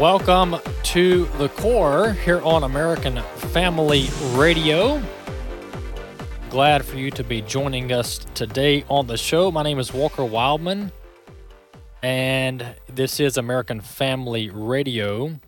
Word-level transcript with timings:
Welcome 0.00 0.56
to 0.84 1.26
the 1.36 1.50
core 1.50 2.14
here 2.14 2.40
on 2.40 2.62
American 2.62 3.20
Family 3.52 4.08
Radio. 4.30 5.02
Glad 6.48 6.86
for 6.86 6.96
you 6.96 7.10
to 7.10 7.22
be 7.22 7.42
joining 7.42 7.92
us 7.92 8.20
today 8.32 8.86
on 8.88 9.08
the 9.08 9.18
show. 9.18 9.50
My 9.50 9.62
name 9.62 9.78
is 9.78 9.92
Walker 9.92 10.22
Wildmon, 10.22 10.90
and 12.02 12.76
this 12.88 13.20
is 13.20 13.36
American 13.36 13.82
Family 13.82 14.48
Radio. 14.48 15.38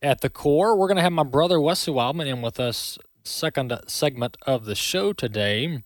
At 0.00 0.20
the 0.20 0.30
core, 0.30 0.78
we're 0.78 0.86
going 0.86 0.98
to 0.98 1.02
have 1.02 1.12
my 1.12 1.24
brother 1.24 1.60
Wesley 1.60 1.94
Wildmon 1.94 2.28
in 2.28 2.42
with 2.42 2.60
us, 2.60 2.96
second 3.24 3.76
segment 3.88 4.36
of 4.46 4.66
the 4.66 4.76
show 4.76 5.12
today. 5.12 5.82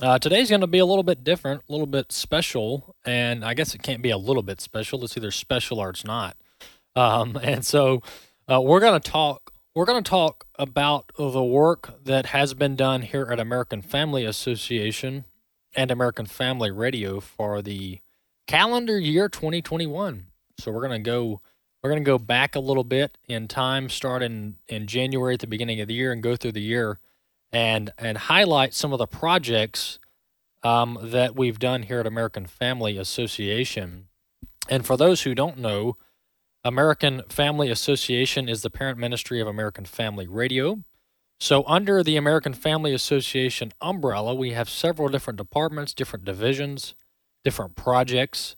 Uh, 0.00 0.18
today's 0.18 0.48
going 0.48 0.62
to 0.62 0.66
be 0.66 0.78
a 0.78 0.86
little 0.86 1.02
bit 1.02 1.22
different, 1.22 1.62
a 1.68 1.72
little 1.72 1.86
bit 1.86 2.10
special, 2.10 2.96
and 3.04 3.44
I 3.44 3.52
guess 3.52 3.74
it 3.74 3.82
can't 3.82 4.00
be 4.00 4.08
a 4.08 4.16
little 4.16 4.42
bit 4.42 4.58
special. 4.58 5.04
It's 5.04 5.14
either 5.14 5.30
special 5.30 5.78
or 5.78 5.90
it's 5.90 6.06
not. 6.06 6.38
Um, 6.96 7.36
and 7.42 7.66
so 7.66 8.02
uh, 8.50 8.62
we're 8.62 8.80
going 8.80 8.98
to 8.98 9.10
talk. 9.10 9.52
We're 9.74 9.84
going 9.84 10.02
to 10.02 10.08
talk 10.10 10.46
about 10.58 11.12
the 11.18 11.44
work 11.44 12.02
that 12.04 12.26
has 12.26 12.54
been 12.54 12.76
done 12.76 13.02
here 13.02 13.28
at 13.30 13.38
American 13.38 13.82
Family 13.82 14.24
Association 14.24 15.26
and 15.76 15.90
American 15.90 16.26
Family 16.26 16.70
Radio 16.70 17.20
for 17.20 17.60
the 17.60 17.98
calendar 18.48 18.98
year 18.98 19.28
2021. 19.28 20.26
So 20.58 20.72
we're 20.72 20.86
going 20.86 21.02
to 21.02 21.10
go. 21.10 21.42
We're 21.82 21.90
going 21.90 22.02
to 22.02 22.10
go 22.10 22.18
back 22.18 22.56
a 22.56 22.60
little 22.60 22.84
bit 22.84 23.16
in 23.28 23.48
time, 23.48 23.88
start 23.88 24.22
in, 24.22 24.56
in 24.68 24.86
January 24.86 25.34
at 25.34 25.40
the 25.40 25.46
beginning 25.46 25.80
of 25.80 25.88
the 25.88 25.94
year, 25.94 26.12
and 26.12 26.22
go 26.22 26.36
through 26.36 26.52
the 26.52 26.60
year 26.60 26.98
and 27.52 27.92
and 27.98 28.16
highlight 28.16 28.74
some 28.74 28.92
of 28.92 28.98
the 28.98 29.06
projects 29.06 29.98
um, 30.62 30.98
that 31.02 31.36
we've 31.36 31.58
done 31.58 31.84
here 31.84 32.00
at 32.00 32.06
American 32.06 32.46
Family 32.46 32.96
Association. 32.96 34.06
And 34.68 34.86
for 34.86 34.96
those 34.96 35.22
who 35.22 35.34
don't 35.34 35.58
know, 35.58 35.96
American 36.64 37.22
Family 37.28 37.70
Association 37.70 38.48
is 38.48 38.62
the 38.62 38.70
parent 38.70 38.98
ministry 38.98 39.40
of 39.40 39.48
American 39.48 39.84
Family 39.84 40.26
Radio. 40.26 40.82
So, 41.38 41.64
under 41.66 42.02
the 42.02 42.16
American 42.18 42.52
Family 42.52 42.92
Association 42.92 43.72
umbrella, 43.80 44.34
we 44.34 44.50
have 44.52 44.68
several 44.68 45.08
different 45.08 45.38
departments, 45.38 45.94
different 45.94 46.26
divisions, 46.26 46.94
different 47.44 47.76
projects. 47.76 48.56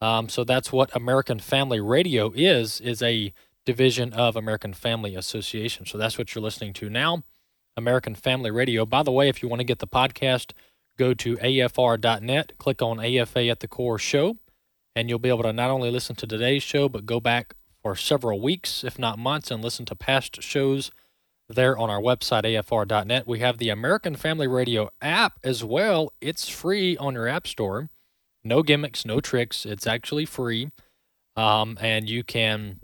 Um, 0.00 0.28
so 0.28 0.44
that's 0.44 0.72
what 0.72 0.94
American 0.94 1.38
Family 1.38 1.80
Radio 1.80 2.32
is, 2.34 2.80
is 2.80 3.02
a 3.02 3.32
division 3.64 4.12
of 4.12 4.36
American 4.36 4.74
Family 4.74 5.14
Association. 5.14 5.86
So 5.86 5.96
that's 5.98 6.18
what 6.18 6.34
you're 6.34 6.42
listening 6.42 6.72
to 6.74 6.90
now. 6.90 7.22
American 7.76 8.14
Family 8.14 8.50
Radio. 8.50 8.86
By 8.86 9.02
the 9.02 9.12
way, 9.12 9.28
if 9.28 9.42
you 9.42 9.48
want 9.48 9.60
to 9.60 9.64
get 9.64 9.78
the 9.78 9.86
podcast, 9.86 10.52
go 10.98 11.14
to 11.14 11.36
afr.net, 11.36 12.52
click 12.58 12.82
on 12.82 13.04
AFA 13.04 13.48
at 13.48 13.60
the 13.60 13.68
Core 13.68 13.98
show, 13.98 14.38
and 14.94 15.08
you'll 15.08 15.18
be 15.18 15.28
able 15.28 15.42
to 15.42 15.52
not 15.52 15.70
only 15.70 15.90
listen 15.90 16.16
to 16.16 16.26
today's 16.26 16.62
show, 16.62 16.88
but 16.88 17.06
go 17.06 17.20
back 17.20 17.54
for 17.82 17.94
several 17.94 18.40
weeks, 18.40 18.82
if 18.82 18.98
not 18.98 19.18
months, 19.18 19.50
and 19.50 19.62
listen 19.62 19.84
to 19.86 19.94
past 19.94 20.42
shows 20.42 20.90
there 21.48 21.78
on 21.78 21.90
our 21.90 22.00
website, 22.00 22.42
afr.net. 22.42 23.26
We 23.26 23.38
have 23.40 23.58
the 23.58 23.68
American 23.68 24.16
Family 24.16 24.48
Radio 24.48 24.90
app 25.00 25.38
as 25.44 25.62
well. 25.62 26.12
It's 26.20 26.48
free 26.48 26.96
on 26.96 27.14
your 27.14 27.28
app 27.28 27.46
store. 27.46 27.90
No 28.42 28.62
gimmicks, 28.62 29.04
no 29.04 29.20
tricks. 29.20 29.66
It's 29.66 29.86
actually 29.86 30.26
free. 30.26 30.70
Um, 31.36 31.76
and 31.80 32.08
you 32.08 32.24
can 32.24 32.80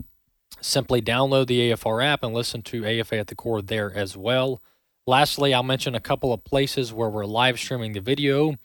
simply 0.61 1.01
download 1.01 1.47
the 1.47 1.71
AFR 1.71 2.05
app 2.05 2.23
and 2.23 2.33
listen 2.33 2.61
to 2.63 2.85
AFA 2.85 3.17
at 3.17 3.27
the 3.27 3.35
Core 3.35 3.61
there 3.61 3.93
as 3.93 4.15
well. 4.15 4.61
Lastly, 5.05 5.53
I'll 5.53 5.63
mention 5.63 5.95
a 5.95 5.99
couple 5.99 6.31
of 6.31 6.45
places 6.45 6.93
where 6.93 7.09
we're 7.09 7.25
live 7.25 7.59
streaming 7.59 7.91
the 7.91 7.99
video. 7.99 8.55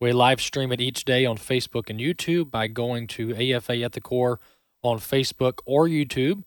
We 0.00 0.12
live 0.12 0.40
stream 0.40 0.70
it 0.70 0.80
each 0.80 1.04
day 1.04 1.26
on 1.26 1.36
Facebook 1.36 1.90
and 1.90 1.98
YouTube 1.98 2.48
by 2.48 2.68
going 2.68 3.08
to 3.08 3.34
AFA 3.34 3.82
at 3.82 3.92
the 3.92 4.00
Core 4.00 4.38
on 4.84 4.98
Facebook 4.98 5.58
or 5.66 5.88
YouTube. 5.88 6.44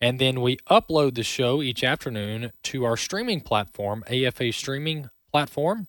And 0.00 0.20
then 0.20 0.40
we 0.40 0.58
upload 0.70 1.16
the 1.16 1.24
show 1.24 1.60
each 1.60 1.82
afternoon 1.82 2.52
to 2.64 2.84
our 2.84 2.96
streaming 2.96 3.40
platform, 3.40 4.04
AFA 4.06 4.52
Streaming 4.52 5.10
Platform. 5.28 5.88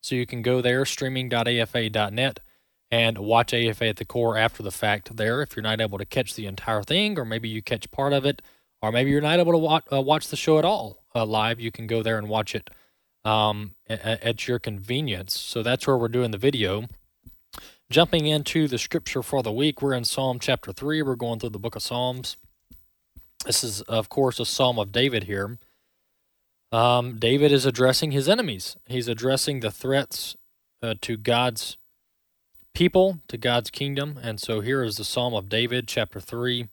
So 0.00 0.14
you 0.14 0.24
can 0.24 0.40
go 0.40 0.60
there, 0.60 0.84
streaming.afa.net, 0.84 2.40
and 2.88 3.18
watch 3.18 3.52
AFA 3.52 3.86
at 3.86 3.96
the 3.96 4.04
Core 4.04 4.38
after 4.38 4.62
the 4.62 4.70
fact 4.70 5.16
there 5.16 5.42
if 5.42 5.56
you're 5.56 5.64
not 5.64 5.80
able 5.80 5.98
to 5.98 6.04
catch 6.04 6.34
the 6.34 6.46
entire 6.46 6.84
thing, 6.84 7.18
or 7.18 7.24
maybe 7.24 7.48
you 7.48 7.62
catch 7.62 7.90
part 7.90 8.12
of 8.12 8.24
it, 8.24 8.42
or 8.80 8.92
maybe 8.92 9.10
you're 9.10 9.20
not 9.20 9.40
able 9.40 9.52
to 9.52 9.58
watch, 9.58 9.84
uh, 9.92 10.00
watch 10.00 10.28
the 10.28 10.36
show 10.36 10.60
at 10.60 10.64
all 10.64 11.03
uh, 11.14 11.24
live, 11.24 11.60
you 11.60 11.70
can 11.70 11.86
go 11.86 12.02
there 12.02 12.18
and 12.18 12.28
watch 12.28 12.54
it 12.54 12.70
um, 13.24 13.74
at, 13.88 14.22
at 14.22 14.48
your 14.48 14.58
convenience. 14.58 15.38
So 15.38 15.62
that's 15.62 15.86
where 15.86 15.96
we're 15.96 16.08
doing 16.08 16.30
the 16.30 16.38
video. 16.38 16.88
Jumping 17.90 18.26
into 18.26 18.66
the 18.66 18.78
scripture 18.78 19.22
for 19.22 19.42
the 19.42 19.52
week, 19.52 19.80
we're 19.80 19.94
in 19.94 20.04
Psalm 20.04 20.38
chapter 20.38 20.72
3. 20.72 21.02
We're 21.02 21.14
going 21.14 21.38
through 21.38 21.50
the 21.50 21.58
book 21.58 21.76
of 21.76 21.82
Psalms. 21.82 22.36
This 23.44 23.62
is, 23.62 23.82
of 23.82 24.08
course, 24.08 24.40
a 24.40 24.46
psalm 24.46 24.78
of 24.78 24.90
David 24.90 25.24
here. 25.24 25.58
Um, 26.72 27.18
David 27.18 27.52
is 27.52 27.66
addressing 27.66 28.10
his 28.10 28.28
enemies, 28.28 28.76
he's 28.86 29.06
addressing 29.06 29.60
the 29.60 29.70
threats 29.70 30.36
uh, 30.82 30.94
to 31.02 31.16
God's 31.16 31.76
people, 32.74 33.20
to 33.28 33.38
God's 33.38 33.70
kingdom. 33.70 34.18
And 34.20 34.40
so 34.40 34.60
here 34.60 34.82
is 34.82 34.96
the 34.96 35.04
Psalm 35.04 35.34
of 35.34 35.48
David, 35.48 35.86
chapter 35.86 36.20
3. 36.20 36.68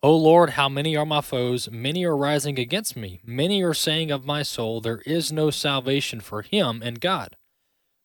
O 0.00 0.14
Lord, 0.16 0.50
how 0.50 0.68
many 0.68 0.96
are 0.96 1.04
my 1.04 1.20
foes? 1.20 1.68
Many 1.72 2.04
are 2.04 2.16
rising 2.16 2.56
against 2.56 2.96
me. 2.96 3.20
Many 3.24 3.64
are 3.64 3.74
saying 3.74 4.12
of 4.12 4.24
my 4.24 4.44
soul, 4.44 4.80
There 4.80 5.02
is 5.04 5.32
no 5.32 5.50
salvation 5.50 6.20
for 6.20 6.42
him 6.42 6.82
in 6.84 6.94
God. 6.94 7.34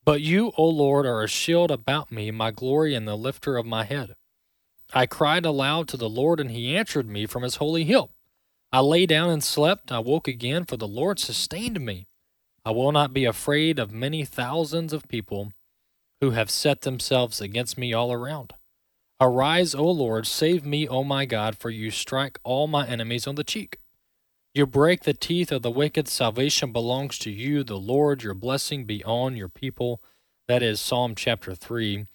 But 0.04 0.22
you, 0.22 0.54
O 0.58 0.68
Lord, 0.68 1.06
are 1.06 1.22
a 1.22 1.28
shield 1.28 1.70
about 1.70 2.12
me, 2.12 2.32
my 2.32 2.50
glory 2.50 2.96
and 2.96 3.08
the 3.08 3.16
lifter 3.16 3.58
of 3.58 3.68
my 3.68 3.84
head. 3.84 4.16
I 4.92 5.06
cried 5.06 5.46
aloud 5.46 5.88
to 5.90 5.98
the 5.98 6.10
Lord, 6.10 6.40
and 6.40 6.50
he 6.50 6.76
answered 6.76 7.08
me 7.08 7.28
from 7.28 7.44
his 7.44 7.58
holy 7.58 7.84
hill. 7.84 8.10
I 8.72 8.80
lay 8.80 9.06
down 9.06 9.30
and 9.30 9.44
slept. 9.44 9.92
I 9.92 10.00
woke 10.00 10.28
again, 10.28 10.66
for 10.66 10.78
the 10.78 10.88
Lord 10.88 11.20
sustained 11.20 11.80
me. 11.80 12.08
I 12.66 12.72
will 12.72 12.92
not 12.92 13.14
be 13.14 13.26
afraid 13.26 13.78
of 13.78 13.92
many 13.92 14.26
thousands 14.26 14.94
of 14.94 15.08
people 15.08 15.52
who 16.22 16.32
have 16.32 16.50
set 16.50 16.82
themselves 16.82 17.40
against 17.40 17.78
me 17.78 17.94
all 17.94 18.12
around. 18.12 18.54
Arise, 19.24 19.74
O 19.74 19.86
Lord, 19.86 20.28
save 20.28 20.66
me, 20.66 20.86
O 20.86 21.02
my 21.02 21.24
God, 21.24 21.58
for 21.58 21.70
you 21.70 21.92
strike 21.92 22.38
all 22.44 22.68
my 22.68 22.86
enemies 22.86 23.26
on 23.26 23.36
the 23.36 23.44
cheek. 23.46 23.78
You 24.54 24.66
break 24.66 25.04
the 25.04 25.14
teeth 25.14 25.50
of 25.50 25.62
the 25.62 25.72
wicked. 25.72 26.10
Salvation 26.10 26.74
belongs 26.74 27.18
to 27.20 27.32
you, 27.32 27.64
the 27.64 27.78
Lord. 27.78 28.22
Your 28.22 28.34
blessing 28.34 28.84
be 28.84 29.02
on 29.06 29.38
your 29.38 29.48
people. 29.48 30.02
That 30.50 30.62
is 30.62 30.82
Psalm 30.82 31.16
chapter 31.16 31.56
3. 31.56 32.06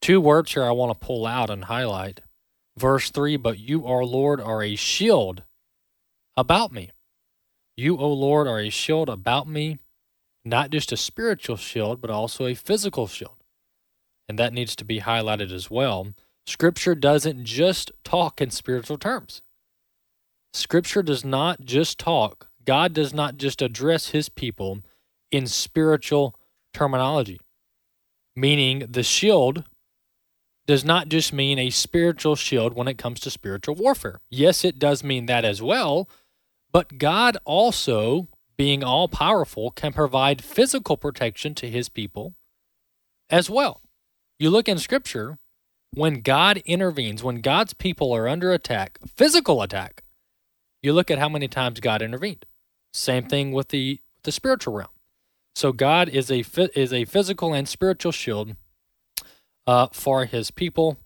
Two 0.00 0.22
words 0.22 0.54
here 0.54 0.64
I 0.64 0.70
want 0.70 0.98
to 0.98 1.06
pull 1.06 1.26
out 1.26 1.50
and 1.50 1.64
highlight. 1.64 2.22
Verse 2.78 3.10
3 3.10 3.36
But 3.36 3.58
you, 3.58 3.86
our 3.86 4.06
Lord, 4.06 4.40
are 4.40 4.62
a 4.62 4.74
shield 4.74 5.42
about 6.34 6.72
me. 6.72 6.92
You, 7.76 7.98
O 7.98 8.10
Lord, 8.10 8.48
are 8.48 8.60
a 8.60 8.70
shield 8.70 9.10
about 9.10 9.46
me, 9.46 9.80
not 10.46 10.70
just 10.70 10.92
a 10.92 10.96
spiritual 10.96 11.58
shield, 11.58 12.00
but 12.00 12.08
also 12.08 12.46
a 12.46 12.54
physical 12.54 13.06
shield. 13.06 13.36
And 14.30 14.38
that 14.38 14.54
needs 14.54 14.74
to 14.76 14.84
be 14.86 15.00
highlighted 15.00 15.52
as 15.52 15.70
well. 15.70 16.14
Scripture 16.46 16.94
doesn't 16.94 17.44
just 17.44 17.90
talk 18.04 18.40
in 18.40 18.50
spiritual 18.50 18.98
terms. 18.98 19.42
Scripture 20.52 21.02
does 21.02 21.24
not 21.24 21.62
just 21.62 21.98
talk, 21.98 22.48
God 22.64 22.92
does 22.92 23.12
not 23.12 23.36
just 23.36 23.60
address 23.60 24.08
his 24.10 24.28
people 24.28 24.80
in 25.30 25.46
spiritual 25.46 26.36
terminology, 26.72 27.40
meaning 28.36 28.86
the 28.88 29.02
shield 29.02 29.64
does 30.66 30.84
not 30.84 31.08
just 31.08 31.32
mean 31.32 31.58
a 31.58 31.70
spiritual 31.70 32.36
shield 32.36 32.74
when 32.74 32.88
it 32.88 32.98
comes 32.98 33.20
to 33.20 33.30
spiritual 33.30 33.74
warfare. 33.74 34.20
Yes, 34.30 34.64
it 34.64 34.78
does 34.78 35.04
mean 35.04 35.26
that 35.26 35.44
as 35.44 35.60
well, 35.60 36.08
but 36.72 36.98
God 36.98 37.36
also, 37.44 38.28
being 38.56 38.82
all 38.82 39.08
powerful, 39.08 39.70
can 39.70 39.92
provide 39.92 40.42
physical 40.42 40.96
protection 40.96 41.54
to 41.56 41.68
his 41.68 41.88
people 41.88 42.34
as 43.28 43.50
well. 43.50 43.82
You 44.38 44.50
look 44.50 44.68
in 44.68 44.78
Scripture, 44.78 45.38
when 45.94 46.20
God 46.20 46.58
intervenes, 46.64 47.22
when 47.22 47.40
God's 47.40 47.72
people 47.72 48.12
are 48.12 48.28
under 48.28 48.52
attack, 48.52 48.98
physical 49.06 49.62
attack, 49.62 50.02
you 50.82 50.92
look 50.92 51.10
at 51.10 51.18
how 51.18 51.28
many 51.28 51.48
times 51.48 51.80
God 51.80 52.02
intervened. 52.02 52.44
Same 52.92 53.24
thing 53.24 53.52
with 53.52 53.68
the 53.68 54.00
the 54.24 54.32
spiritual 54.32 54.74
realm. 54.74 54.90
So 55.54 55.72
God 55.72 56.08
is 56.08 56.30
a 56.30 56.44
is 56.74 56.92
a 56.92 57.04
physical 57.04 57.54
and 57.54 57.68
spiritual 57.68 58.12
shield 58.12 58.56
uh, 59.66 59.88
for 59.92 60.24
His 60.24 60.50
people. 60.50 60.98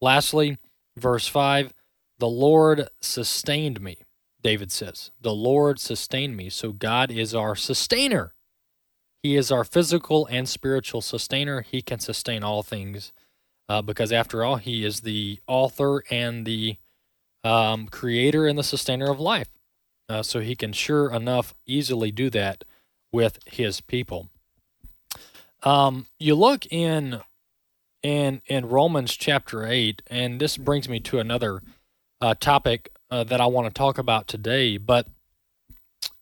Lastly, 0.00 0.58
verse 0.96 1.26
5 1.26 1.72
The 2.18 2.28
Lord 2.28 2.88
sustained 3.00 3.80
me, 3.80 3.98
David 4.42 4.72
says. 4.72 5.10
The 5.20 5.34
Lord 5.34 5.78
sustained 5.78 6.36
me. 6.36 6.50
So 6.50 6.72
God 6.72 7.10
is 7.10 7.34
our 7.34 7.54
sustainer. 7.54 8.32
He 9.22 9.36
is 9.36 9.52
our 9.52 9.64
physical 9.64 10.26
and 10.26 10.48
spiritual 10.48 11.02
sustainer. 11.02 11.60
He 11.60 11.82
can 11.82 12.00
sustain 12.00 12.42
all 12.42 12.62
things 12.62 13.12
uh, 13.70 13.80
because, 13.80 14.10
after 14.10 14.42
all, 14.42 14.56
He 14.56 14.84
is 14.84 15.02
the 15.02 15.38
author 15.46 16.02
and 16.10 16.44
the 16.44 16.76
um, 17.44 17.86
creator 17.86 18.48
and 18.48 18.58
the 18.58 18.64
sustainer 18.64 19.08
of 19.08 19.20
life. 19.20 19.46
Uh, 20.08 20.24
so 20.24 20.40
He 20.40 20.56
can 20.56 20.72
sure 20.72 21.12
enough 21.14 21.54
easily 21.66 22.10
do 22.10 22.30
that 22.30 22.64
with 23.12 23.38
His 23.46 23.80
people. 23.80 24.28
Um, 25.62 26.06
you 26.18 26.34
look 26.34 26.66
in 26.66 27.20
in 28.02 28.42
in 28.46 28.66
Romans 28.66 29.16
chapter 29.16 29.64
eight, 29.64 30.02
and 30.08 30.40
this 30.40 30.56
brings 30.56 30.88
me 30.88 30.98
to 31.00 31.20
another 31.20 31.62
uh, 32.20 32.34
topic 32.40 32.90
uh, 33.08 33.22
that 33.22 33.40
I 33.40 33.46
want 33.46 33.68
to 33.68 33.78
talk 33.78 33.98
about 33.98 34.26
today. 34.26 34.78
But 34.78 35.06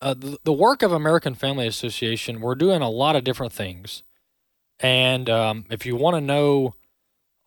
uh, 0.02 0.12
the, 0.12 0.38
the, 0.44 0.52
work 0.52 0.82
of 0.82 0.92
American 0.92 1.34
Family 1.34 1.66
Association, 1.66 2.40
we're 2.40 2.56
doing 2.56 2.82
a 2.82 2.90
lot 2.90 3.16
of 3.16 3.24
different 3.24 3.54
things, 3.54 4.02
and 4.80 5.30
um, 5.30 5.64
if 5.70 5.86
you 5.86 5.96
want 5.96 6.16
to 6.16 6.20
know 6.20 6.74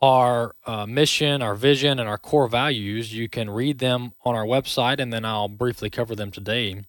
our 0.01 0.56
uh, 0.65 0.86
mission, 0.86 1.42
our 1.42 1.56
vision, 1.56 2.00
and 2.00 2.09
our 2.09 2.18
core 2.18 2.48
values, 2.48 3.13
you 3.13 3.30
can 3.30 3.50
read 3.50 3.80
them 3.80 4.13
on 4.25 4.36
our 4.36 4.45
website, 4.45 5.00
and 5.00 5.13
then 5.13 5.25
I'll 5.25 5.48
briefly 5.48 5.89
cover 5.89 6.15
them 6.15 6.31
today. 6.31 6.83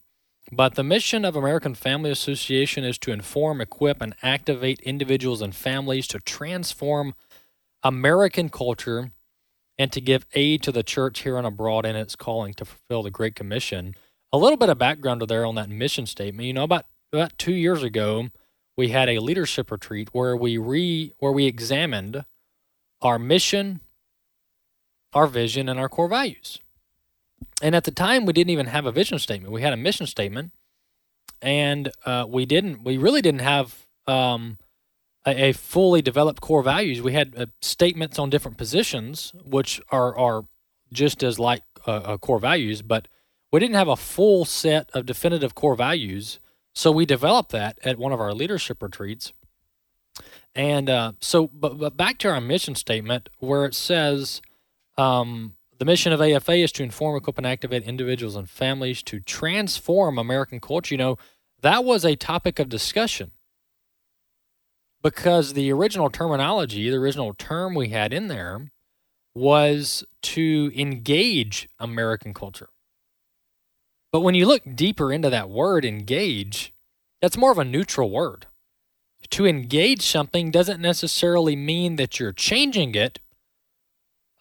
But 0.50 0.74
the 0.74 0.82
mission 0.82 1.24
of 1.24 1.36
American 1.36 1.74
Family 1.74 2.10
Association 2.10 2.84
is 2.84 2.98
to 2.98 3.12
inform, 3.12 3.60
equip, 3.60 4.00
and 4.00 4.14
activate 4.22 4.80
individuals 4.80 5.40
and 5.40 5.54
families 5.54 6.06
to 6.08 6.20
transform 6.20 7.14
American 7.82 8.48
culture 8.48 9.12
and 9.78 9.92
to 9.92 10.00
give 10.00 10.26
aid 10.34 10.62
to 10.62 10.72
the 10.72 10.82
church 10.82 11.20
here 11.20 11.36
and 11.36 11.46
abroad 11.46 11.86
in 11.86 11.96
its 11.96 12.16
calling 12.16 12.54
to 12.54 12.64
fulfill 12.64 13.02
the 13.02 13.10
Great 13.10 13.34
Commission. 13.34 13.94
A 14.32 14.38
little 14.38 14.56
bit 14.56 14.68
of 14.68 14.78
background 14.78 15.22
there 15.22 15.44
on 15.46 15.54
that 15.56 15.68
mission 15.68 16.06
statement. 16.06 16.46
You 16.46 16.54
know, 16.54 16.64
about 16.64 16.86
about 17.12 17.38
two 17.38 17.52
years 17.52 17.82
ago, 17.82 18.28
we 18.76 18.88
had 18.88 19.08
a 19.08 19.18
leadership 19.18 19.70
retreat 19.70 20.08
where 20.12 20.36
we 20.36 20.56
re 20.56 21.12
where 21.18 21.32
we 21.32 21.46
examined 21.46 22.24
our 23.02 23.18
mission, 23.18 23.80
our 25.12 25.26
vision, 25.26 25.68
and 25.68 25.78
our 25.78 25.88
core 25.88 26.08
values. 26.08 26.58
And 27.60 27.74
at 27.74 27.84
the 27.84 27.90
time, 27.90 28.24
we 28.24 28.32
didn't 28.32 28.50
even 28.50 28.66
have 28.66 28.86
a 28.86 28.92
vision 28.92 29.18
statement. 29.18 29.52
We 29.52 29.62
had 29.62 29.72
a 29.72 29.76
mission 29.76 30.06
statement, 30.06 30.52
and 31.40 31.90
uh, 32.06 32.26
we 32.28 32.46
didn't. 32.46 32.84
We 32.84 32.96
really 32.96 33.20
didn't 33.20 33.40
have 33.40 33.86
um, 34.06 34.58
a, 35.26 35.48
a, 35.48 35.52
fully 35.52 36.02
developed 36.02 36.40
core 36.40 36.62
values. 36.62 37.00
We 37.00 37.12
had 37.12 37.34
uh, 37.36 37.46
statements 37.60 38.18
on 38.18 38.30
different 38.30 38.56
positions, 38.56 39.32
which 39.44 39.80
are 39.90 40.16
are 40.16 40.44
just 40.92 41.22
as 41.22 41.38
like 41.38 41.62
uh, 41.86 41.90
uh, 41.90 42.18
core 42.18 42.38
values, 42.38 42.82
but 42.82 43.08
we 43.52 43.60
didn't 43.60 43.76
have 43.76 43.88
a 43.88 43.96
full 43.96 44.44
set 44.44 44.90
of 44.94 45.06
definitive 45.06 45.54
core 45.54 45.76
values. 45.76 46.40
So 46.74 46.90
we 46.90 47.04
developed 47.04 47.52
that 47.52 47.78
at 47.84 47.98
one 47.98 48.12
of 48.12 48.20
our 48.20 48.32
leadership 48.32 48.82
retreats. 48.82 49.32
And 50.54 50.90
uh, 50.90 51.12
so, 51.20 51.48
but, 51.48 51.78
but 51.78 51.96
back 51.96 52.18
to 52.18 52.28
our 52.28 52.40
mission 52.40 52.74
statement, 52.74 53.28
where 53.38 53.64
it 53.64 53.74
says, 53.74 54.42
um, 54.98 55.54
the 55.78 55.86
mission 55.86 56.12
of 56.12 56.20
AFA 56.20 56.52
is 56.52 56.72
to 56.72 56.82
inform, 56.82 57.16
equip, 57.16 57.38
and 57.38 57.46
activate 57.46 57.84
individuals 57.84 58.36
and 58.36 58.48
families 58.48 59.02
to 59.04 59.20
transform 59.20 60.18
American 60.18 60.60
culture. 60.60 60.94
You 60.94 60.98
know, 60.98 61.18
that 61.62 61.84
was 61.84 62.04
a 62.04 62.16
topic 62.16 62.58
of 62.58 62.68
discussion 62.68 63.32
because 65.02 65.54
the 65.54 65.72
original 65.72 66.10
terminology, 66.10 66.88
the 66.88 66.96
original 66.96 67.34
term 67.34 67.74
we 67.74 67.88
had 67.88 68.12
in 68.12 68.28
there, 68.28 68.70
was 69.34 70.04
to 70.20 70.70
engage 70.76 71.68
American 71.80 72.34
culture. 72.34 72.68
But 74.12 74.20
when 74.20 74.34
you 74.34 74.46
look 74.46 74.62
deeper 74.74 75.12
into 75.12 75.30
that 75.30 75.48
word, 75.48 75.84
engage, 75.84 76.74
that's 77.20 77.36
more 77.36 77.50
of 77.50 77.58
a 77.58 77.64
neutral 77.64 78.10
word. 78.10 78.46
To 79.32 79.46
engage 79.46 80.02
something 80.02 80.50
doesn't 80.50 80.80
necessarily 80.80 81.56
mean 81.56 81.96
that 81.96 82.20
you're 82.20 82.32
changing 82.32 82.94
it, 82.94 83.18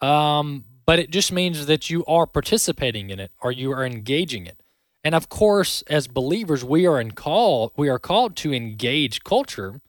um, 0.02 0.66
but 0.86 1.00
it 1.00 1.12
just 1.12 1.32
means 1.32 1.66
that 1.66 1.90
you 1.90 2.04
are 2.06 2.28
participating 2.28 3.10
in 3.10 3.20
it 3.20 3.32
or 3.42 3.52
you 3.52 3.72
are 3.72 3.86
engaging 3.86 4.46
it. 4.46 4.62
And 5.04 5.16
of 5.16 5.30
course, 5.30 5.82
as 5.84 6.08
believers, 6.08 6.64
we 6.64 6.86
are 6.86 7.00
in 7.00 7.12
call 7.12 7.72
we 7.78 7.90
are 7.90 8.00
called 8.00 8.36
to 8.38 8.54
engage 8.54 9.24
culture, 9.24 9.82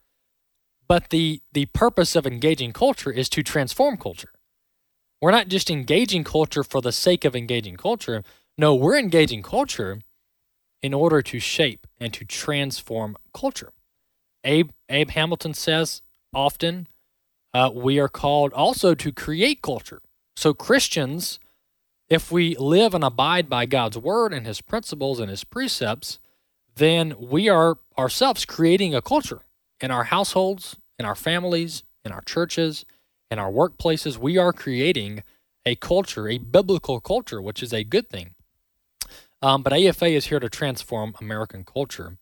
but 0.88 1.10
the 1.10 1.42
the 1.52 1.66
purpose 1.66 2.14
of 2.14 2.26
engaging 2.26 2.72
culture 2.72 3.10
is 3.10 3.28
to 3.30 3.42
transform 3.42 3.96
culture. 3.96 4.32
We're 5.20 5.32
not 5.32 5.48
just 5.48 5.70
engaging 5.70 6.24
culture 6.24 6.62
for 6.62 6.80
the 6.80 6.92
sake 6.92 7.24
of 7.24 7.36
engaging 7.36 7.76
culture. 7.76 8.22
No, 8.56 8.74
we're 8.74 8.98
engaging 8.98 9.42
culture 9.42 10.00
in 10.82 10.94
order 10.94 11.22
to 11.22 11.38
shape 11.38 11.86
and 12.00 12.12
to 12.14 12.24
transform 12.24 13.16
culture. 13.34 13.72
Abe 14.44 14.70
Abe 14.88 15.10
Hamilton 15.10 15.54
says 15.54 16.02
often 16.34 16.88
uh, 17.54 17.70
we 17.72 17.98
are 17.98 18.08
called 18.08 18.52
also 18.52 18.94
to 18.94 19.12
create 19.12 19.62
culture. 19.62 20.00
So, 20.36 20.54
Christians, 20.54 21.38
if 22.08 22.32
we 22.32 22.56
live 22.56 22.94
and 22.94 23.04
abide 23.04 23.48
by 23.48 23.66
God's 23.66 23.98
word 23.98 24.32
and 24.32 24.46
his 24.46 24.60
principles 24.60 25.20
and 25.20 25.30
his 25.30 25.44
precepts, 25.44 26.18
then 26.74 27.14
we 27.18 27.48
are 27.48 27.76
ourselves 27.98 28.44
creating 28.44 28.94
a 28.94 29.02
culture 29.02 29.40
in 29.80 29.90
our 29.90 30.04
households, 30.04 30.76
in 30.98 31.04
our 31.04 31.14
families, 31.14 31.82
in 32.04 32.12
our 32.12 32.22
churches, 32.22 32.84
in 33.30 33.38
our 33.38 33.50
workplaces. 33.50 34.16
We 34.16 34.38
are 34.38 34.52
creating 34.52 35.22
a 35.66 35.74
culture, 35.76 36.28
a 36.28 36.38
biblical 36.38 37.00
culture, 37.00 37.40
which 37.40 37.62
is 37.62 37.72
a 37.72 37.84
good 37.84 38.08
thing. 38.08 38.34
Um, 39.42 39.62
but 39.62 39.72
AFA 39.72 40.06
is 40.06 40.26
here 40.26 40.40
to 40.40 40.48
transform 40.48 41.14
American 41.20 41.64
culture. 41.64 42.16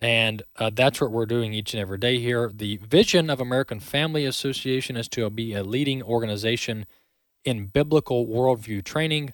And 0.00 0.42
uh, 0.56 0.70
that's 0.72 1.00
what 1.00 1.10
we're 1.10 1.26
doing 1.26 1.52
each 1.52 1.74
and 1.74 1.80
every 1.80 1.98
day 1.98 2.18
here. 2.18 2.50
The 2.54 2.76
vision 2.76 3.30
of 3.30 3.40
American 3.40 3.80
Family 3.80 4.24
Association 4.24 4.96
is 4.96 5.08
to 5.08 5.28
be 5.30 5.54
a 5.54 5.64
leading 5.64 6.02
organization 6.02 6.86
in 7.44 7.66
biblical 7.66 8.26
worldview 8.26 8.84
training 8.84 9.32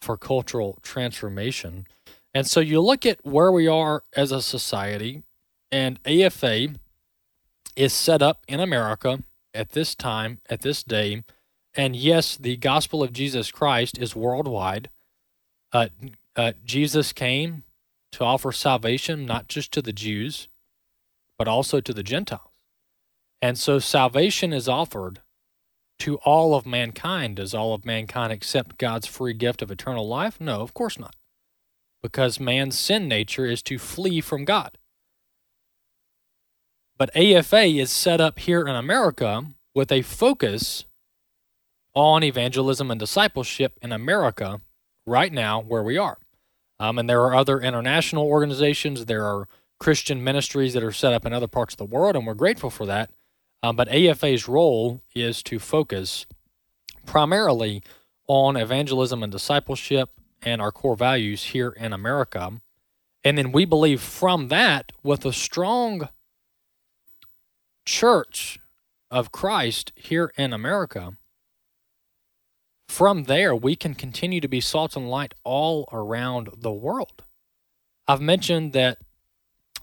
for 0.00 0.16
cultural 0.16 0.78
transformation. 0.82 1.86
And 2.32 2.46
so 2.46 2.60
you 2.60 2.80
look 2.80 3.04
at 3.04 3.24
where 3.24 3.52
we 3.52 3.66
are 3.66 4.02
as 4.14 4.32
a 4.32 4.42
society, 4.42 5.22
and 5.70 5.98
AFA 6.06 6.68
is 7.74 7.92
set 7.92 8.22
up 8.22 8.42
in 8.48 8.60
America 8.60 9.22
at 9.52 9.70
this 9.70 9.94
time, 9.94 10.38
at 10.48 10.62
this 10.62 10.82
day. 10.82 11.24
And 11.74 11.94
yes, 11.94 12.36
the 12.36 12.56
gospel 12.56 13.02
of 13.02 13.12
Jesus 13.12 13.50
Christ 13.50 13.98
is 13.98 14.16
worldwide. 14.16 14.88
Uh, 15.72 15.88
uh, 16.36 16.52
Jesus 16.64 17.12
came 17.12 17.64
to 18.16 18.24
offer 18.24 18.50
salvation 18.50 19.26
not 19.26 19.46
just 19.46 19.70
to 19.72 19.82
the 19.82 19.92
Jews, 19.92 20.48
but 21.38 21.46
also 21.46 21.82
to 21.82 21.92
the 21.92 22.02
Gentiles. 22.02 22.62
And 23.42 23.58
so 23.58 23.78
salvation 23.78 24.54
is 24.54 24.70
offered 24.70 25.20
to 25.98 26.16
all 26.24 26.54
of 26.54 26.64
mankind. 26.64 27.36
Does 27.36 27.52
all 27.52 27.74
of 27.74 27.84
mankind 27.84 28.32
accept 28.32 28.78
God's 28.78 29.06
free 29.06 29.34
gift 29.34 29.60
of 29.60 29.70
eternal 29.70 30.08
life? 30.08 30.40
No, 30.40 30.62
of 30.62 30.72
course 30.72 30.98
not. 30.98 31.14
Because 32.02 32.40
man's 32.40 32.78
sin 32.78 33.06
nature 33.06 33.44
is 33.44 33.62
to 33.64 33.78
flee 33.78 34.22
from 34.22 34.46
God. 34.46 34.78
But 36.96 37.14
AFA 37.14 37.64
is 37.64 37.90
set 37.90 38.18
up 38.18 38.38
here 38.38 38.62
in 38.62 38.74
America 38.74 39.44
with 39.74 39.92
a 39.92 40.00
focus 40.00 40.86
on 41.94 42.22
evangelism 42.22 42.90
and 42.90 42.98
discipleship 42.98 43.78
in 43.82 43.92
America 43.92 44.60
right 45.06 45.34
now, 45.34 45.60
where 45.60 45.82
we 45.82 45.98
are. 45.98 46.16
Um, 46.78 46.98
and 46.98 47.08
there 47.08 47.22
are 47.22 47.34
other 47.34 47.60
international 47.60 48.26
organizations, 48.26 49.06
there 49.06 49.24
are 49.24 49.48
Christian 49.78 50.22
ministries 50.22 50.74
that 50.74 50.82
are 50.82 50.92
set 50.92 51.12
up 51.12 51.26
in 51.26 51.32
other 51.32 51.46
parts 51.46 51.74
of 51.74 51.78
the 51.78 51.84
world, 51.84 52.16
and 52.16 52.26
we're 52.26 52.34
grateful 52.34 52.70
for 52.70 52.86
that. 52.86 53.10
Um, 53.62 53.76
but 53.76 53.88
AFA's 53.88 54.48
role 54.48 55.00
is 55.14 55.42
to 55.44 55.58
focus 55.58 56.26
primarily 57.04 57.82
on 58.28 58.56
evangelism 58.56 59.22
and 59.22 59.32
discipleship 59.32 60.10
and 60.42 60.60
our 60.60 60.72
core 60.72 60.96
values 60.96 61.44
here 61.44 61.70
in 61.70 61.92
America. 61.92 62.60
And 63.24 63.36
then 63.36 63.52
we 63.52 63.64
believe 63.64 64.00
from 64.00 64.48
that, 64.48 64.92
with 65.02 65.24
a 65.24 65.32
strong 65.32 66.08
church 67.84 68.58
of 69.10 69.32
Christ 69.32 69.92
here 69.96 70.32
in 70.36 70.52
America, 70.52 71.16
from 72.88 73.24
there 73.24 73.54
we 73.54 73.76
can 73.76 73.94
continue 73.94 74.40
to 74.40 74.48
be 74.48 74.60
salt 74.60 74.96
and 74.96 75.08
light 75.08 75.34
all 75.44 75.88
around 75.92 76.50
the 76.56 76.72
world. 76.72 77.24
I've 78.08 78.20
mentioned 78.20 78.72
that 78.72 78.98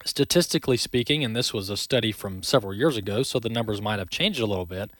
statistically 0.06 0.78
speaking, 0.78 1.24
and 1.24 1.36
this 1.36 1.54
was 1.54 1.70
a 1.70 1.78
study 1.78 2.12
from 2.12 2.44
several 2.44 2.74
years 2.74 2.98
ago, 2.98 3.24
so 3.24 3.40
the 3.40 3.50
numbers 3.50 3.82
might 3.82 4.00
have 4.00 4.10
changed 4.10 4.40
a 4.40 4.46
little 4.46 4.66
bit. 4.66 4.92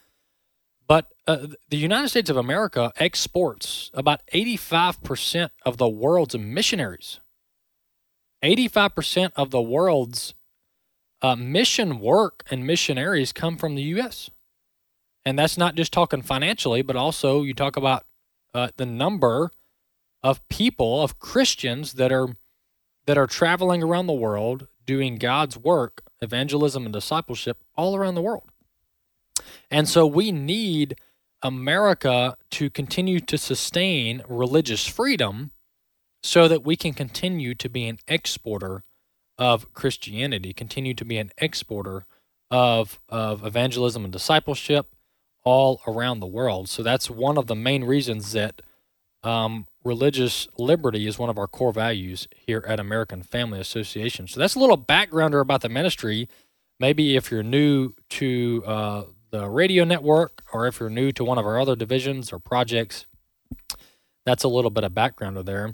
But 0.88 1.08
uh, 1.28 1.48
the 1.70 1.78
United 1.78 2.10
States 2.10 2.30
of 2.30 2.38
America 2.38 2.92
exports 2.98 3.90
about 3.94 4.22
85% 4.34 5.50
of 5.66 5.78
the 5.78 5.88
world's 5.88 6.38
missionaries. 6.38 7.20
85% 8.44 9.32
of 9.36 9.52
the 9.52 9.62
world's 9.62 10.34
uh, 11.22 11.38
mission 11.38 12.00
work 12.00 12.44
and 12.52 12.68
missionaries 12.68 13.32
come 13.32 13.56
from 13.58 13.76
the 13.76 13.84
U.S. 13.84 14.30
And 15.26 15.40
that's 15.40 15.58
not 15.58 15.76
just 15.76 15.94
talking 15.94 16.22
financially, 16.22 16.82
but 16.82 16.96
also 16.96 17.44
you 17.44 17.54
talk 17.54 17.78
about 17.78 18.06
uh, 18.54 18.70
the 18.78 18.86
number 18.86 19.52
of 20.22 20.48
people, 20.50 21.02
of 21.02 21.20
Christians 21.20 21.94
that 21.94 22.12
are 22.12 22.36
that 23.06 23.18
are 23.18 23.28
traveling 23.28 23.84
around 23.84 24.08
the 24.08 24.14
world 24.14 24.68
doing 24.86 25.18
God's 25.18 25.58
work, 25.58 26.04
evangelism 26.22 26.86
and 26.86 26.94
discipleship 26.94 27.58
all 27.76 27.96
around 27.96 28.16
the 28.16 28.22
world. 28.22 28.50
And 29.70 29.90
so 29.90 30.06
we 30.06 30.32
need 30.32 30.96
America 31.42 32.38
to 32.52 32.70
continue 32.70 33.20
to 33.20 33.38
sustain 33.38 34.22
religious 34.28 34.88
freedom 34.88 35.52
so 36.22 36.48
that 36.48 36.64
we 36.64 36.78
can 36.78 36.94
continue 36.94 37.54
to 37.56 37.68
be 37.68 37.88
an 37.88 38.00
exporter 38.08 38.84
of 39.38 39.74
Christianity, 39.74 40.54
continue 40.54 40.94
to 40.94 41.04
be 41.04 41.18
an 41.18 41.32
exporter 41.38 42.06
of, 42.50 43.02
of 43.10 43.46
evangelism 43.46 44.06
and 44.06 44.14
discipleship 44.14 44.93
all 45.44 45.82
around 45.88 46.20
the 46.20 46.28
world. 46.28 46.70
So 46.70 46.84
that's 46.84 47.10
one 47.10 47.38
of 47.38 47.48
the 47.48 47.56
main 47.56 47.84
reasons 47.84 48.32
that 48.34 48.62
um, 49.24 49.68
religious 49.84 50.48
liberty 50.58 51.08
is 51.08 51.18
one 51.18 51.30
of 51.30 51.38
our 51.38 51.48
core 51.48 51.74
values 51.74 52.28
here 52.32 52.64
at 52.68 52.80
American 52.80 53.24
Family 53.24 53.60
Association. 53.60 54.28
So 54.28 54.40
that's 54.40 54.56
a 54.56 54.60
little 54.60 54.78
backgrounder 54.78 55.42
about 55.42 55.62
the 55.62 55.70
ministry. 55.70 56.28
Maybe 56.80 57.16
if 57.16 57.32
you're 57.32 57.44
new 57.44 57.94
to 58.12 58.64
uh, 58.66 59.04
the 59.32 59.50
radio 59.50 59.84
network 59.84 60.44
or 60.54 60.68
if 60.68 60.80
you're 60.80 60.90
new 60.90 61.12
to 61.14 61.24
one 61.24 61.38
of 61.38 61.46
our 61.46 61.60
other 61.60 61.76
divisions 61.76 62.34
or 62.34 62.40
projects, 62.40 63.06
that's 64.26 64.44
a 64.44 64.50
little 64.50 64.72
bit 64.72 64.84
of 64.84 64.92
backgrounder 64.92 65.46
there. 65.46 65.74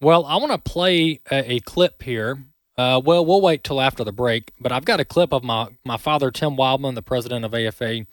Well, 0.00 0.24
I 0.26 0.36
want 0.36 0.52
to 0.52 0.58
play 0.58 1.20
a, 1.30 1.54
a 1.54 1.60
clip 1.60 2.02
here. 2.02 2.44
Uh, 2.76 3.00
well, 3.04 3.26
we'll 3.26 3.40
wait 3.40 3.64
till 3.64 3.80
after 3.80 4.04
the 4.04 4.12
break, 4.12 4.52
but 4.60 4.70
I've 4.70 4.84
got 4.84 5.00
a 5.00 5.04
clip 5.04 5.32
of 5.32 5.42
my, 5.42 5.68
my 5.84 5.96
father, 5.96 6.30
Tim 6.30 6.56
Wildmon, 6.56 6.94
the 6.94 7.02
president 7.02 7.44
of 7.44 7.52
AFA, 7.52 8.06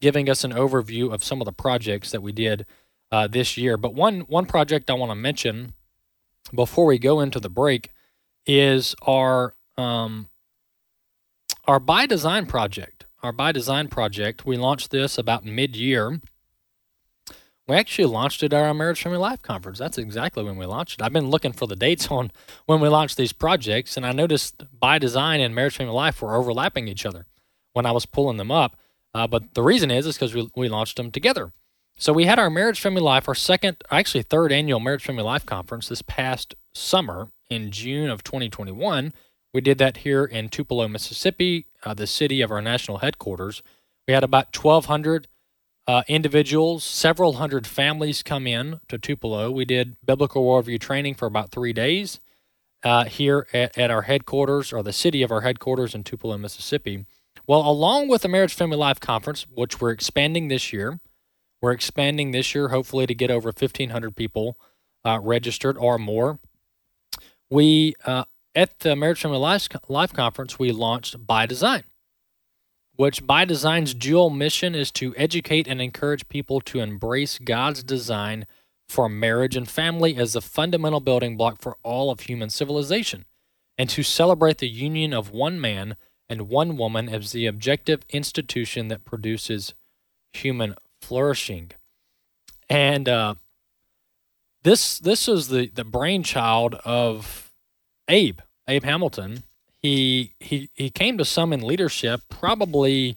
giving 0.00 0.28
us 0.28 0.44
an 0.44 0.52
overview 0.52 1.12
of 1.12 1.24
some 1.24 1.40
of 1.40 1.44
the 1.44 1.52
projects 1.52 2.10
that 2.10 2.22
we 2.22 2.32
did 2.32 2.66
uh, 3.12 3.26
this 3.26 3.56
year. 3.56 3.76
But 3.76 3.94
one 3.94 4.20
one 4.20 4.46
project 4.46 4.90
I 4.90 4.94
want 4.94 5.10
to 5.10 5.16
mention 5.16 5.74
before 6.54 6.86
we 6.86 6.98
go 6.98 7.20
into 7.20 7.40
the 7.40 7.50
break 7.50 7.90
is 8.46 8.94
our 9.02 9.54
um, 9.76 10.28
our 11.66 11.80
by 11.80 12.06
design 12.06 12.46
project. 12.46 13.06
Our 13.22 13.32
by 13.32 13.52
design 13.52 13.88
project. 13.88 14.46
We 14.46 14.56
launched 14.56 14.90
this 14.90 15.18
about 15.18 15.44
mid 15.44 15.76
year. 15.76 16.20
We 17.68 17.76
actually 17.76 18.06
launched 18.06 18.42
it 18.42 18.52
at 18.52 18.64
our 18.64 18.74
Marriage 18.74 19.00
Family 19.00 19.18
Life 19.18 19.42
conference. 19.42 19.78
That's 19.78 19.98
exactly 19.98 20.42
when 20.42 20.56
we 20.56 20.66
launched 20.66 21.00
it. 21.00 21.04
I've 21.04 21.12
been 21.12 21.30
looking 21.30 21.52
for 21.52 21.68
the 21.68 21.76
dates 21.76 22.08
on 22.08 22.32
when 22.66 22.80
we 22.80 22.88
launched 22.88 23.16
these 23.16 23.32
projects, 23.32 23.96
and 23.96 24.04
I 24.04 24.10
noticed 24.10 24.64
by 24.76 24.98
design 24.98 25.40
and 25.40 25.54
Marriage 25.54 25.76
Family 25.76 25.94
Life 25.94 26.20
were 26.20 26.34
overlapping 26.34 26.88
each 26.88 27.06
other 27.06 27.26
when 27.72 27.86
I 27.86 27.92
was 27.92 28.06
pulling 28.06 28.38
them 28.38 28.50
up. 28.50 28.76
Uh, 29.14 29.26
but 29.26 29.54
the 29.54 29.62
reason 29.62 29.90
is 29.90 30.06
is 30.06 30.16
because 30.16 30.34
we, 30.34 30.48
we 30.56 30.68
launched 30.68 30.96
them 30.96 31.10
together. 31.10 31.52
So 31.96 32.12
we 32.12 32.24
had 32.24 32.38
our 32.38 32.48
Marriage 32.48 32.80
Family 32.80 33.02
Life, 33.02 33.28
our 33.28 33.34
second, 33.34 33.76
actually 33.90 34.22
third 34.22 34.52
annual 34.52 34.80
Marriage 34.80 35.04
Family 35.04 35.22
Life 35.22 35.44
conference 35.44 35.88
this 35.88 36.02
past 36.02 36.54
summer 36.72 37.30
in 37.50 37.70
June 37.70 38.08
of 38.08 38.24
2021. 38.24 39.12
We 39.52 39.60
did 39.60 39.78
that 39.78 39.98
here 39.98 40.24
in 40.24 40.48
Tupelo, 40.48 40.88
Mississippi, 40.88 41.66
uh, 41.84 41.92
the 41.92 42.06
city 42.06 42.40
of 42.40 42.50
our 42.50 42.62
national 42.62 42.98
headquarters. 42.98 43.62
We 44.06 44.14
had 44.14 44.24
about 44.24 44.56
1,200 44.56 45.28
uh, 45.86 46.02
individuals, 46.06 46.84
several 46.84 47.34
hundred 47.34 47.66
families 47.66 48.22
come 48.22 48.46
in 48.46 48.80
to 48.88 48.96
Tupelo. 48.96 49.50
We 49.50 49.64
did 49.64 49.96
biblical 50.04 50.44
worldview 50.44 50.80
training 50.80 51.16
for 51.16 51.26
about 51.26 51.50
three 51.50 51.72
days 51.72 52.20
uh, 52.84 53.04
here 53.04 53.46
at, 53.52 53.76
at 53.76 53.90
our 53.90 54.02
headquarters, 54.02 54.72
or 54.72 54.82
the 54.82 54.92
city 54.92 55.22
of 55.22 55.32
our 55.32 55.40
headquarters 55.40 55.94
in 55.94 56.04
Tupelo, 56.04 56.38
Mississippi. 56.38 57.06
Well, 57.46 57.68
along 57.68 58.08
with 58.08 58.22
the 58.22 58.28
Marriage 58.28 58.54
Family 58.54 58.76
Life 58.76 59.00
Conference, 59.00 59.46
which 59.52 59.80
we're 59.80 59.90
expanding 59.90 60.48
this 60.48 60.72
year, 60.72 61.00
we're 61.60 61.72
expanding 61.72 62.30
this 62.30 62.54
year, 62.54 62.68
hopefully, 62.68 63.06
to 63.06 63.14
get 63.14 63.30
over 63.30 63.48
1,500 63.48 64.16
people 64.16 64.58
uh, 65.04 65.18
registered 65.22 65.76
or 65.76 65.98
more. 65.98 66.38
We, 67.50 67.94
uh, 68.06 68.24
at 68.54 68.78
the 68.80 68.96
Marriage 68.96 69.20
Family 69.20 69.38
Life, 69.38 69.68
Life 69.88 70.12
Conference, 70.12 70.58
we 70.58 70.72
launched 70.72 71.26
By 71.26 71.46
Design, 71.46 71.84
which 72.96 73.26
By 73.26 73.44
Design's 73.44 73.94
dual 73.94 74.30
mission 74.30 74.74
is 74.74 74.90
to 74.92 75.14
educate 75.16 75.66
and 75.68 75.82
encourage 75.82 76.28
people 76.28 76.60
to 76.62 76.80
embrace 76.80 77.38
God's 77.38 77.82
design 77.82 78.46
for 78.88 79.08
marriage 79.08 79.56
and 79.56 79.68
family 79.68 80.16
as 80.16 80.32
the 80.32 80.40
fundamental 80.40 81.00
building 81.00 81.36
block 81.36 81.60
for 81.60 81.76
all 81.82 82.10
of 82.10 82.20
human 82.20 82.50
civilization, 82.50 83.24
and 83.76 83.88
to 83.90 84.02
celebrate 84.02 84.58
the 84.58 84.68
union 84.68 85.12
of 85.12 85.30
one 85.30 85.60
man 85.60 85.96
and 86.30 86.48
one 86.48 86.76
woman 86.76 87.08
as 87.08 87.32
the 87.32 87.46
objective 87.46 88.02
institution 88.10 88.86
that 88.86 89.04
produces 89.04 89.74
human 90.32 90.76
flourishing. 91.02 91.72
And 92.70 93.08
uh, 93.08 93.34
this 94.62 95.00
this 95.00 95.26
was 95.26 95.48
the 95.48 95.66
the 95.66 95.84
brainchild 95.84 96.76
of 96.84 97.52
Abe 98.08 98.38
Abe 98.68 98.84
Hamilton. 98.84 99.42
He 99.82 100.34
he 100.38 100.70
he 100.74 100.88
came 100.88 101.18
to 101.18 101.24
some 101.24 101.52
in 101.52 101.62
leadership 101.62 102.20
probably 102.28 103.16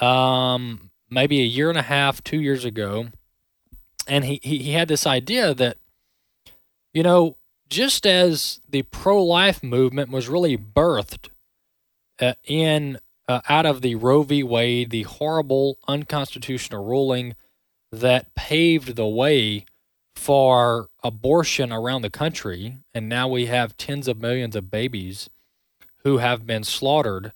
um, 0.00 0.90
maybe 1.10 1.40
a 1.40 1.44
year 1.44 1.70
and 1.70 1.78
a 1.78 1.82
half, 1.82 2.22
two 2.22 2.40
years 2.40 2.64
ago, 2.64 3.08
and 4.06 4.24
he 4.24 4.38
he, 4.44 4.58
he 4.58 4.72
had 4.72 4.86
this 4.86 5.08
idea 5.08 5.54
that 5.54 5.76
you 6.94 7.02
know 7.02 7.36
just 7.68 8.06
as 8.06 8.60
the 8.70 8.82
pro 8.82 9.20
life 9.24 9.60
movement 9.64 10.12
was 10.12 10.28
really 10.28 10.56
birthed 10.56 11.30
uh, 12.20 12.34
in 12.44 12.98
uh, 13.28 13.40
out 13.48 13.66
of 13.66 13.82
the 13.82 13.94
Roe 13.94 14.22
v. 14.22 14.42
Wade, 14.42 14.90
the 14.90 15.02
horrible 15.02 15.78
unconstitutional 15.86 16.84
ruling 16.84 17.34
that 17.92 18.34
paved 18.34 18.96
the 18.96 19.06
way 19.06 19.64
for 20.14 20.88
abortion 21.02 21.72
around 21.72 22.02
the 22.02 22.10
country, 22.10 22.78
and 22.92 23.08
now 23.08 23.28
we 23.28 23.46
have 23.46 23.76
tens 23.76 24.08
of 24.08 24.18
millions 24.18 24.56
of 24.56 24.70
babies 24.70 25.30
who 26.02 26.18
have 26.18 26.46
been 26.46 26.64
slaughtered 26.64 27.32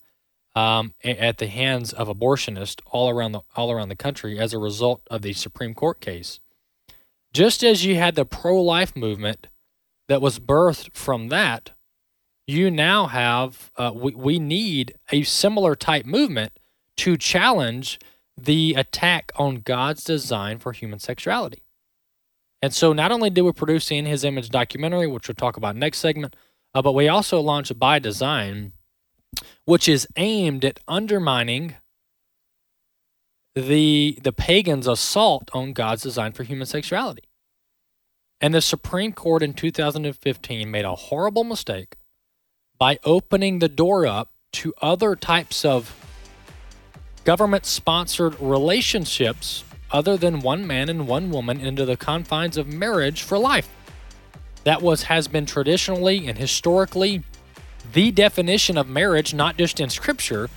um, 0.54 0.92
at 1.02 1.38
the 1.38 1.46
hands 1.46 1.92
of 1.92 2.08
abortionists 2.08 2.80
all 2.86 3.08
around 3.08 3.32
the 3.32 3.40
all 3.56 3.70
around 3.70 3.88
the 3.88 3.96
country 3.96 4.38
as 4.38 4.52
a 4.52 4.58
result 4.58 5.02
of 5.10 5.22
the 5.22 5.32
Supreme 5.32 5.74
Court 5.74 6.00
case. 6.00 6.40
Just 7.32 7.62
as 7.62 7.84
you 7.84 7.96
had 7.96 8.14
the 8.14 8.26
pro-life 8.26 8.94
movement 8.94 9.46
that 10.08 10.20
was 10.20 10.38
birthed 10.38 10.94
from 10.94 11.28
that, 11.28 11.70
you 12.46 12.70
now 12.70 13.06
have 13.06 13.70
uh, 13.76 13.92
we, 13.94 14.14
we 14.14 14.38
need 14.38 14.94
a 15.10 15.22
similar 15.22 15.74
type 15.74 16.06
movement 16.06 16.52
to 16.98 17.16
challenge 17.16 17.98
the 18.36 18.74
attack 18.76 19.32
on 19.36 19.56
God's 19.56 20.04
design 20.04 20.58
for 20.58 20.72
human 20.72 20.98
sexuality. 20.98 21.62
And 22.60 22.72
so 22.72 22.92
not 22.92 23.10
only 23.10 23.30
did 23.30 23.42
we 23.42 23.52
produce 23.52 23.90
In 23.90 24.06
His 24.06 24.24
Image 24.24 24.48
documentary, 24.48 25.06
which 25.06 25.28
we'll 25.28 25.34
talk 25.34 25.56
about 25.56 25.76
next 25.76 25.98
segment, 25.98 26.36
uh, 26.74 26.82
but 26.82 26.92
we 26.92 27.08
also 27.08 27.40
launched 27.40 27.78
By 27.78 27.98
Design, 27.98 28.72
which 29.64 29.88
is 29.88 30.06
aimed 30.16 30.64
at 30.64 30.80
undermining 30.86 31.76
the 33.54 34.18
the 34.22 34.32
pagans' 34.32 34.86
assault 34.86 35.50
on 35.52 35.74
God's 35.74 36.02
design 36.02 36.32
for 36.32 36.42
human 36.42 36.66
sexuality. 36.66 37.24
And 38.40 38.54
the 38.54 38.62
Supreme 38.62 39.12
Court 39.12 39.42
in 39.42 39.52
2015 39.52 40.70
made 40.70 40.84
a 40.84 40.94
horrible 40.94 41.44
mistake 41.44 41.96
by 42.82 42.98
opening 43.04 43.60
the 43.60 43.68
door 43.68 44.04
up 44.04 44.32
to 44.50 44.74
other 44.82 45.14
types 45.14 45.64
of 45.64 45.94
government 47.22 47.64
sponsored 47.64 48.34
relationships 48.40 49.62
other 49.92 50.16
than 50.16 50.40
one 50.40 50.66
man 50.66 50.88
and 50.88 51.06
one 51.06 51.30
woman 51.30 51.60
into 51.60 51.84
the 51.84 51.96
confines 51.96 52.56
of 52.56 52.66
marriage 52.66 53.22
for 53.22 53.38
life. 53.38 53.68
That 54.64 54.82
was 54.82 55.04
has 55.04 55.28
been 55.28 55.46
traditionally 55.46 56.26
and 56.26 56.36
historically 56.36 57.22
the 57.92 58.10
definition 58.10 58.76
of 58.76 58.88
marriage 58.88 59.32
not 59.32 59.56
just 59.56 59.78
in 59.78 59.88
scripture, 59.88 60.50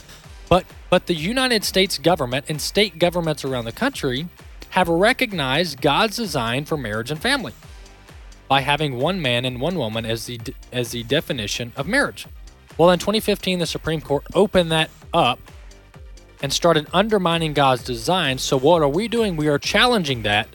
but 0.50 0.66
but 0.90 1.06
the 1.06 1.14
United 1.14 1.64
States 1.64 2.00
government 2.00 2.48
and 2.50 2.60
state 2.60 2.98
governments 2.98 3.46
around 3.46 3.66
the 3.66 3.72
country 3.72 4.28
have 4.72 4.88
recognized 4.88 5.80
God's 5.80 6.18
design 6.18 6.66
for 6.66 6.76
marriage 6.76 7.12
and 7.12 7.22
family 7.22 7.54
by 8.48 8.62
having 8.62 8.98
one 8.98 9.22
man 9.22 9.46
and 9.46 9.60
one 9.60 9.76
woman 9.76 10.06
as 10.06 10.26
the 10.26 10.40
as 10.72 10.92
the 10.92 11.04
definition 11.04 11.74
of 11.76 11.88
marriage. 11.88 12.28
Well, 12.78 12.90
in 12.92 13.00
2015, 13.00 13.60
the 13.60 13.66
Supreme 13.66 14.02
Court 14.02 14.26
opened 14.34 14.72
that 14.72 14.90
up 15.14 15.40
and 16.42 16.52
started 16.52 16.88
undermining 16.94 17.54
God's 17.54 17.84
design. 17.84 18.38
So, 18.38 18.60
what 18.60 18.82
are 18.82 18.90
we 18.90 19.08
doing? 19.08 19.38
We 19.38 19.48
are 19.48 19.58
challenging 19.58 20.24
that 20.24 20.48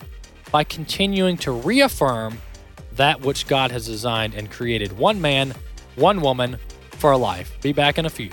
by 0.51 0.65
continuing 0.65 1.37
to 1.39 1.53
reaffirm 1.53 2.39
that 2.97 3.21
which 3.23 3.47
God 3.47 3.71
has 3.71 3.87
designed 3.87 4.35
and 4.35 4.51
created 4.51 4.99
one 4.99 5.21
man, 5.21 5.55
one 5.97 6.21
woman 6.21 6.59
for 6.93 7.13
a 7.13 7.17
life. 7.17 7.59
Be 7.63 7.73
back 7.73 7.99
in 7.99 8.05
a 8.05 8.11
few. 8.11 8.31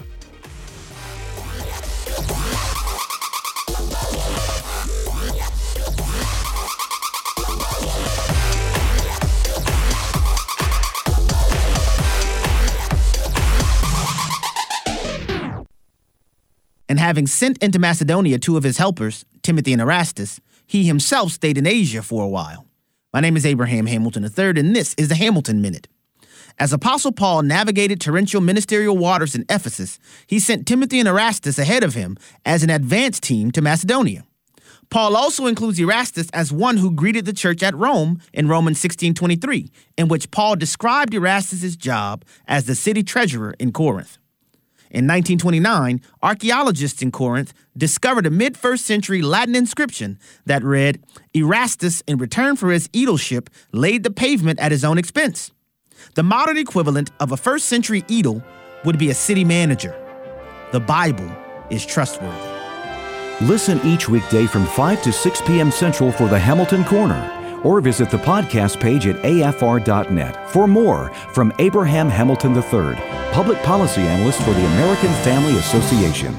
And 16.89 16.99
having 16.99 17.27
sent 17.27 17.57
into 17.61 17.79
Macedonia 17.79 18.39
two 18.39 18.57
of 18.57 18.63
his 18.63 18.77
helpers, 18.77 19.25
Timothy 19.43 19.73
and 19.73 19.81
Erastus, 19.81 20.39
he 20.65 20.85
himself 20.85 21.31
stayed 21.31 21.57
in 21.57 21.67
Asia 21.67 22.01
for 22.01 22.23
a 22.23 22.29
while. 22.29 22.65
My 23.13 23.19
name 23.19 23.37
is 23.37 23.45
Abraham 23.45 23.87
Hamilton 23.87 24.23
III, 24.23 24.59
and 24.59 24.75
this 24.75 24.93
is 24.97 25.07
the 25.07 25.15
Hamilton 25.15 25.61
Minute. 25.61 25.87
As 26.59 26.73
Apostle 26.73 27.11
Paul 27.11 27.43
navigated 27.43 28.01
torrential 28.01 28.41
ministerial 28.41 28.97
waters 28.97 29.35
in 29.35 29.45
Ephesus, 29.49 29.99
he 30.25 30.39
sent 30.39 30.65
Timothy 30.65 30.99
and 30.99 31.07
Erastus 31.07 31.59
ahead 31.59 31.83
of 31.83 31.93
him 31.93 32.17
as 32.45 32.63
an 32.63 32.69
advance 32.69 33.19
team 33.19 33.51
to 33.51 33.61
Macedonia. 33.61 34.23
Paul 34.89 35.15
also 35.15 35.45
includes 35.45 35.79
Erastus 35.79 36.29
as 36.33 36.51
one 36.51 36.77
who 36.77 36.91
greeted 36.91 37.25
the 37.25 37.33
church 37.33 37.61
at 37.61 37.75
Rome 37.75 38.21
in 38.33 38.47
Romans 38.47 38.79
16:23, 38.79 39.69
in 39.97 40.07
which 40.07 40.31
Paul 40.31 40.55
described 40.55 41.13
Erastus's 41.13 41.75
job 41.75 42.23
as 42.47 42.65
the 42.65 42.75
city 42.75 43.03
treasurer 43.03 43.53
in 43.59 43.71
Corinth. 43.71 44.17
In 44.89 45.05
1929, 45.05 46.01
archaeologists 46.23 47.01
in 47.01 47.11
Corinth 47.11 47.53
discovered 47.77 48.25
a 48.25 48.29
mid 48.29 48.55
1st 48.55 48.79
century 48.79 49.21
Latin 49.21 49.55
inscription 49.55 50.17
that 50.45 50.63
read, 50.63 51.03
Erastus, 51.33 52.01
in 52.07 52.17
return 52.17 52.55
for 52.55 52.71
his 52.71 52.87
aedileship, 52.89 53.47
laid 53.71 54.03
the 54.03 54.11
pavement 54.11 54.59
at 54.59 54.71
his 54.71 54.85
own 54.85 54.97
expense. 54.97 55.51
The 56.15 56.23
modern 56.23 56.57
equivalent 56.57 57.11
of 57.19 57.31
a 57.31 57.37
first 57.37 57.65
century 57.65 58.03
aedile 58.03 58.43
would 58.85 58.97
be 58.97 59.09
a 59.09 59.13
city 59.13 59.43
manager. 59.43 59.95
The 60.71 60.79
Bible 60.79 61.31
is 61.69 61.85
trustworthy. 61.85 62.57
Listen 63.41 63.79
each 63.85 64.09
weekday 64.09 64.47
from 64.47 64.65
5 64.65 65.03
to 65.03 65.11
6 65.11 65.41
p.m. 65.41 65.71
Central 65.71 66.11
for 66.11 66.27
the 66.27 66.39
Hamilton 66.39 66.83
Corner, 66.85 67.36
or 67.63 67.81
visit 67.81 68.09
the 68.09 68.17
podcast 68.17 68.79
page 68.79 69.07
at 69.07 69.15
afr.net 69.23 70.49
for 70.49 70.67
more 70.67 71.09
from 71.33 71.53
Abraham 71.59 72.09
Hamilton 72.09 72.55
III, 72.55 72.95
Public 73.31 73.61
Policy 73.63 74.01
Analyst 74.01 74.41
for 74.41 74.51
the 74.51 74.65
American 74.65 75.11
Family 75.23 75.57
Association. 75.57 76.35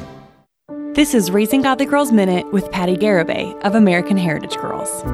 This 0.95 1.15
is 1.15 1.31
Raising 1.31 1.63
Godly 1.63 1.87
Girls 1.87 2.11
Minute 2.11 2.53
with 2.53 2.73
Patti 2.73 2.97
Garibay 2.97 3.57
of 3.63 3.77
American 3.77 4.17
Heritage 4.17 4.57
Girls. 4.57 5.05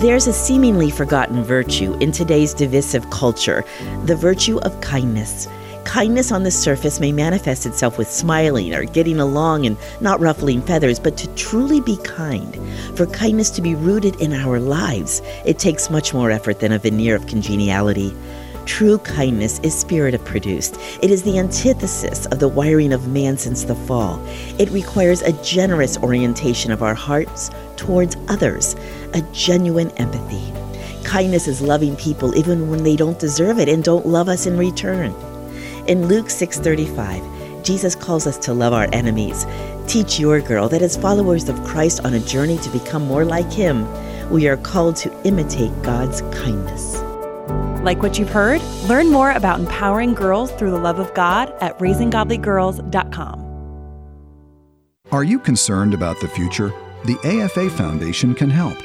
There's 0.00 0.26
a 0.26 0.32
seemingly 0.32 0.90
forgotten 0.90 1.44
virtue 1.44 1.94
in 2.00 2.10
today's 2.12 2.52
divisive 2.52 3.08
culture 3.10 3.64
the 4.04 4.16
virtue 4.16 4.58
of 4.58 4.80
kindness. 4.80 5.46
Kindness 5.88 6.32
on 6.32 6.42
the 6.42 6.50
surface 6.50 7.00
may 7.00 7.12
manifest 7.12 7.64
itself 7.64 7.96
with 7.96 8.10
smiling 8.10 8.74
or 8.74 8.84
getting 8.84 9.18
along 9.18 9.64
and 9.64 9.74
not 10.02 10.20
ruffling 10.20 10.60
feathers, 10.60 11.00
but 11.00 11.16
to 11.16 11.34
truly 11.34 11.80
be 11.80 11.96
kind, 12.04 12.54
for 12.94 13.06
kindness 13.06 13.48
to 13.48 13.62
be 13.62 13.74
rooted 13.74 14.14
in 14.20 14.34
our 14.34 14.60
lives, 14.60 15.22
it 15.46 15.58
takes 15.58 15.88
much 15.88 16.12
more 16.12 16.30
effort 16.30 16.60
than 16.60 16.72
a 16.72 16.78
veneer 16.78 17.16
of 17.16 17.26
congeniality. 17.26 18.14
True 18.66 18.98
kindness 18.98 19.60
is 19.60 19.74
spirit 19.74 20.22
produced. 20.26 20.78
It 21.00 21.10
is 21.10 21.22
the 21.22 21.38
antithesis 21.38 22.26
of 22.26 22.38
the 22.38 22.48
wiring 22.48 22.92
of 22.92 23.08
man 23.08 23.38
since 23.38 23.64
the 23.64 23.74
fall. 23.74 24.22
It 24.58 24.68
requires 24.68 25.22
a 25.22 25.42
generous 25.42 25.96
orientation 25.96 26.70
of 26.70 26.82
our 26.82 26.94
hearts 26.94 27.50
towards 27.76 28.18
others, 28.28 28.76
a 29.14 29.22
genuine 29.32 29.90
empathy. 29.92 30.52
Kindness 31.02 31.48
is 31.48 31.62
loving 31.62 31.96
people 31.96 32.36
even 32.36 32.68
when 32.68 32.82
they 32.82 32.94
don't 32.94 33.18
deserve 33.18 33.58
it 33.58 33.70
and 33.70 33.82
don't 33.82 34.06
love 34.06 34.28
us 34.28 34.44
in 34.44 34.58
return. 34.58 35.14
In 35.88 36.06
Luke 36.06 36.26
6:35, 36.28 37.64
Jesus 37.64 37.94
calls 37.94 38.26
us 38.26 38.36
to 38.44 38.52
love 38.52 38.74
our 38.74 38.88
enemies. 38.92 39.46
Teach 39.86 40.20
your 40.20 40.38
girl 40.38 40.68
that 40.68 40.82
as 40.82 40.98
followers 40.98 41.48
of 41.48 41.64
Christ 41.64 42.04
on 42.04 42.12
a 42.12 42.20
journey 42.20 42.58
to 42.58 42.68
become 42.68 43.06
more 43.06 43.24
like 43.24 43.50
him, 43.50 43.88
we 44.30 44.46
are 44.48 44.58
called 44.58 44.96
to 44.96 45.10
imitate 45.24 45.72
God's 45.82 46.20
kindness. 46.30 47.02
Like 47.82 48.02
what 48.02 48.18
you've 48.18 48.28
heard? 48.28 48.60
Learn 48.86 49.10
more 49.10 49.30
about 49.30 49.60
empowering 49.60 50.12
girls 50.12 50.52
through 50.52 50.72
the 50.72 50.78
love 50.78 50.98
of 50.98 51.14
God 51.14 51.54
at 51.62 51.78
raisinggodlygirls.com. 51.78 53.46
Are 55.10 55.24
you 55.24 55.38
concerned 55.38 55.94
about 55.94 56.20
the 56.20 56.28
future? 56.28 56.70
The 57.06 57.16
AFA 57.24 57.70
Foundation 57.70 58.34
can 58.34 58.50
help. 58.50 58.76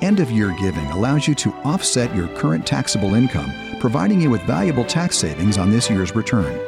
End 0.00 0.18
of 0.18 0.30
year 0.30 0.56
giving 0.58 0.86
allows 0.92 1.28
you 1.28 1.34
to 1.34 1.52
offset 1.64 2.14
your 2.16 2.28
current 2.38 2.66
taxable 2.66 3.14
income, 3.14 3.52
providing 3.80 4.20
you 4.20 4.30
with 4.30 4.42
valuable 4.42 4.84
tax 4.84 5.16
savings 5.16 5.58
on 5.58 5.70
this 5.70 5.88
year's 5.88 6.14
return. 6.14 6.58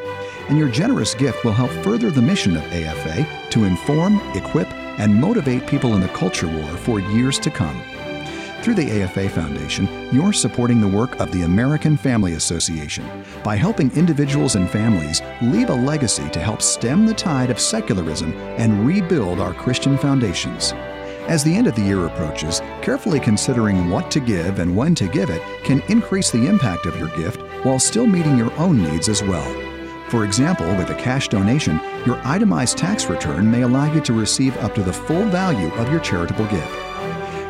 And 0.48 0.58
your 0.58 0.68
generous 0.68 1.14
gift 1.14 1.44
will 1.44 1.52
help 1.52 1.70
further 1.84 2.10
the 2.10 2.22
mission 2.22 2.56
of 2.56 2.64
AFA 2.72 3.26
to 3.50 3.64
inform, 3.64 4.20
equip, 4.34 4.70
and 4.98 5.14
motivate 5.14 5.66
people 5.66 5.94
in 5.94 6.00
the 6.00 6.08
culture 6.08 6.48
war 6.48 6.76
for 6.78 7.00
years 7.00 7.38
to 7.40 7.50
come. 7.50 7.82
Through 8.62 8.74
the 8.74 9.02
AFA 9.02 9.30
Foundation, 9.30 9.88
you're 10.12 10.34
supporting 10.34 10.82
the 10.82 10.88
work 10.88 11.18
of 11.18 11.32
the 11.32 11.42
American 11.42 11.96
Family 11.96 12.34
Association 12.34 13.24
by 13.42 13.56
helping 13.56 13.90
individuals 13.96 14.54
and 14.54 14.68
families 14.68 15.22
leave 15.40 15.70
a 15.70 15.74
legacy 15.74 16.28
to 16.28 16.40
help 16.40 16.60
stem 16.60 17.06
the 17.06 17.14
tide 17.14 17.50
of 17.50 17.58
secularism 17.58 18.34
and 18.58 18.86
rebuild 18.86 19.40
our 19.40 19.54
Christian 19.54 19.96
foundations. 19.96 20.74
As 21.28 21.44
the 21.44 21.54
end 21.54 21.66
of 21.66 21.76
the 21.76 21.82
year 21.82 22.06
approaches, 22.06 22.60
carefully 22.82 23.20
considering 23.20 23.88
what 23.90 24.10
to 24.10 24.20
give 24.20 24.58
and 24.58 24.76
when 24.76 24.94
to 24.96 25.06
give 25.06 25.30
it 25.30 25.42
can 25.62 25.80
increase 25.88 26.30
the 26.30 26.46
impact 26.46 26.86
of 26.86 26.98
your 26.98 27.08
gift 27.16 27.40
while 27.64 27.78
still 27.78 28.06
meeting 28.06 28.36
your 28.36 28.52
own 28.54 28.82
needs 28.82 29.08
as 29.08 29.22
well. 29.22 29.70
For 30.10 30.24
example, 30.24 30.66
with 30.74 30.90
a 30.90 30.96
cash 30.96 31.28
donation, 31.28 31.80
your 32.04 32.20
itemized 32.24 32.76
tax 32.78 33.06
return 33.06 33.48
may 33.48 33.62
allow 33.62 33.92
you 33.92 34.00
to 34.00 34.12
receive 34.12 34.56
up 34.56 34.74
to 34.74 34.82
the 34.82 34.92
full 34.92 35.24
value 35.26 35.72
of 35.74 35.90
your 35.90 36.00
charitable 36.00 36.46
gift. 36.46 36.74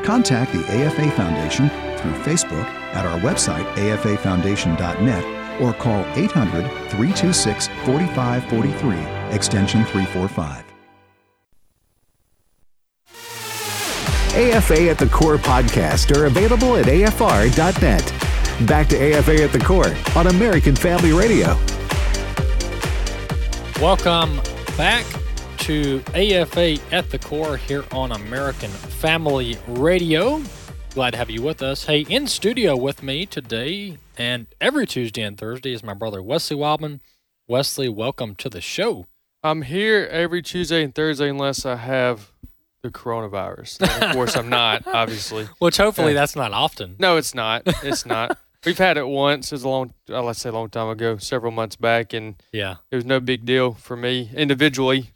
Contact 0.05 0.53
the 0.53 0.65
AFA 0.67 1.11
Foundation 1.13 1.71
through 1.99 2.13
Facebook 2.23 2.67
at 2.93 3.07
our 3.07 3.19
website 3.21 3.65
afafoundation.net 3.77 5.63
or 5.63 5.73
call 5.75 6.05
800 6.17 6.65
326 6.91 7.69
4543, 7.69 9.35
extension 9.35 9.85
345. 9.85 10.70
AFA 14.33 14.89
at 14.89 14.97
the 14.97 15.09
Core 15.09 15.39
podcast 15.39 16.17
are 16.17 16.27
available 16.27 16.77
at 16.77 16.87
afr.net. 16.87 18.69
Back 18.69 18.89
to 18.89 18.97
AFA 18.97 19.43
at 19.43 19.53
the 19.53 19.59
Core 19.59 19.93
on 20.15 20.29
American 20.29 20.77
Family 20.77 21.13
Radio. 21.13 21.59
Welcome 23.83 24.41
back 24.77 25.05
to 25.59 26.01
AFA 26.15 26.79
at 26.93 27.11
the 27.11 27.19
Core 27.19 27.57
here 27.57 27.85
on 27.91 28.13
American 28.13 28.71
Family 28.71 29.59
Radio. 29.67 30.41
Glad 30.91 31.11
to 31.11 31.17
have 31.17 31.31
you 31.31 31.43
with 31.43 31.61
us. 31.61 31.87
Hey, 31.87 32.03
in 32.03 32.29
studio 32.29 32.77
with 32.77 33.03
me 33.03 33.27
today 33.27 33.99
and 34.17 34.47
every 34.61 34.87
Tuesday 34.87 35.23
and 35.23 35.37
Thursday 35.37 35.73
is 35.73 35.83
my 35.83 35.95
brother 35.95 36.23
Wesley 36.23 36.57
Wildmon. 36.57 37.01
Wesley, 37.49 37.89
welcome 37.89 38.37
to 38.37 38.49
the 38.49 38.61
show. 38.61 39.07
I'm 39.43 39.63
here 39.63 40.07
every 40.09 40.41
Tuesday 40.41 40.85
and 40.85 40.95
Thursday 40.95 41.29
unless 41.29 41.67
I 41.67 41.75
have 41.75 42.30
the 42.83 42.91
coronavirus. 42.91 43.81
And 43.95 44.05
of 44.05 44.13
course, 44.13 44.37
I'm 44.37 44.49
not, 44.49 44.87
obviously. 44.93 45.49
Which 45.59 45.77
hopefully 45.77 46.13
Yeah. 46.13 46.21
that's 46.21 46.37
not 46.37 46.53
often. 46.53 46.97
No, 46.99 47.17
it's 47.17 47.35
not. 47.35 47.63
It's 47.83 48.07
not. 48.07 48.39
We've 48.65 48.79
had 48.79 48.97
it 48.99 49.07
once. 49.09 49.53
It 49.53 49.55
was 49.55 49.65
a 49.65 49.69
long, 49.69 49.95
uh, 50.09 50.23
let's 50.23 50.41
say 50.41 50.51
a 50.51 50.53
long 50.53 50.69
time 50.69 50.89
ago, 50.89 51.17
several 51.17 51.53
months 51.53 51.77
back, 51.77 52.13
and 52.13 52.35
Yeah. 52.53 52.77
it 52.91 52.97
was 52.97 53.05
no 53.05 53.19
big 53.21 53.45
deal 53.47 53.73
for 53.75 53.97
me 53.97 54.31
individually. 54.35 55.13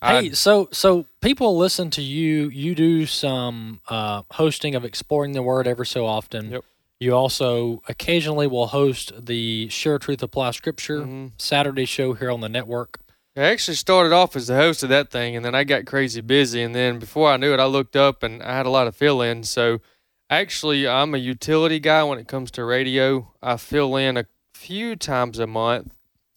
Hey, 0.00 0.16
I, 0.16 0.28
so 0.30 0.68
so 0.70 1.06
people 1.20 1.56
listen 1.56 1.90
to 1.90 2.02
you. 2.02 2.48
You 2.50 2.76
do 2.76 3.04
some 3.06 3.80
uh, 3.88 4.22
hosting 4.32 4.76
of 4.76 4.84
exploring 4.84 5.32
the 5.32 5.42
word 5.42 5.66
every 5.66 5.86
so 5.86 6.06
often. 6.06 6.50
Yep. 6.52 6.64
You 7.00 7.14
also 7.16 7.82
occasionally 7.88 8.46
will 8.46 8.68
host 8.68 9.12
the 9.26 9.68
Share 9.70 9.98
Truth 9.98 10.22
Apply 10.22 10.50
Scripture 10.52 11.00
Mhm. 11.02 11.32
Saturday 11.38 11.84
show 11.84 12.12
here 12.14 12.30
on 12.30 12.40
the 12.40 12.48
network. 12.48 12.98
I 13.38 13.50
actually 13.52 13.76
started 13.76 14.12
off 14.12 14.34
as 14.34 14.48
the 14.48 14.56
host 14.56 14.82
of 14.82 14.88
that 14.88 15.10
thing, 15.10 15.36
and 15.36 15.44
then 15.44 15.54
I 15.54 15.62
got 15.62 15.86
crazy 15.86 16.20
busy, 16.20 16.60
and 16.60 16.74
then 16.74 16.98
before 16.98 17.30
I 17.30 17.36
knew 17.36 17.54
it, 17.54 17.60
I 17.60 17.66
looked 17.66 17.94
up 17.94 18.24
and 18.24 18.42
I 18.42 18.56
had 18.56 18.66
a 18.66 18.70
lot 18.70 18.88
of 18.88 18.96
fill-ins. 18.96 19.48
So, 19.48 19.80
actually, 20.28 20.88
I'm 20.88 21.14
a 21.14 21.18
utility 21.18 21.78
guy 21.78 22.02
when 22.02 22.18
it 22.18 22.26
comes 22.26 22.50
to 22.52 22.64
radio. 22.64 23.32
I 23.40 23.56
fill 23.56 23.94
in 23.94 24.16
a 24.16 24.26
few 24.54 24.96
times 24.96 25.38
a 25.38 25.46
month 25.46 25.94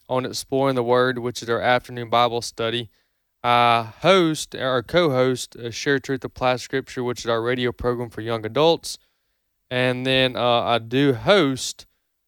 on 0.07 0.25
Exploring 0.25 0.75
the 0.75 0.83
Word, 0.83 1.17
which 1.17 1.41
is 1.41 1.49
our 1.49 1.59
afternoon 1.59 2.09
Bible 2.09 2.43
study. 2.43 2.91
I 3.43 3.93
host 4.01 4.53
or 4.53 4.83
co-host 4.83 5.55
uh, 5.55 5.71
Share 5.71 5.97
Truth 5.97 6.23
Apply 6.23 6.57
Scripture, 6.57 7.03
which 7.03 7.21
is 7.21 7.29
our 7.29 7.41
radio 7.41 7.71
program 7.71 8.11
for 8.11 8.21
young 8.21 8.45
adults, 8.45 8.99
and 9.71 10.05
then 10.05 10.35
uh, 10.35 10.61
I 10.61 10.77
do 10.77 11.13
host 11.13 11.87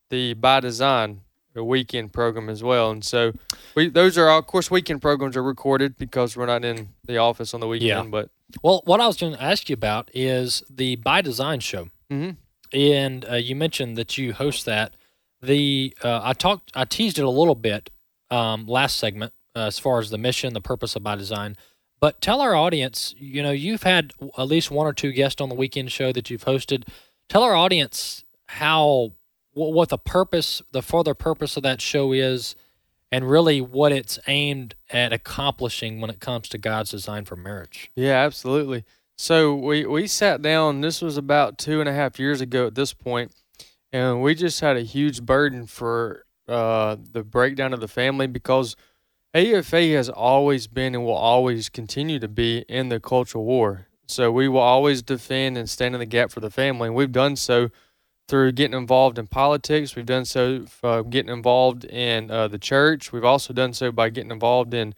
the 0.10 0.34
By 0.34 0.62
Design 0.62 1.22
a 1.56 1.64
weekend 1.64 2.14
program 2.14 2.50
as 2.50 2.64
well. 2.64 2.92
And 2.92 3.04
so 3.04 3.34
we 3.76 3.90
those 3.90 4.18
are 4.18 4.30
all, 4.30 4.40
of 4.40 4.48
course 4.48 4.72
weekend 4.72 5.02
programs 5.02 5.36
are 5.38 5.44
recorded 5.44 5.98
because 5.98 6.36
we're 6.36 6.46
not 6.48 6.64
in 6.66 6.90
the 7.06 7.18
office 7.18 7.54
on 7.54 7.60
the 7.60 7.68
weekend. 7.68 7.88
Yeah. 7.88 8.04
But 8.10 8.30
Well, 8.64 8.82
what 8.86 9.00
I 9.02 9.08
was 9.08 9.18
going 9.18 9.34
to 9.34 9.42
ask 9.42 9.70
you 9.70 9.74
about 9.74 10.10
is 10.14 10.64
the 10.70 10.96
By 10.98 11.22
Design 11.22 11.60
show, 11.60 11.90
Mhm. 12.12 12.38
and 12.72 13.26
uh, 13.30 13.36
you 13.36 13.56
mentioned 13.56 13.98
that 13.98 14.18
you 14.18 14.34
host 14.34 14.66
that. 14.66 14.94
The 15.42 15.96
uh, 16.04 16.22
I 16.24 16.34
talked, 16.34 16.72
I 16.76 16.86
teased 16.86 17.20
it 17.20 17.26
a 17.26 17.30
little 17.30 17.56
bit 17.56 17.90
um, 18.32 18.66
last 18.68 18.98
segment 18.98 19.34
uh, 19.56 19.60
as 19.68 19.78
far 19.78 20.00
as 20.00 20.10
the 20.10 20.18
mission, 20.18 20.54
the 20.54 20.62
purpose 20.62 20.96
of 20.96 21.04
By 21.04 21.16
Design. 21.16 21.56
But 22.00 22.20
tell 22.22 22.42
our 22.42 22.56
audience, 22.56 23.14
you 23.18 23.42
know, 23.44 23.52
you've 23.52 23.84
had 23.84 24.12
at 24.38 24.48
least 24.48 24.72
one 24.72 24.86
or 24.88 24.94
two 24.94 25.12
guests 25.12 25.40
on 25.42 25.50
the 25.50 25.56
weekend 25.56 25.92
show 25.92 26.12
that 26.12 26.30
you've 26.30 26.46
hosted. 26.46 26.88
Tell 27.30 27.44
our 27.44 27.56
audience 27.56 28.24
how 28.48 29.14
what, 29.54 29.90
the 29.90 29.98
purpose, 29.98 30.62
the 30.72 30.82
further 30.82 31.14
purpose 31.14 31.58
of 31.58 31.64
that 31.64 31.82
show 31.82 32.12
is, 32.12 32.56
and 33.12 33.30
really 33.30 33.62
what 33.62 33.92
it's 33.92 34.18
aimed 34.28 34.76
at 34.90 35.14
accomplishing 35.14 36.02
when 36.02 36.10
it 36.10 36.20
comes 36.20 36.50
to 36.50 36.58
God's 36.58 36.92
design 36.92 37.26
for 37.26 37.36
marriage. 37.36 37.92
Yeah, 37.96 38.14
absolutely. 38.14 38.84
So 39.16 39.54
we 39.54 39.86
we 39.86 40.08
sat 40.08 40.42
down. 40.42 40.82
This 40.82 41.02
was 41.02 41.18
about 41.18 41.58
two 41.58 41.80
and 41.80 41.88
a 41.88 41.94
half 41.94 42.20
years 42.20 42.42
ago 42.42 42.66
at 42.66 42.76
this 42.76 42.94
point, 42.94 43.32
and 43.92 44.22
we 44.22 44.34
just 44.34 44.60
had 44.60 44.76
a 44.76 44.82
huge 44.82 45.22
burden 45.22 45.68
for 45.68 46.26
uh, 46.48 46.98
the 47.12 47.24
breakdown 47.24 47.74
of 47.74 47.80
the 47.80 47.88
family 47.88 48.26
because 48.26 48.76
AFA 49.36 49.90
has 49.90 50.10
always 50.10 50.68
been 50.68 50.96
and 50.96 51.06
will 51.06 51.14
always 51.14 51.70
continue 51.70 52.20
to 52.20 52.28
be 52.28 52.66
in 52.68 52.90
the 52.90 53.00
cultural 53.00 53.46
war. 53.46 53.88
So 54.08 54.32
we 54.32 54.48
will 54.48 54.60
always 54.60 55.02
defend 55.02 55.58
and 55.58 55.70
stand 55.70 55.96
in 55.96 56.00
the 56.00 56.06
gap 56.06 56.32
for 56.32 56.40
the 56.40 56.52
family, 56.52 56.88
and 56.88 56.96
we've 56.96 57.12
done 57.12 57.36
so 57.36 57.70
through 58.28 58.54
getting 58.54 58.78
involved 58.78 59.20
in 59.20 59.28
politics. 59.28 59.96
We've 59.96 60.06
done 60.06 60.26
so 60.26 60.66
uh, 60.82 61.02
getting 61.02 61.32
involved 61.32 61.86
in 61.86 62.32
uh, 62.32 62.48
the 62.48 62.58
church. 62.58 63.12
We've 63.12 63.26
also 63.26 63.54
done 63.54 63.74
so 63.74 63.92
by 63.92 64.10
getting 64.10 64.32
involved 64.32 64.74
in 64.74 64.96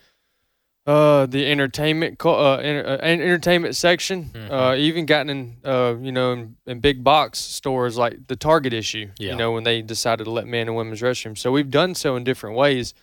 uh, 0.87 1.25
the 1.25 1.49
entertainment 1.49 2.23
uh, 2.23 2.53
uh 2.53 2.99
entertainment 3.01 3.75
section. 3.75 4.25
Mm-hmm. 4.25 4.53
Uh, 4.53 4.75
even 4.75 5.07
gotten 5.07 5.29
in 5.29 5.57
uh, 5.63 5.95
you 5.99 6.11
know 6.11 6.33
in, 6.33 6.55
in, 6.67 6.79
big 6.79 7.03
box 7.03 7.39
stores 7.39 7.97
like 7.97 8.27
the 8.27 8.35
Target 8.35 8.71
issue. 8.71 9.09
Yeah. 9.17 9.31
You 9.31 9.35
know 9.35 9.51
when 9.51 9.63
they 9.63 9.81
decided 9.81 10.25
to 10.25 10.31
let 10.31 10.45
men 10.45 10.67
and 10.67 10.75
women's 10.75 11.01
restrooms. 11.01 11.39
So 11.39 11.51
we've 11.51 11.71
done 11.71 11.95
so 11.95 12.15
in 12.15 12.23
different 12.23 12.55
ways. 12.55 12.93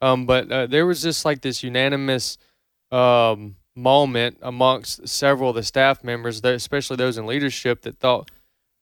Um, 0.00 0.26
but 0.26 0.52
uh, 0.52 0.66
there 0.66 0.86
was 0.86 1.02
just 1.02 1.24
like 1.24 1.40
this 1.40 1.62
unanimous 1.62 2.38
um, 2.92 3.56
moment 3.74 4.38
amongst 4.42 5.08
several 5.08 5.50
of 5.50 5.56
the 5.56 5.62
staff 5.62 6.04
members, 6.04 6.44
especially 6.44 6.96
those 6.96 7.18
in 7.18 7.26
leadership, 7.26 7.82
that 7.82 7.98
thought, 7.98 8.30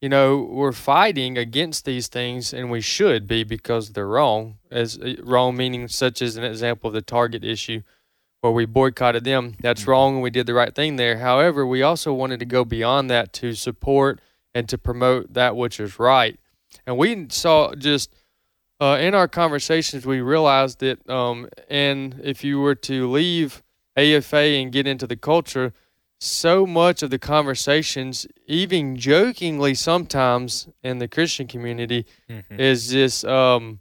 you 0.04 0.10
know, 0.10 0.36
we're 0.36 0.70
fighting 0.70 1.38
against 1.38 1.86
these 1.86 2.08
things, 2.08 2.52
and 2.52 2.70
we 2.70 2.82
should 2.82 3.26
be 3.26 3.42
because 3.42 3.92
they're 3.92 4.06
wrong. 4.06 4.58
As 4.70 4.98
wrong 5.22 5.56
meaning, 5.56 5.88
such 5.88 6.20
as 6.20 6.36
an 6.36 6.44
example 6.44 6.88
of 6.88 6.92
the 6.92 7.00
Target 7.00 7.42
issue 7.42 7.80
where 8.42 8.52
we 8.52 8.66
boycotted 8.66 9.24
them. 9.24 9.54
That's 9.60 9.80
mm-hmm. 9.80 9.90
wrong, 9.90 10.14
and 10.16 10.22
we 10.22 10.28
did 10.28 10.44
the 10.44 10.52
right 10.52 10.74
thing 10.74 10.96
there. 10.96 11.20
However, 11.20 11.66
we 11.66 11.80
also 11.80 12.12
wanted 12.12 12.38
to 12.40 12.44
go 12.44 12.66
beyond 12.66 13.08
that 13.08 13.32
to 13.32 13.54
support 13.54 14.20
and 14.54 14.68
to 14.68 14.76
promote 14.76 15.32
that 15.32 15.56
which 15.56 15.80
is 15.80 15.98
right. 15.98 16.38
And 16.86 16.98
we 16.98 17.28
saw 17.30 17.74
just 17.74 18.14
uh, 18.82 18.98
in 19.00 19.14
our 19.14 19.26
conversations, 19.26 20.04
we 20.04 20.20
realized 20.20 20.80
that, 20.80 21.08
um, 21.08 21.48
and 21.70 22.20
if 22.22 22.44
you 22.44 22.60
were 22.60 22.74
to 22.74 23.10
leave 23.10 23.62
AFA 23.96 24.36
and 24.36 24.70
get 24.70 24.86
into 24.86 25.06
the 25.06 25.16
culture, 25.16 25.72
so 26.24 26.66
much 26.66 27.02
of 27.02 27.10
the 27.10 27.18
conversations, 27.18 28.26
even 28.46 28.96
jokingly 28.96 29.74
sometimes 29.74 30.68
in 30.82 30.98
the 30.98 31.08
Christian 31.08 31.46
community, 31.46 32.06
mm-hmm. 32.28 32.58
is 32.58 32.90
this 32.90 33.24
um, 33.24 33.80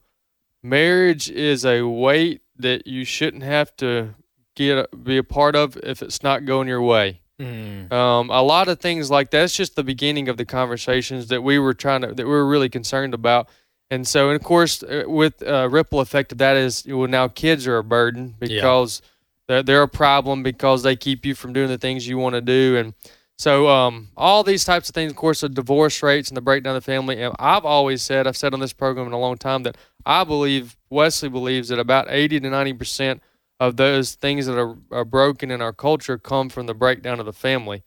marriage 0.61 1.29
is 1.29 1.65
a 1.65 1.83
weight 1.83 2.41
that 2.57 2.87
you 2.87 3.05
shouldn't 3.05 3.43
have 3.43 3.75
to 3.77 4.15
get 4.55 5.03
be 5.03 5.17
a 5.17 5.23
part 5.23 5.55
of 5.55 5.77
if 5.77 6.01
it's 6.01 6.23
not 6.23 6.45
going 6.45 6.67
your 6.67 6.81
way. 6.81 7.19
Mm. 7.39 7.91
Um, 7.91 8.29
a 8.29 8.41
lot 8.41 8.67
of 8.67 8.79
things 8.79 9.09
like 9.09 9.31
that's 9.31 9.55
just 9.55 9.75
the 9.75 9.83
beginning 9.83 10.29
of 10.29 10.37
the 10.37 10.45
conversations 10.45 11.27
that 11.27 11.41
we 11.41 11.57
were 11.57 11.73
trying 11.73 12.01
to 12.01 12.07
that 12.07 12.25
we 12.25 12.31
were 12.31 12.47
really 12.47 12.69
concerned 12.69 13.13
about. 13.13 13.49
And 13.89 14.07
so, 14.07 14.29
and 14.29 14.35
of 14.35 14.43
course, 14.43 14.81
uh, 14.81 15.03
with 15.07 15.45
uh, 15.45 15.67
ripple 15.69 15.99
effect 15.99 16.31
of 16.31 16.37
that 16.37 16.55
is 16.55 16.85
well 16.87 17.07
now 17.07 17.27
kids 17.27 17.67
are 17.67 17.77
a 17.77 17.83
burden 17.83 18.35
because 18.39 19.01
yeah. 19.03 19.09
They're, 19.47 19.63
they're 19.63 19.83
a 19.83 19.87
problem 19.87 20.43
because 20.43 20.83
they 20.83 20.95
keep 20.95 21.25
you 21.25 21.35
from 21.35 21.53
doing 21.53 21.67
the 21.67 21.77
things 21.77 22.07
you 22.07 22.17
want 22.17 22.35
to 22.35 22.41
do 22.41 22.77
and. 22.77 22.93
So 23.35 23.67
um, 23.67 24.09
all 24.15 24.43
these 24.43 24.63
types 24.63 24.89
of 24.89 24.95
things, 24.95 25.11
of 25.11 25.17
course, 25.17 25.41
the 25.41 25.49
divorce 25.49 26.03
rates 26.03 26.29
and 26.29 26.37
the 26.37 26.41
breakdown 26.41 26.75
of 26.75 26.83
the 26.83 26.91
family. 26.91 27.21
And 27.21 27.35
I've 27.39 27.65
always 27.65 28.03
said, 28.03 28.27
I've 28.27 28.37
said 28.37 28.53
on 28.53 28.59
this 28.59 28.73
program 28.73 29.07
in 29.07 29.11
a 29.11 29.19
long 29.19 29.37
time 29.37 29.63
that 29.63 29.75
I 30.05 30.23
believe 30.23 30.77
Wesley 30.91 31.29
believes 31.29 31.69
that 31.69 31.79
about 31.79 32.05
eighty 32.09 32.39
to 32.39 32.49
ninety 32.49 32.73
percent 32.73 33.21
of 33.59 33.77
those 33.77 34.15
things 34.15 34.45
that 34.45 34.57
are, 34.57 34.77
are 34.91 35.03
broken 35.03 35.49
in 35.49 35.61
our 35.61 35.73
culture 35.73 36.17
come 36.17 36.47
from 36.49 36.67
the 36.67 36.73
breakdown 36.73 37.19
of 37.19 37.25
the 37.25 37.33
family. 37.33 37.83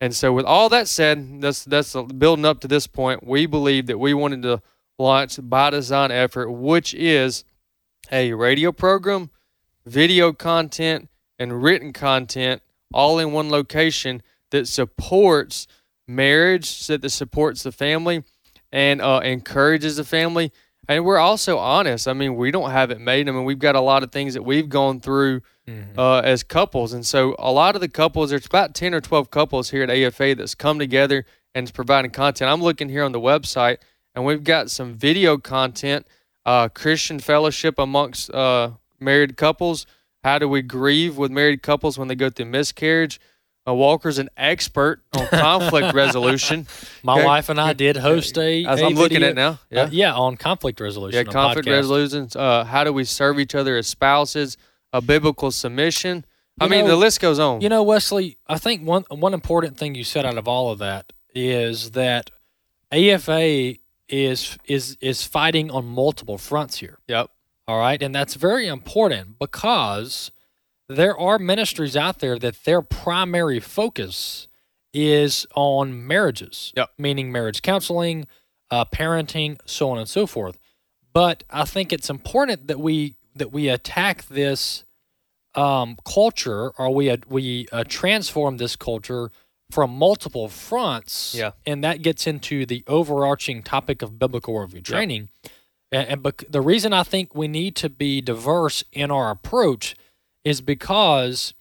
And 0.00 0.14
so, 0.14 0.32
with 0.32 0.44
all 0.44 0.68
that 0.68 0.86
said, 0.86 1.40
that's 1.40 1.64
that's 1.64 1.94
building 1.94 2.44
up 2.44 2.60
to 2.60 2.68
this 2.68 2.86
point. 2.86 3.26
We 3.26 3.46
believe 3.46 3.86
that 3.86 3.98
we 3.98 4.14
wanted 4.14 4.42
to 4.42 4.62
launch 4.98 5.38
by 5.42 5.70
design 5.70 6.12
effort, 6.12 6.50
which 6.50 6.94
is 6.94 7.44
a 8.12 8.32
radio 8.32 8.70
program, 8.70 9.30
video 9.86 10.32
content, 10.32 11.08
and 11.38 11.62
written 11.62 11.92
content 11.92 12.62
all 12.92 13.18
in 13.18 13.32
one 13.32 13.50
location 13.50 14.22
that 14.50 14.68
supports 14.68 15.66
marriage, 16.06 16.86
that 16.86 17.08
supports 17.10 17.62
the 17.62 17.72
family, 17.72 18.22
and 18.70 19.00
uh, 19.00 19.20
encourages 19.24 19.96
the 19.96 20.04
family, 20.04 20.52
and 20.88 21.04
we're 21.04 21.18
also 21.18 21.58
honest. 21.58 22.06
I 22.06 22.12
mean, 22.12 22.36
we 22.36 22.50
don't 22.50 22.70
have 22.70 22.90
it 22.90 23.00
made. 23.00 23.28
I 23.28 23.32
mean, 23.32 23.44
we've 23.44 23.58
got 23.58 23.74
a 23.74 23.80
lot 23.80 24.02
of 24.02 24.12
things 24.12 24.34
that 24.34 24.42
we've 24.42 24.68
gone 24.68 25.00
through 25.00 25.40
mm-hmm. 25.66 25.98
uh, 25.98 26.20
as 26.20 26.42
couples, 26.42 26.92
and 26.92 27.04
so 27.04 27.34
a 27.38 27.50
lot 27.50 27.74
of 27.74 27.80
the 27.80 27.88
couples, 27.88 28.30
there's 28.30 28.46
about 28.46 28.74
ten 28.74 28.94
or 28.94 29.00
twelve 29.00 29.30
couples 29.30 29.70
here 29.70 29.82
at 29.82 29.90
AFA 29.90 30.34
that's 30.34 30.54
come 30.54 30.78
together 30.78 31.24
and 31.54 31.64
is 31.64 31.70
providing 31.70 32.10
content. 32.10 32.50
I'm 32.50 32.62
looking 32.62 32.88
here 32.88 33.04
on 33.04 33.12
the 33.12 33.20
website, 33.20 33.78
and 34.14 34.24
we've 34.24 34.44
got 34.44 34.70
some 34.70 34.94
video 34.94 35.38
content, 35.38 36.06
uh, 36.44 36.68
Christian 36.68 37.18
fellowship 37.18 37.78
amongst 37.78 38.30
uh, 38.30 38.72
married 39.04 39.36
couples. 39.36 39.86
How 40.22 40.38
do 40.38 40.48
we 40.48 40.62
grieve 40.62 41.16
with 41.18 41.30
married 41.30 41.62
couples 41.62 41.98
when 41.98 42.08
they 42.08 42.14
go 42.14 42.30
through 42.30 42.46
miscarriage? 42.46 43.20
Uh, 43.66 43.74
Walker's 43.74 44.18
an 44.18 44.28
expert 44.36 45.02
on 45.16 45.26
conflict 45.28 45.94
resolution. 45.94 46.66
My 47.02 47.24
wife 47.24 47.48
and 47.48 47.60
I 47.60 47.72
did 47.72 47.96
host 47.96 48.36
a. 48.36 48.64
As 48.64 48.80
a 48.80 48.86
I'm 48.86 48.94
looking 48.94 49.22
at 49.22 49.34
now, 49.34 49.58
yeah, 49.70 49.82
uh, 49.82 49.88
yeah, 49.90 50.14
on 50.14 50.36
conflict 50.36 50.80
resolution. 50.80 51.26
Yeah, 51.26 51.32
conflict 51.32 51.68
resolution. 51.68 52.28
Uh, 52.34 52.64
how 52.64 52.84
do 52.84 52.92
we 52.92 53.04
serve 53.04 53.40
each 53.40 53.54
other 53.54 53.76
as 53.76 53.86
spouses? 53.86 54.56
A 54.92 55.00
biblical 55.00 55.50
submission. 55.50 56.24
You 56.60 56.66
I 56.66 56.68
mean, 56.68 56.86
the 56.86 56.96
list 56.96 57.20
goes 57.20 57.38
on. 57.38 57.62
You 57.62 57.68
know, 57.68 57.82
Wesley, 57.82 58.38
I 58.46 58.58
think 58.58 58.86
one 58.86 59.04
one 59.10 59.34
important 59.34 59.76
thing 59.78 59.94
you 59.94 60.04
said 60.04 60.26
out 60.26 60.36
of 60.36 60.46
all 60.46 60.70
of 60.70 60.78
that 60.78 61.12
is 61.34 61.92
that 61.92 62.30
AFA 62.92 63.76
is 64.08 64.58
is 64.66 64.96
is 65.00 65.24
fighting 65.24 65.70
on 65.70 65.86
multiple 65.86 66.38
fronts 66.38 66.78
here. 66.78 66.98
Yep. 67.08 67.30
All 67.66 67.78
right, 67.78 68.02
and 68.02 68.14
that's 68.14 68.34
very 68.34 68.66
important 68.66 69.38
because 69.38 70.30
there 70.88 71.18
are 71.18 71.38
ministries 71.38 71.96
out 71.96 72.18
there 72.18 72.38
that 72.38 72.64
their 72.64 72.82
primary 72.82 73.58
focus 73.58 74.48
is 74.92 75.46
on 75.54 76.06
marriages, 76.06 76.72
yep. 76.76 76.90
meaning 76.98 77.32
marriage 77.32 77.62
counseling, 77.62 78.26
uh, 78.70 78.84
parenting, 78.84 79.58
so 79.64 79.90
on 79.90 79.98
and 79.98 80.08
so 80.08 80.26
forth. 80.26 80.58
But 81.12 81.44
I 81.50 81.64
think 81.64 81.92
it's 81.92 82.10
important 82.10 82.66
that 82.68 82.80
we 82.80 83.16
that 83.36 83.52
we 83.52 83.68
attack 83.68 84.26
this 84.26 84.84
um, 85.54 85.96
culture, 86.04 86.70
or 86.78 86.94
we 86.94 87.16
we 87.28 87.66
uh, 87.72 87.84
transform 87.86 88.58
this 88.58 88.76
culture 88.76 89.30
from 89.70 89.90
multiple 89.90 90.48
fronts. 90.48 91.34
Yeah, 91.36 91.52
and 91.66 91.82
that 91.82 92.02
gets 92.02 92.26
into 92.26 92.66
the 92.66 92.84
overarching 92.86 93.62
topic 93.62 94.02
of 94.02 94.18
biblical 94.18 94.54
worldview 94.54 94.84
training. 94.84 95.28
Yep. 95.42 95.52
And, 95.94 96.08
and 96.08 96.22
bec- 96.24 96.44
the 96.50 96.60
reason 96.60 96.92
I 96.92 97.04
think 97.04 97.36
we 97.36 97.46
need 97.46 97.76
to 97.76 97.88
be 97.88 98.20
diverse 98.20 98.82
in 98.92 99.12
our 99.12 99.30
approach 99.30 99.94
is 100.44 100.60
because 100.60 101.54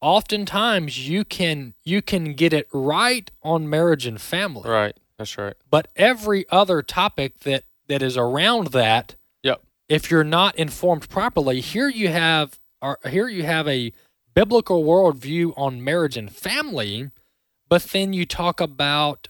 oftentimes 0.00 1.08
you 1.08 1.24
can 1.24 1.74
you 1.82 2.00
can 2.00 2.34
get 2.34 2.52
it 2.52 2.68
right 2.72 3.28
on 3.42 3.68
marriage 3.68 4.06
and 4.06 4.20
family. 4.20 4.70
Right. 4.70 4.96
That's 5.18 5.36
right. 5.36 5.54
But 5.68 5.88
every 5.96 6.46
other 6.50 6.82
topic 6.82 7.40
that 7.40 7.64
that 7.88 8.00
is 8.00 8.16
around 8.16 8.68
that, 8.68 9.16
yep. 9.42 9.60
if 9.88 10.08
you're 10.08 10.22
not 10.22 10.54
informed 10.54 11.08
properly, 11.08 11.60
here 11.60 11.88
you 11.88 12.08
have 12.08 12.60
or 12.80 13.00
here 13.08 13.26
you 13.26 13.42
have 13.42 13.66
a 13.66 13.92
biblical 14.34 14.84
worldview 14.84 15.52
on 15.56 15.82
marriage 15.82 16.16
and 16.16 16.30
family, 16.30 17.10
but 17.68 17.82
then 17.82 18.12
you 18.12 18.24
talk 18.24 18.60
about 18.60 19.26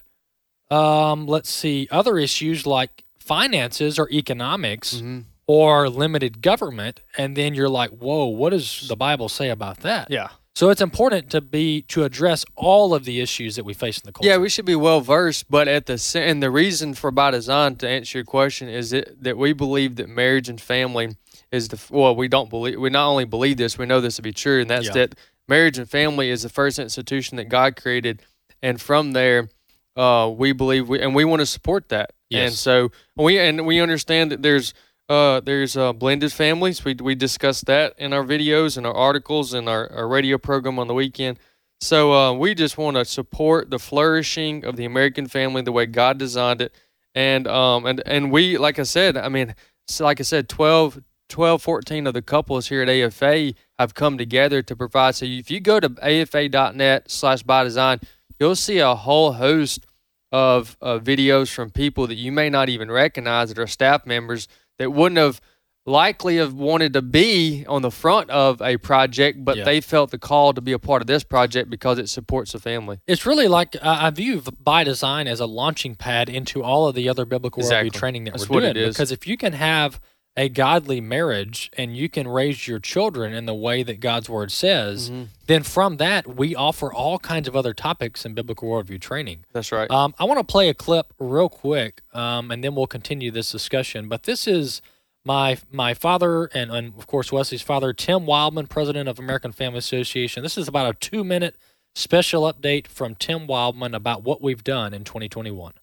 um, 0.71 1.27
let's 1.27 1.51
see, 1.51 1.89
other 1.91 2.19
issues 2.19 2.67
like 2.67 3.04
finances 3.25 3.99
or 3.99 4.09
economics. 4.11 4.97
Mm-hmm 4.97 5.21
or 5.47 5.89
limited 5.89 6.41
government 6.41 7.01
and 7.19 7.37
then 7.37 7.55
you're 7.55 7.69
like 7.69 7.91
whoa 7.91 8.25
what 8.25 8.51
does 8.51 8.87
the 8.89 8.97
bible 8.97 9.29
say 9.29 9.51
about 9.51 9.81
that 9.81 10.11
yeah 10.11 10.29
so 10.55 10.71
it's 10.71 10.81
important 10.81 11.29
to 11.29 11.41
be 11.41 11.83
to 11.83 12.05
address 12.05 12.45
all 12.55 12.95
of 12.95 13.05
the 13.05 13.21
issues 13.21 13.57
that 13.57 13.65
we 13.65 13.75
face 13.75 13.99
in 13.99 14.03
the 14.07 14.13
culture 14.13 14.29
yeah 14.29 14.37
we 14.37 14.49
should 14.49 14.65
be 14.65 14.75
well 14.75 15.01
versed 15.01 15.51
but 15.51 15.69
at 15.69 15.87
the 15.87 16.13
and 16.17 16.43
the 16.43 16.51
reason 16.51 16.95
for 16.95 17.11
by 17.11 17.31
design 17.31 17.77
to 17.77 17.89
answer 17.89 18.19
your 18.19 18.25
question 18.25 18.69
is 18.69 18.91
that, 18.91 19.23
that 19.23 19.37
we 19.37 19.53
believe 19.53 19.97
that 19.97 20.09
marriage 20.09 20.49
and 20.49 20.61
family 20.61 21.15
is 21.53 21.69
the 21.69 21.81
well 21.91 22.17
we 22.17 22.29
don't 22.29 22.49
believe 22.49 22.81
we 22.81 22.89
not 22.89 23.07
only 23.07 23.25
believe 23.25 23.57
this 23.57 23.77
we 23.77 23.85
know 23.85 24.01
this 24.01 24.17
to 24.17 24.23
be 24.23 24.33
true 24.33 24.61
and 24.63 24.71
that's 24.71 24.87
yeah. 24.87 24.93
that 24.93 25.15
marriage 25.47 25.77
and 25.77 25.91
family 25.91 26.31
is 26.31 26.43
the 26.43 26.49
first 26.49 26.79
institution 26.79 27.37
that 27.37 27.51
god 27.51 27.77
created 27.77 28.23
and 28.63 28.81
from 28.81 29.13
there 29.13 29.51
uh, 29.97 30.33
we 30.35 30.53
believe 30.53 30.89
we 30.89 31.01
and 31.01 31.15
we 31.15 31.25
want 31.25 31.41
to 31.41 31.47
support 31.47 31.91
that 31.91 32.13
yes. 32.31 32.49
and 32.49 32.55
so 32.57 32.93
we 33.17 33.39
and 33.39 33.67
we 33.67 33.81
understand 33.81 34.33
that 34.33 34.43
there's 34.43 34.75
uh, 35.09 35.41
there's 35.41 35.77
uh, 35.77 35.93
blended 35.93 36.33
families. 36.33 36.85
We 36.85 36.95
we 36.95 37.15
discussed 37.15 37.67
that 37.67 37.95
in 37.99 38.13
our 38.13 38.25
videos 38.25 38.77
and 38.77 38.87
our 38.87 38.95
articles 38.95 39.53
and 39.53 39.69
our, 39.69 39.91
our 39.93 40.09
radio 40.09 40.39
program 40.39 40.79
on 40.79 40.89
the 40.89 40.95
weekend. 40.95 41.39
So 41.81 42.13
uh, 42.13 42.33
we 42.33 42.55
just 42.55 42.79
want 42.79 42.97
to 42.97 43.05
support 43.05 43.71
the 43.71 43.79
flourishing 43.79 44.65
of 44.65 44.77
the 44.77 44.85
American 44.85 45.27
family 45.27 45.61
the 45.63 45.73
way 45.73 45.87
God 45.87 46.19
designed 46.19 46.63
it, 46.63 46.75
and 47.15 47.47
um 47.47 47.85
and 47.85 48.03
and 48.07 48.33
we 48.33 48.57
like 48.57 48.79
I 48.79 48.85
said, 48.85 49.17
I 49.17 49.29
mean, 49.29 49.55
like 50.01 50.21
I 50.21 50.23
said, 50.23 50.49
12, 50.49 51.03
12, 51.29 51.63
14 51.63 52.07
of 52.07 52.15
the 52.15 52.23
couples 52.23 52.69
here 52.69 52.83
at 52.83 52.89
AFA 52.89 53.53
have 53.79 53.95
come 53.95 54.17
together 54.17 54.63
to 54.63 54.77
provide. 54.77 55.17
So 55.17 55.27
if 55.27 55.51
you 55.51 55.61
go 55.61 55.81
to 55.81 55.95
afa.net 56.03 57.11
slash 57.11 57.43
by 57.43 57.65
design, 57.65 58.01
you'll 58.39 58.57
see 58.57 58.79
a 58.79 58.95
whole 58.95 59.33
host 59.33 59.87
of 60.35 60.77
uh, 60.83 60.99
videos 60.99 61.53
from 61.55 61.71
people 61.71 62.09
that 62.09 62.17
you 62.17 62.33
may 62.33 62.51
not 62.51 62.69
even 62.69 62.91
recognize 62.91 63.51
that 63.51 63.59
are 63.61 63.69
staff 63.69 64.05
members 64.05 64.49
that 64.81 64.91
wouldn't 64.93 65.19
have 65.19 65.41
likely 65.87 66.39
have 66.39 66.55
wanted 66.55 66.93
to 66.95 67.03
be 67.03 67.65
on 67.69 67.83
the 67.83 67.91
front 67.91 68.31
of 68.31 68.61
a 68.63 68.77
project, 68.79 69.45
but 69.45 69.57
Yeah. 69.59 69.65
they 69.65 69.81
felt 69.81 70.11
the 70.11 70.19
call 70.19 70.53
to 70.55 70.61
be 70.61 70.73
a 70.73 70.79
part 70.79 71.03
of 71.03 71.07
this 71.07 71.23
project 71.23 71.69
because 71.71 71.99
it 71.99 72.09
supports 72.09 72.53
the 72.53 72.59
family. 72.59 72.99
It's 73.07 73.27
really 73.27 73.49
like 73.49 73.77
uh, 73.77 73.99
I 74.01 74.11
view 74.11 74.43
by 74.61 74.83
design 74.83 75.29
as 75.29 75.41
a 75.41 75.47
launching 75.47 75.95
pad 75.95 76.29
into 76.29 76.63
all 76.65 76.89
of 76.89 76.95
the 76.95 77.09
other 77.09 77.25
biblical 77.27 77.61
Exactly. 77.63 77.91
worldview 77.91 77.93
training 77.93 78.25
that 78.25 78.31
That's 78.33 78.49
we're 78.49 78.55
what 78.55 78.61
doing. 78.63 78.71
it 78.71 78.77
is. 78.79 78.95
Because 78.97 79.13
if 79.13 79.27
you 79.27 79.37
can 79.37 79.53
have 79.53 80.01
a 80.37 80.49
godly 80.49 81.01
marriage 81.01 81.71
and 81.77 81.97
you 81.97 82.09
can 82.09 82.27
raise 82.27 82.67
your 82.67 82.81
children 82.81 83.33
in 83.33 83.47
the 83.47 83.55
way 83.55 83.85
that 83.85 84.01
God's 84.01 84.29
word 84.29 84.51
says, 84.51 85.09
Mm-hmm. 85.11 85.23
then 85.47 85.63
from 85.63 85.97
that 85.99 86.37
we 86.37 86.57
offer 86.57 86.93
all 86.93 87.19
kinds 87.21 87.47
of 87.47 87.55
other 87.55 87.73
topics 87.73 88.27
in 88.27 88.35
biblical 88.35 88.69
worldview 88.69 89.01
training. 89.01 89.45
That's 89.53 89.71
right. 89.71 89.89
Um, 89.91 90.13
I 90.19 90.25
want 90.25 90.39
to 90.41 90.45
play 90.45 90.69
a 90.69 90.75
clip 90.75 91.13
real 91.21 91.49
quick, 91.49 92.01
um, 92.13 92.51
and 92.51 92.65
then 92.65 92.75
we'll 92.75 92.89
continue 92.89 93.31
this 93.31 93.53
discussion. 93.53 94.09
But 94.09 94.25
this 94.25 94.49
is 94.49 94.83
my 95.25 95.57
my 95.71 95.95
father 95.95 96.47
and, 96.53 96.71
and 96.71 96.95
of 96.99 97.07
course 97.07 97.31
Wesley's 97.33 97.63
father, 97.63 97.93
Tim 97.93 98.27
Wildmon, 98.27 98.69
president 98.69 99.09
of 99.09 99.19
American 99.19 99.53
Family 99.53 99.79
Association. 99.79 100.43
This 100.43 100.59
is 100.59 100.67
about 100.69 100.91
a 100.91 100.99
two 100.99 101.23
minute 101.25 101.57
special 101.95 102.43
update 102.53 102.89
from 102.89 103.15
Tim 103.15 103.47
Wildmon 103.47 103.95
about 103.95 104.25
what 104.25 104.43
we've 104.43 104.65
done 104.65 104.93
in 104.93 105.05
2021. 105.05 105.75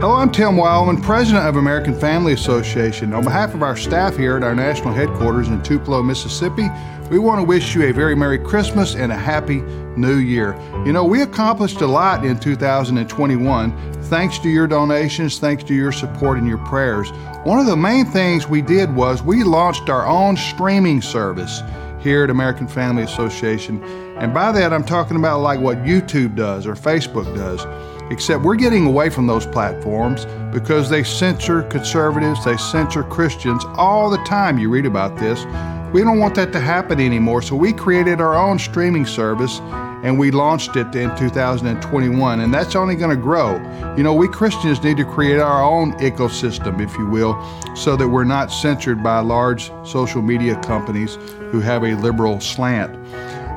Hello, 0.00 0.16
I'm 0.16 0.30
Tim 0.30 0.56
Wildmon, 0.56 1.02
President 1.02 1.46
of 1.46 1.56
American 1.56 1.98
Family 1.98 2.32
Association. 2.32 3.14
On 3.14 3.24
behalf 3.24 3.54
of 3.54 3.62
our 3.62 3.76
staff 3.76 4.16
here 4.16 4.36
at 4.36 4.42
our 4.42 4.54
national 4.54 4.92
headquarters 4.92 5.48
in 5.48 5.62
Tupelo, 5.62 6.02
Mississippi, 6.02 6.68
we 7.10 7.18
want 7.18 7.38
to 7.38 7.44
wish 7.44 7.74
you 7.74 7.84
a 7.84 7.92
very 7.92 8.14
Merry 8.14 8.38
Christmas 8.38 8.96
and 8.96 9.12
a 9.12 9.16
Happy 9.16 9.60
New 9.96 10.16
Year. 10.16 10.58
You 10.84 10.92
know, 10.92 11.04
we 11.04 11.22
accomplished 11.22 11.80
a 11.80 11.86
lot 11.86 12.24
in 12.26 12.38
2021 12.38 14.02
thanks 14.04 14.38
to 14.40 14.48
your 14.48 14.66
donations, 14.66 15.38
thanks 15.38 15.64
to 15.64 15.74
your 15.74 15.92
support 15.92 16.38
and 16.38 16.46
your 16.46 16.58
prayers. 16.58 17.10
One 17.44 17.58
of 17.58 17.66
the 17.66 17.76
main 17.76 18.04
things 18.04 18.48
we 18.48 18.62
did 18.62 18.94
was 18.94 19.22
we 19.22 19.42
launched 19.44 19.88
our 19.88 20.06
own 20.06 20.36
streaming 20.36 21.02
service 21.02 21.62
here 22.00 22.24
at 22.24 22.30
American 22.30 22.68
Family 22.68 23.04
Association. 23.04 23.82
And 24.18 24.34
by 24.34 24.52
that, 24.52 24.72
I'm 24.72 24.84
talking 24.84 25.16
about 25.16 25.40
like 25.40 25.60
what 25.60 25.78
YouTube 25.78 26.36
does 26.36 26.66
or 26.66 26.74
Facebook 26.74 27.34
does. 27.34 27.64
Except 28.10 28.42
we're 28.42 28.56
getting 28.56 28.86
away 28.86 29.10
from 29.10 29.26
those 29.26 29.46
platforms 29.46 30.26
because 30.52 30.90
they 30.90 31.02
censor 31.02 31.62
conservatives, 31.62 32.44
they 32.44 32.56
censor 32.56 33.02
Christians 33.02 33.64
all 33.76 34.10
the 34.10 34.22
time. 34.24 34.58
You 34.58 34.68
read 34.68 34.86
about 34.86 35.16
this. 35.16 35.44
We 35.92 36.02
don't 36.02 36.18
want 36.18 36.34
that 36.34 36.52
to 36.52 36.60
happen 36.60 37.00
anymore, 37.00 37.40
so 37.40 37.54
we 37.54 37.72
created 37.72 38.20
our 38.20 38.34
own 38.34 38.58
streaming 38.58 39.06
service 39.06 39.60
and 40.04 40.18
we 40.18 40.30
launched 40.30 40.76
it 40.76 40.94
in 40.94 41.16
2021, 41.16 42.40
and 42.40 42.52
that's 42.52 42.76
only 42.76 42.94
going 42.94 43.16
to 43.16 43.22
grow. 43.22 43.54
You 43.96 44.02
know, 44.02 44.12
we 44.12 44.28
Christians 44.28 44.82
need 44.82 44.98
to 44.98 45.04
create 45.04 45.38
our 45.38 45.62
own 45.62 45.92
ecosystem, 45.94 46.78
if 46.78 46.94
you 46.98 47.06
will, 47.06 47.42
so 47.74 47.96
that 47.96 48.06
we're 48.06 48.24
not 48.24 48.52
censored 48.52 49.02
by 49.02 49.20
large 49.20 49.72
social 49.82 50.20
media 50.20 50.60
companies 50.60 51.14
who 51.50 51.60
have 51.60 51.84
a 51.84 51.94
liberal 51.94 52.38
slant. 52.38 52.94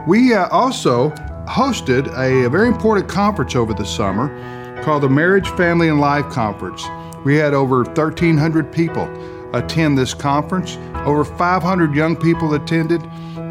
We 0.07 0.33
uh, 0.33 0.47
also 0.47 1.09
hosted 1.47 2.07
a, 2.17 2.49
very 2.49 2.67
important 2.67 3.07
conference 3.07 3.55
over 3.55 3.73
the 3.73 3.85
summer 3.85 4.27
called 4.83 5.03
the 5.03 5.09
Marriage, 5.09 5.49
Family, 5.51 5.87
and 5.89 5.99
Life 5.99 6.29
Conference. 6.29 6.83
We 7.25 7.35
had 7.35 7.53
over 7.53 7.83
1,300 7.83 8.71
people 8.71 9.05
attend 9.53 9.97
this 9.97 10.13
conference. 10.13 10.77
Over 11.05 11.23
500 11.23 11.95
young 11.95 12.15
people 12.15 12.53
attended. 12.53 13.01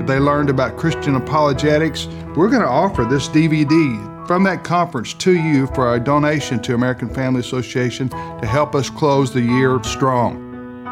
They 0.06 0.18
learned 0.18 0.50
about 0.50 0.76
Christian 0.76 1.16
apologetics. 1.16 2.06
We're 2.36 2.50
going 2.50 2.62
to 2.62 2.68
offer 2.68 3.04
this 3.04 3.28
DVD 3.28 4.26
from 4.26 4.42
that 4.44 4.62
conference 4.64 5.14
to 5.14 5.32
you 5.32 5.66
for 5.68 5.94
a 5.94 6.00
donation 6.00 6.60
to 6.62 6.74
American 6.74 7.12
Family 7.12 7.40
Association 7.40 8.08
to 8.08 8.46
help 8.46 8.74
us 8.74 8.90
close 8.90 9.32
the 9.32 9.40
year 9.40 9.82
strong. 9.84 10.45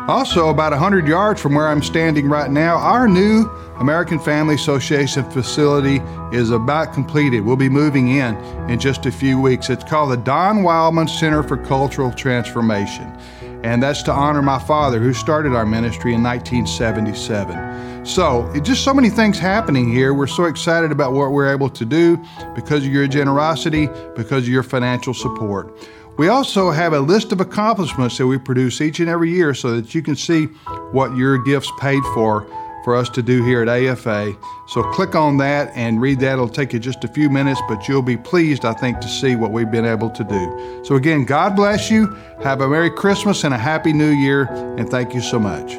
Also, 0.07 0.51
about 0.51 0.71
100 0.71 1.09
yards 1.09 1.41
from 1.41 1.55
where 1.55 1.67
I'm 1.67 1.83
standing 1.83 2.29
right 2.29 2.51
now, 2.51 2.77
our 2.77 3.09
new 3.09 3.49
American 3.79 4.19
Family 4.19 4.55
Association 4.55 5.25
facility 5.31 6.03
is 6.31 6.51
about 6.51 6.93
completed. 6.93 7.41
We'll 7.41 7.57
be 7.57 7.71
moving 7.71 8.09
in 8.09 8.37
in 8.69 8.79
just 8.79 9.07
a 9.07 9.11
few 9.11 9.41
weeks. 9.41 9.71
It's 9.71 9.83
called 9.83 10.13
the 10.13 10.19
Don 10.19 10.59
Wildmon 10.59 11.09
Center 11.09 11.43
for 11.43 11.57
Cultural 11.57 12.13
Transformation, 12.13 13.19
and 13.65 13.83
that's 13.83 14.03
to 14.03 14.13
honor 14.13 14.43
my 14.43 14.59
father 14.59 14.99
who 14.99 15.15
started 15.15 15.55
our 15.55 15.65
ministry 15.65 16.13
in 16.13 16.23
1977. 16.23 18.05
So, 18.05 18.53
just 18.63 18.85
so 18.85 18.93
many 18.93 19.09
things 19.09 19.39
happening 19.39 19.91
here. 19.91 20.13
We're 20.13 20.27
so 20.27 20.45
excited 20.45 20.93
about 20.93 21.15
what 21.15 21.33
we're 21.33 21.51
able 21.51 21.71
to 21.71 21.87
do 21.87 22.23
because 22.55 22.85
of 22.85 22.93
your 22.93 23.09
generosity, 23.09 23.89
because 24.15 24.43
of 24.43 24.51
your 24.51 24.63
financial 24.63 25.15
support. 25.15 25.75
We 26.17 26.29
also 26.29 26.71
have 26.71 26.93
a 26.93 27.01
list 27.01 27.33
of 27.33 27.41
accomplishments 27.41 28.19
that 28.19 28.27
we 28.27 28.39
produce 28.39 28.81
each 28.81 29.01
and 29.01 29.09
every 29.09 29.31
year 29.31 29.53
so 29.53 29.75
that 29.81 29.95
you 29.95 30.03
can 30.03 30.15
see 30.15 30.45
what 30.93 31.17
your 31.17 31.39
gifts 31.39 31.71
paid 31.81 32.03
for 32.15 32.47
for 32.85 32.95
us 32.95 33.09
to 33.09 33.23
do 33.23 33.43
here 33.43 33.63
at 33.63 33.69
AFA. 33.69 34.37
So 34.69 34.83
click 34.93 35.15
on 35.15 35.39
that 35.39 35.73
and 35.75 36.01
read 36.01 36.21
that. 36.21 36.35
It'll 36.35 36.49
take 36.49 36.73
you 36.73 36.79
just 36.79 37.03
a 37.03 37.09
few 37.09 37.31
minutes, 37.31 37.61
but 37.67 37.89
you'll 37.89 38.03
be 38.03 38.17
pleased, 38.17 38.65
I 38.65 38.75
think, 38.75 39.01
to 39.01 39.09
see 39.09 39.35
what 39.35 39.51
we've 39.51 39.71
been 39.71 39.87
able 39.87 40.11
to 40.11 40.23
do. 40.23 40.83
So 40.85 40.95
again, 40.95 41.25
God 41.25 41.57
bless 41.57 41.91
you. 41.91 42.07
Have 42.43 42.61
a 42.61 42.69
Merry 42.69 42.91
Christmas 42.91 43.43
and 43.43 43.55
a 43.55 43.59
Happy 43.59 43.93
New 43.93 44.11
Year, 44.11 44.45
and 44.79 44.89
thank 44.89 45.15
you 45.15 45.23
so 45.23 45.39
much. 45.41 45.77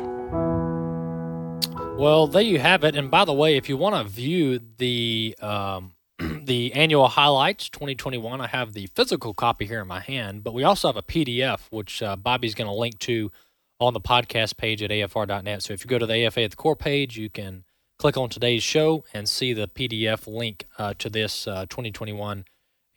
Well, 1.97 2.27
there 2.27 2.41
you 2.41 2.59
have 2.59 2.83
it. 2.83 2.95
And 2.95 3.09
by 3.09 3.23
the 3.23 3.33
way, 3.33 3.55
if 3.55 3.69
you 3.69 3.77
want 3.77 3.95
to 3.95 4.11
view 4.11 4.59
the 4.77 5.37
um, 5.41 5.93
the 6.45 6.73
annual 6.73 7.07
highlights 7.07 7.69
2021, 7.69 8.41
I 8.41 8.47
have 8.47 8.73
the 8.73 8.87
physical 8.95 9.33
copy 9.33 9.65
here 9.65 9.81
in 9.81 9.87
my 9.87 9.99
hand, 9.99 10.43
but 10.43 10.53
we 10.53 10.63
also 10.63 10.87
have 10.87 10.97
a 10.97 11.01
PDF 11.01 11.61
which 11.69 12.01
uh, 12.01 12.15
Bobby's 12.15 12.55
going 12.55 12.69
to 12.69 12.73
link 12.73 12.99
to 12.99 13.31
on 13.79 13.93
the 13.93 14.01
podcast 14.01 14.57
page 14.57 14.81
at 14.81 14.91
afr.net. 14.91 15.63
So 15.63 15.73
if 15.73 15.83
you 15.83 15.89
go 15.89 15.99
to 15.99 16.05
the 16.05 16.25
AFA 16.25 16.41
at 16.41 16.51
the 16.51 16.57
core 16.57 16.75
page, 16.75 17.17
you 17.17 17.29
can 17.29 17.63
click 17.97 18.17
on 18.17 18.29
today's 18.29 18.63
show 18.63 19.03
and 19.13 19.27
see 19.27 19.53
the 19.53 19.67
PDF 19.67 20.27
link 20.27 20.67
uh, 20.77 20.93
to 20.99 21.09
this 21.09 21.47
uh, 21.47 21.65
2021 21.69 22.45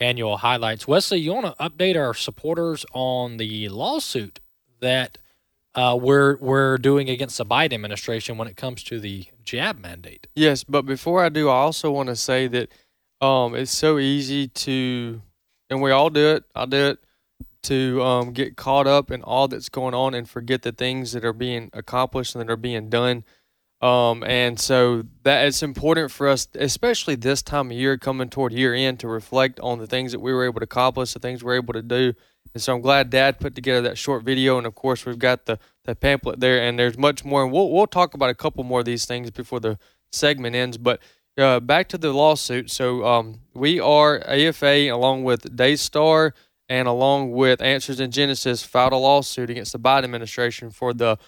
annual 0.00 0.38
highlights. 0.38 0.86
Wesley, 0.86 1.18
you 1.18 1.32
want 1.32 1.46
to 1.46 1.62
update 1.62 1.96
our 1.96 2.14
supporters 2.14 2.86
on 2.92 3.36
the 3.36 3.68
lawsuit 3.68 4.40
that 4.80 5.18
uh, 5.74 5.96
we're 6.00 6.36
we're 6.38 6.78
doing 6.78 7.08
against 7.08 7.38
the 7.38 7.46
Biden 7.46 7.74
administration 7.74 8.36
when 8.38 8.48
it 8.48 8.56
comes 8.56 8.82
to 8.84 8.98
the 8.98 9.26
jab 9.44 9.78
mandate. 9.78 10.26
Yes, 10.34 10.64
but 10.64 10.82
before 10.82 11.22
I 11.22 11.28
do, 11.28 11.48
I 11.48 11.54
also 11.54 11.90
want 11.90 12.08
to 12.08 12.16
say 12.16 12.46
that 12.48 12.70
um, 13.20 13.54
it's 13.54 13.76
so 13.76 13.98
easy 13.98 14.48
to, 14.48 15.20
and 15.70 15.82
we 15.82 15.90
all 15.90 16.10
do 16.10 16.28
it. 16.28 16.44
I 16.54 16.66
do 16.66 16.90
it 16.90 16.98
to 17.64 18.02
um, 18.02 18.32
get 18.32 18.56
caught 18.56 18.86
up 18.86 19.10
in 19.10 19.22
all 19.22 19.48
that's 19.48 19.68
going 19.68 19.94
on 19.94 20.14
and 20.14 20.28
forget 20.28 20.62
the 20.62 20.72
things 20.72 21.12
that 21.12 21.24
are 21.24 21.32
being 21.32 21.70
accomplished 21.72 22.34
and 22.34 22.46
that 22.46 22.52
are 22.52 22.56
being 22.56 22.88
done. 22.88 23.24
Um, 23.80 24.24
and 24.24 24.58
so 24.58 25.04
that 25.22 25.46
it's 25.46 25.62
important 25.62 26.10
for 26.10 26.28
us, 26.28 26.48
especially 26.54 27.14
this 27.14 27.42
time 27.42 27.70
of 27.70 27.76
year, 27.76 27.96
coming 27.96 28.28
toward 28.28 28.52
year 28.52 28.74
end, 28.74 28.98
to 29.00 29.08
reflect 29.08 29.60
on 29.60 29.78
the 29.78 29.86
things 29.86 30.12
that 30.12 30.20
we 30.20 30.32
were 30.32 30.44
able 30.44 30.60
to 30.60 30.64
accomplish, 30.64 31.12
the 31.12 31.20
things 31.20 31.44
we 31.44 31.52
are 31.52 31.56
able 31.56 31.74
to 31.74 31.82
do. 31.82 32.14
And 32.54 32.62
so 32.62 32.74
I'm 32.74 32.80
glad 32.80 33.10
Dad 33.10 33.38
put 33.38 33.54
together 33.54 33.82
that 33.82 33.98
short 33.98 34.24
video, 34.24 34.58
and 34.58 34.66
of 34.66 34.74
course 34.74 35.06
we've 35.06 35.18
got 35.18 35.46
the 35.46 35.58
the 35.84 35.94
pamphlet 35.94 36.40
there, 36.40 36.60
and 36.60 36.78
there's 36.78 36.98
much 36.98 37.24
more. 37.24 37.44
And 37.44 37.52
we'll 37.52 37.70
we'll 37.70 37.86
talk 37.86 38.14
about 38.14 38.30
a 38.30 38.34
couple 38.34 38.64
more 38.64 38.80
of 38.80 38.86
these 38.86 39.04
things 39.04 39.30
before 39.30 39.60
the 39.60 39.78
segment 40.12 40.56
ends. 40.56 40.76
But 40.76 41.00
uh, 41.38 41.60
back 41.60 41.88
to 41.88 41.98
the 41.98 42.12
lawsuit. 42.12 42.70
So 42.70 43.04
um, 43.06 43.40
we 43.54 43.80
are 43.80 44.20
AFA 44.26 44.88
along 44.88 45.24
with 45.24 45.56
Daystar 45.56 46.34
and 46.68 46.86
along 46.86 47.32
with 47.32 47.62
Answers 47.62 48.00
in 48.00 48.10
Genesis 48.10 48.62
filed 48.62 48.92
a 48.92 48.96
lawsuit 48.96 49.50
against 49.50 49.72
the 49.72 49.78
Biden 49.78 50.04
administration 50.04 50.70
for 50.70 50.92
the 50.92 51.18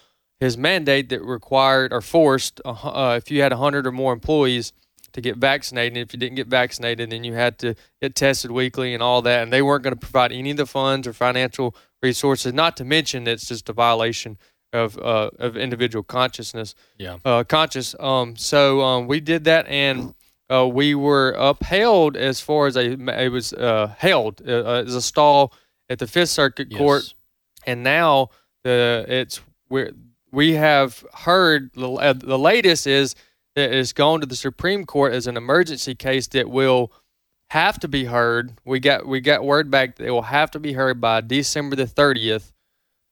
his 0.41 0.57
mandate 0.57 1.11
that 1.11 1.23
required 1.23 1.93
or 1.93 2.01
forced 2.01 2.63
uh, 2.65 3.15
if 3.23 3.31
you 3.31 3.43
had 3.43 3.53
100 3.53 3.87
or 3.87 3.93
more 3.93 4.15
employees 4.15 4.73
to 5.13 5.21
get 5.21 5.37
vaccinated. 5.37 5.99
And 5.99 6.03
if 6.03 6.15
you 6.15 6.19
didn't 6.19 6.37
get 6.37 6.47
vaccinated, 6.47 7.11
then 7.11 7.25
you 7.25 7.35
had 7.35 7.59
to 7.59 7.75
get 8.01 8.15
tested 8.15 8.51
weekly 8.51 8.95
and 8.95 9.03
all 9.03 9.21
that. 9.23 9.43
And 9.43 9.53
they 9.53 9.61
weren't 9.61 9.83
going 9.83 9.95
to 9.95 10.01
provide 10.01 10.33
any 10.33 10.51
of 10.53 10.57
the 10.57 10.67
funds 10.67 11.07
or 11.07 11.13
financial 11.13 11.77
resources. 12.03 12.55
Not 12.55 12.77
to 12.79 12.85
mention, 12.85 13.27
it's 13.27 13.47
just 13.47 13.69
a 13.69 13.75
violation 13.75 14.39
of 14.73 14.99
uh, 14.99 15.31
of 15.39 15.57
individual 15.57 16.03
consciousness. 16.03 16.75
Yeah. 16.99 17.19
Uh, 17.25 17.45
conscious. 17.45 17.95
Um. 17.99 18.37
So 18.37 18.81
um, 18.81 19.07
we 19.07 19.21
did 19.21 19.45
that, 19.45 19.67
and 19.69 20.15
uh, 20.51 20.67
we 20.67 20.95
were 20.95 21.33
upheld 21.39 22.17
as 22.17 22.41
far 22.41 22.67
as 22.67 22.77
a 22.77 22.93
it 22.93 23.29
was 23.29 23.53
uh, 23.53 23.95
held 23.99 24.43
uh, 24.47 24.53
uh, 24.53 24.85
as 24.87 24.95
a 24.95 25.03
stall 25.03 25.53
at 25.89 25.99
the 25.99 26.07
Fifth 26.07 26.31
Circuit 26.31 26.75
Court, 26.75 27.15
and 27.67 27.83
now 27.83 28.31
the 28.65 29.05
it's 29.09 29.41
we 29.69 29.91
we 30.33 30.55
have 30.55 31.05
heard 31.15 31.71
the, 31.75 31.91
uh, 31.91 32.13
the 32.13 32.39
latest 32.39 32.87
is 32.87 33.15
that 33.57 33.73
it's 33.73 33.93
gone 33.93 34.21
to 34.21 34.27
the 34.27 34.37
Supreme 34.37 34.85
Court 34.85 35.13
as 35.13 35.27
an 35.27 35.37
emergency 35.37 35.95
case 35.95 36.29
that 36.29 36.49
will 36.49 36.93
have 37.51 37.81
to 37.81 37.89
be 37.89 38.05
heard. 38.05 38.53
We 38.65 38.81
got 38.81 39.07
we 39.07 39.21
got 39.21 39.45
word 39.45 39.71
back 39.71 39.97
that 39.97 40.07
it 40.07 40.11
will 40.11 40.23
have 40.23 40.51
to 40.53 40.61
be 40.61 40.73
heard 40.73 41.01
by 41.01 41.21
December 41.21 41.77
the 41.77 41.87
thirtieth 41.87 42.53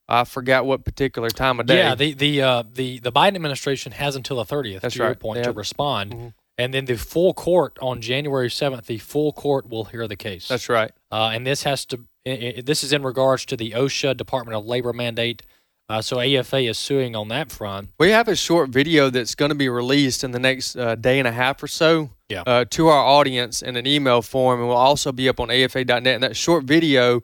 I 0.09 0.25
forgot 0.25 0.65
what 0.67 0.85
particular 0.85 1.29
time 1.29 1.61
of 1.61 1.67
day. 1.67 1.79
Yeah, 1.79 1.95
the 1.95 2.15
the 2.15 2.43
uh, 2.43 2.63
the 2.73 2.99
the 3.01 3.13
Biden 3.13 3.35
administration 3.37 3.93
has 3.93 4.17
until 4.17 4.37
the 4.37 4.45
30th. 4.45 4.81
That's 4.81 4.95
to 4.95 4.99
your 5.01 5.09
right. 5.09 5.19
point 5.21 5.37
They 5.39 5.43
to 5.45 5.53
respond, 5.53 6.13
Mhm. 6.13 6.35
and 6.57 6.73
then 6.73 6.87
the 6.87 6.97
full 6.97 7.35
court 7.35 7.79
on 7.83 8.01
January 8.01 8.49
7th. 8.49 8.87
The 8.87 8.99
full 8.99 9.33
court 9.33 9.69
will 9.69 9.85
hear 9.85 10.09
the 10.09 10.17
case. 10.17 10.49
That's 10.49 10.69
right. 10.69 10.93
Uh, 11.13 11.31
and 11.35 11.47
this 11.47 11.65
has 11.65 11.85
to. 11.87 12.01
i 12.27 12.55
i 12.59 12.63
this 12.65 12.83
is 12.83 12.93
in 12.93 13.03
regards 13.03 13.45
to 13.47 13.57
the 13.57 13.73
OSHA 13.73 14.17
Department 14.17 14.57
of 14.57 14.65
Labor 14.67 14.93
mandate. 14.93 15.43
Uh, 15.91 16.03
so 16.03 16.21
AFA 16.21 16.59
is 16.69 16.77
suing 16.79 17.17
on 17.17 17.29
that 17.29 17.51
front. 17.51 17.89
We 17.99 18.11
have 18.11 18.29
a 18.29 18.37
short 18.37 18.69
video 18.69 19.09
that's 19.09 19.35
going 19.35 19.49
to 19.49 19.55
be 19.55 19.71
released 19.71 20.23
in 20.23 20.33
the 20.33 20.39
next 20.39 20.77
uh, 20.77 20.97
day 20.97 21.19
and 21.19 21.27
a 21.27 21.33
half 21.33 21.63
or 21.63 21.67
so 21.67 22.11
Yeah. 22.29 22.43
uh, 22.47 22.67
to 22.71 22.89
our 22.89 23.03
audience 23.03 23.63
in 23.63 23.75
an 23.75 23.87
email 23.87 24.21
form, 24.21 24.61
and 24.61 24.69
will 24.69 24.77
also 24.77 25.13
be 25.13 25.31
up 25.31 25.41
on 25.41 25.51
AFA.net. 25.51 26.07
And 26.07 26.23
that 26.23 26.37
short 26.37 26.65
video 26.65 27.23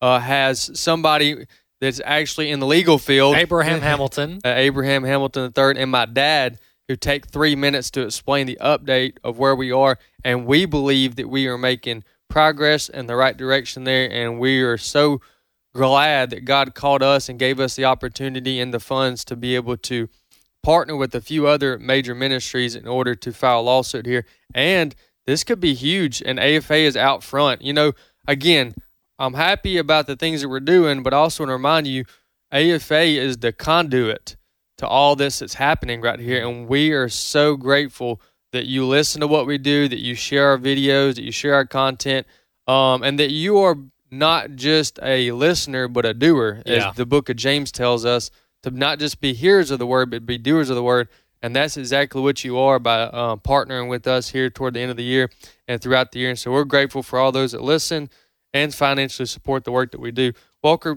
uh, 0.00 0.18
has 0.20 0.70
somebody 0.78 1.44
that's 1.80 2.00
actually 2.04 2.50
in 2.50 2.60
the 2.60 2.66
legal 2.66 2.98
field, 2.98 3.36
Abraham 3.36 3.80
Hamilton. 3.80 4.40
uh, 4.44 4.48
Abraham 4.48 5.04
Hamilton 5.04 5.52
III, 5.56 5.80
and 5.80 5.90
my 5.90 6.06
dad, 6.06 6.58
who 6.88 6.96
take 6.96 7.26
three 7.26 7.56
minutes 7.56 7.90
to 7.92 8.02
explain 8.02 8.46
the 8.46 8.58
update 8.60 9.18
of 9.24 9.38
where 9.38 9.54
we 9.54 9.72
are. 9.72 9.98
And 10.24 10.46
we 10.46 10.64
believe 10.66 11.16
that 11.16 11.28
we 11.28 11.46
are 11.48 11.58
making 11.58 12.04
progress 12.28 12.88
in 12.88 13.06
the 13.06 13.16
right 13.16 13.36
direction 13.36 13.84
there, 13.84 14.10
and 14.10 14.38
we 14.38 14.62
are 14.62 14.78
so 14.78 15.20
glad 15.74 16.30
that 16.30 16.44
God 16.44 16.74
called 16.74 17.02
us 17.02 17.28
and 17.28 17.38
gave 17.38 17.60
us 17.60 17.76
the 17.76 17.84
opportunity 17.84 18.60
and 18.60 18.72
the 18.72 18.80
funds 18.80 19.24
to 19.26 19.36
be 19.36 19.54
able 19.54 19.76
to 19.76 20.08
partner 20.62 20.96
with 20.96 21.14
a 21.14 21.20
few 21.20 21.46
other 21.46 21.78
major 21.78 22.14
ministries 22.14 22.74
in 22.74 22.88
order 22.88 23.14
to 23.14 23.32
file 23.32 23.60
a 23.60 23.62
lawsuit 23.62 24.06
here. 24.06 24.24
And 24.54 24.94
this 25.26 25.44
could 25.44 25.60
be 25.60 25.74
huge, 25.74 26.22
and 26.24 26.40
AFA 26.40 26.76
is 26.76 26.96
out 26.96 27.22
front. 27.22 27.62
You 27.62 27.72
know, 27.72 27.92
again, 28.26 28.74
I'm 29.18 29.34
happy 29.34 29.78
about 29.78 30.06
the 30.06 30.16
things 30.16 30.42
that 30.42 30.48
we're 30.48 30.60
doing, 30.60 31.02
but 31.02 31.12
also 31.14 31.42
want 31.42 31.48
to 31.50 31.54
remind 31.54 31.86
you, 31.86 32.04
AFA 32.52 33.02
is 33.02 33.38
the 33.38 33.52
conduit 33.52 34.36
to 34.78 34.86
all 34.86 35.16
this 35.16 35.38
that's 35.38 35.54
happening 35.54 36.00
right 36.00 36.20
here, 36.20 36.46
and 36.46 36.68
we 36.68 36.92
are 36.92 37.08
so 37.08 37.56
grateful 37.56 38.20
that 38.52 38.66
you 38.66 38.86
listen 38.86 39.20
to 39.22 39.26
what 39.26 39.46
we 39.46 39.58
do, 39.58 39.88
that 39.88 40.00
you 40.00 40.14
share 40.14 40.48
our 40.50 40.58
videos, 40.58 41.14
that 41.16 41.22
you 41.24 41.32
share 41.32 41.54
our 41.54 41.64
content, 41.66 42.26
um, 42.66 43.02
and 43.02 43.18
that 43.18 43.30
you 43.30 43.58
are 43.58 43.76
not 44.10 44.54
just 44.54 44.98
a 45.02 45.32
listener 45.32 45.88
but 45.88 46.04
a 46.04 46.14
doer, 46.14 46.62
Yeah. 46.66 46.90
as 46.90 46.96
the 46.96 47.06
book 47.06 47.28
of 47.28 47.36
James 47.36 47.72
tells 47.72 48.04
us, 48.04 48.30
to 48.62 48.70
not 48.70 48.98
just 48.98 49.20
be 49.20 49.32
hearers 49.32 49.70
of 49.70 49.78
the 49.78 49.86
word 49.86 50.10
but 50.10 50.26
be 50.26 50.38
doers 50.38 50.70
of 50.70 50.76
the 50.76 50.82
word. 50.82 51.08
And 51.42 51.54
that's 51.54 51.76
exactly 51.76 52.20
what 52.20 52.42
you 52.44 52.58
are 52.58 52.78
by 52.78 53.02
uh, 53.02 53.36
partnering 53.36 53.88
with 53.88 54.06
us 54.06 54.30
here 54.30 54.50
toward 54.50 54.74
the 54.74 54.80
end 54.80 54.90
of 54.90 54.96
the 54.96 55.04
year 55.04 55.30
and 55.68 55.80
throughout 55.80 56.10
the 56.10 56.18
year. 56.20 56.30
And 56.30 56.38
so 56.38 56.50
we're 56.50 56.64
grateful 56.64 57.02
for 57.02 57.18
all 57.18 57.30
those 57.30 57.52
that 57.52 57.62
listen 57.62 58.10
and 58.56 58.74
financially 58.74 59.26
support 59.26 59.64
the 59.64 59.72
work 59.72 59.92
that 59.92 60.00
we 60.00 60.10
do. 60.10 60.32
Walker, 60.62 60.96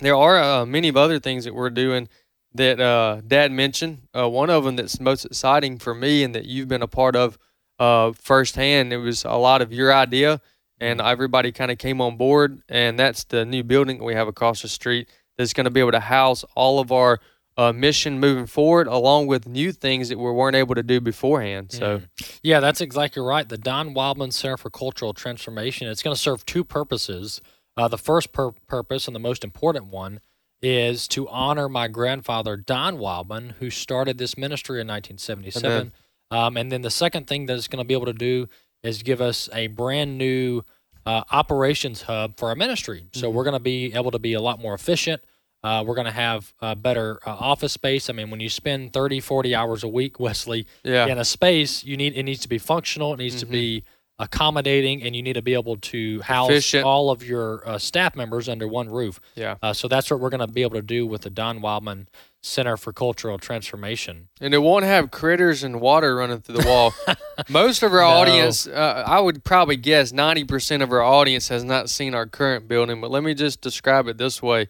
there 0.00 0.16
are 0.16 0.42
uh, 0.42 0.66
many 0.66 0.88
of 0.88 0.96
other 0.96 1.18
things 1.18 1.44
that 1.44 1.54
we're 1.54 1.70
doing 1.70 2.08
that 2.54 2.80
uh, 2.80 3.20
Dad 3.26 3.52
mentioned. 3.52 4.02
Uh, 4.14 4.28
one 4.28 4.50
of 4.50 4.64
them 4.64 4.76
that's 4.76 5.00
most 5.00 5.24
exciting 5.24 5.78
for 5.78 5.94
me 5.94 6.22
and 6.22 6.34
that 6.34 6.44
you've 6.44 6.68
been 6.68 6.82
a 6.82 6.88
part 6.88 7.16
of 7.16 7.38
uh, 7.78 8.12
firsthand. 8.12 8.92
It 8.92 8.98
was 8.98 9.24
a 9.24 9.36
lot 9.36 9.62
of 9.62 9.72
your 9.72 9.92
idea, 9.92 10.40
and 10.80 11.00
everybody 11.00 11.52
kind 11.52 11.70
of 11.70 11.78
came 11.78 12.00
on 12.00 12.16
board. 12.16 12.62
And 12.68 12.98
that's 12.98 13.24
the 13.24 13.44
new 13.44 13.62
building 13.62 13.98
that 13.98 14.04
we 14.04 14.14
have 14.14 14.28
across 14.28 14.62
the 14.62 14.68
street 14.68 15.08
that's 15.36 15.52
going 15.52 15.64
to 15.64 15.70
be 15.70 15.80
able 15.80 15.92
to 15.92 16.00
house 16.00 16.44
all 16.54 16.78
of 16.80 16.92
our 16.92 17.20
uh, 17.56 17.72
mission 17.72 18.18
moving 18.18 18.46
forward, 18.46 18.86
along 18.86 19.26
with 19.26 19.46
new 19.46 19.72
things 19.72 20.08
that 20.08 20.18
we 20.18 20.30
weren't 20.30 20.56
able 20.56 20.74
to 20.74 20.82
do 20.82 21.00
beforehand. 21.00 21.72
So. 21.72 22.02
Yeah, 22.42 22.60
that's 22.60 22.80
exactly 22.80 23.22
right. 23.22 23.48
The 23.48 23.58
Don 23.58 23.94
Wildmon 23.94 24.32
Center 24.32 24.56
for 24.56 24.70
Cultural 24.70 25.12
Transformation. 25.12 25.86
It's 25.88 26.02
going 26.02 26.14
to 26.14 26.20
serve 26.20 26.46
two 26.46 26.64
purposes. 26.64 27.40
Uh, 27.76 27.88
the 27.88 27.98
first 27.98 28.32
pur- 28.32 28.52
purpose 28.66 29.06
and 29.06 29.14
the 29.14 29.20
most 29.20 29.44
important 29.44 29.86
one 29.86 30.20
is 30.62 31.08
to 31.08 31.28
honor 31.28 31.68
my 31.68 31.88
grandfather 31.88 32.56
Don 32.56 32.96
Wildmon, 32.98 33.52
who 33.58 33.68
started 33.68 34.18
this 34.18 34.38
ministry 34.38 34.80
in 34.80 34.86
1977. 34.86 35.92
Um, 36.30 36.56
and 36.56 36.70
then 36.72 36.82
the 36.82 36.90
second 36.90 37.26
thing 37.26 37.46
that 37.46 37.56
it's 37.56 37.68
going 37.68 37.82
to 37.82 37.86
be 37.86 37.94
able 37.94 38.06
to 38.06 38.12
do 38.12 38.48
is 38.82 39.02
give 39.02 39.20
us 39.20 39.48
a 39.52 39.66
brand 39.66 40.16
new 40.16 40.62
uh, 41.04 41.24
operations 41.32 42.02
hub 42.02 42.36
for 42.38 42.48
our 42.48 42.54
ministry. 42.54 43.06
So 43.12 43.26
Mm-hmm. 43.28 43.36
we're 43.36 43.44
going 43.44 43.54
to 43.54 43.60
be 43.60 43.92
able 43.94 44.10
to 44.12 44.18
be 44.18 44.32
a 44.34 44.40
lot 44.40 44.60
more 44.60 44.72
efficient. 44.74 45.22
Uh, 45.64 45.84
we're 45.86 45.94
going 45.94 46.06
to 46.06 46.10
have 46.10 46.52
uh, 46.60 46.74
better 46.74 47.18
uh, 47.26 47.30
office 47.30 47.72
space. 47.72 48.10
I 48.10 48.12
mean, 48.12 48.30
when 48.30 48.40
you 48.40 48.48
spend 48.48 48.92
30, 48.92 49.20
40 49.20 49.54
hours 49.54 49.84
a 49.84 49.88
week, 49.88 50.18
Wesley, 50.26 50.66
Yeah. 50.82 51.06
in 51.06 51.18
a 51.18 51.24
space, 51.24 51.84
you 51.84 51.96
need 51.96 52.14
it 52.16 52.24
needs 52.24 52.40
to 52.40 52.48
be 52.48 52.58
functional. 52.58 53.14
It 53.14 53.18
needs 53.18 53.38
to 53.40 53.46
Mhm. 53.46 53.50
be 53.50 53.84
accommodating, 54.18 55.02
and 55.02 55.16
you 55.16 55.22
need 55.22 55.32
to 55.32 55.42
be 55.42 55.54
able 55.54 55.76
to 55.76 56.20
house 56.20 56.50
Efficient. 56.50 56.84
all 56.84 57.10
of 57.10 57.24
your 57.24 57.66
uh, 57.68 57.78
staff 57.78 58.14
members 58.14 58.48
under 58.48 58.68
one 58.68 58.88
roof. 58.88 59.18
Yeah. 59.34 59.56
Uh, 59.62 59.72
so 59.72 59.88
that's 59.88 60.10
what 60.10 60.20
we're 60.20 60.30
going 60.30 60.46
to 60.46 60.52
be 60.52 60.62
able 60.62 60.76
to 60.76 60.82
do 60.82 61.06
with 61.06 61.22
the 61.22 61.30
Don 61.30 61.60
Wildmon 61.60 62.06
Center 62.40 62.76
for 62.76 62.92
Cultural 62.92 63.38
Transformation. 63.38 64.28
and 64.40 64.52
it 64.54 64.58
won't 64.58 64.84
have 64.84 65.10
critters 65.10 65.62
and 65.64 65.80
water 65.80 66.16
running 66.16 66.40
through 66.40 66.58
the 66.58 66.68
wall. 66.68 66.92
Most 67.48 67.82
of 67.82 67.92
our 67.92 68.00
No. 68.00 68.06
audience, 68.08 68.66
uh, 68.66 69.04
I 69.06 69.18
would 69.20 69.42
probably 69.44 69.76
guess 69.76 70.12
90% 70.12 70.82
of 70.82 70.92
our 70.92 71.02
audience 71.02 71.48
has 71.48 71.62
not 71.64 71.88
seen 71.88 72.14
our 72.14 72.26
current 72.26 72.68
building, 72.68 73.00
but 73.00 73.10
let 73.10 73.22
me 73.24 73.32
just 73.34 73.60
describe 73.60 74.06
it 74.08 74.18
this 74.18 74.42
way. 74.42 74.68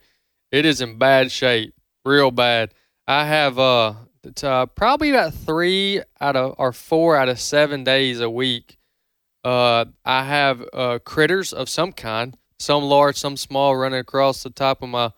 It 0.52 0.64
is 0.66 0.80
in 0.80 0.98
bad 0.98 1.32
shape, 1.32 1.74
real 2.04 2.30
bad. 2.30 2.72
I 3.08 3.26
have 3.26 3.58
uh, 3.58 3.94
it's, 4.22 4.44
uh 4.44 4.66
probably 4.66 5.10
about 5.10 5.34
3 5.34 6.02
out 6.20 6.36
of 6.36 6.54
or 6.58 6.72
4 6.72 7.16
out 7.16 7.28
of 7.28 7.40
7 7.40 7.82
days 7.82 8.20
a 8.20 8.30
week 8.30 8.78
uh, 9.44 9.86
I 10.04 10.24
have 10.24 10.64
uh, 10.72 10.98
critters 11.04 11.52
of 11.52 11.68
some 11.68 11.92
kind, 11.92 12.36
some 12.58 12.84
large, 12.84 13.16
some 13.16 13.36
small, 13.36 13.74
running 13.76 13.98
across 13.98 14.42
the 14.42 14.50
top 14.50 14.82
of 14.82 14.88
my 14.88 15.10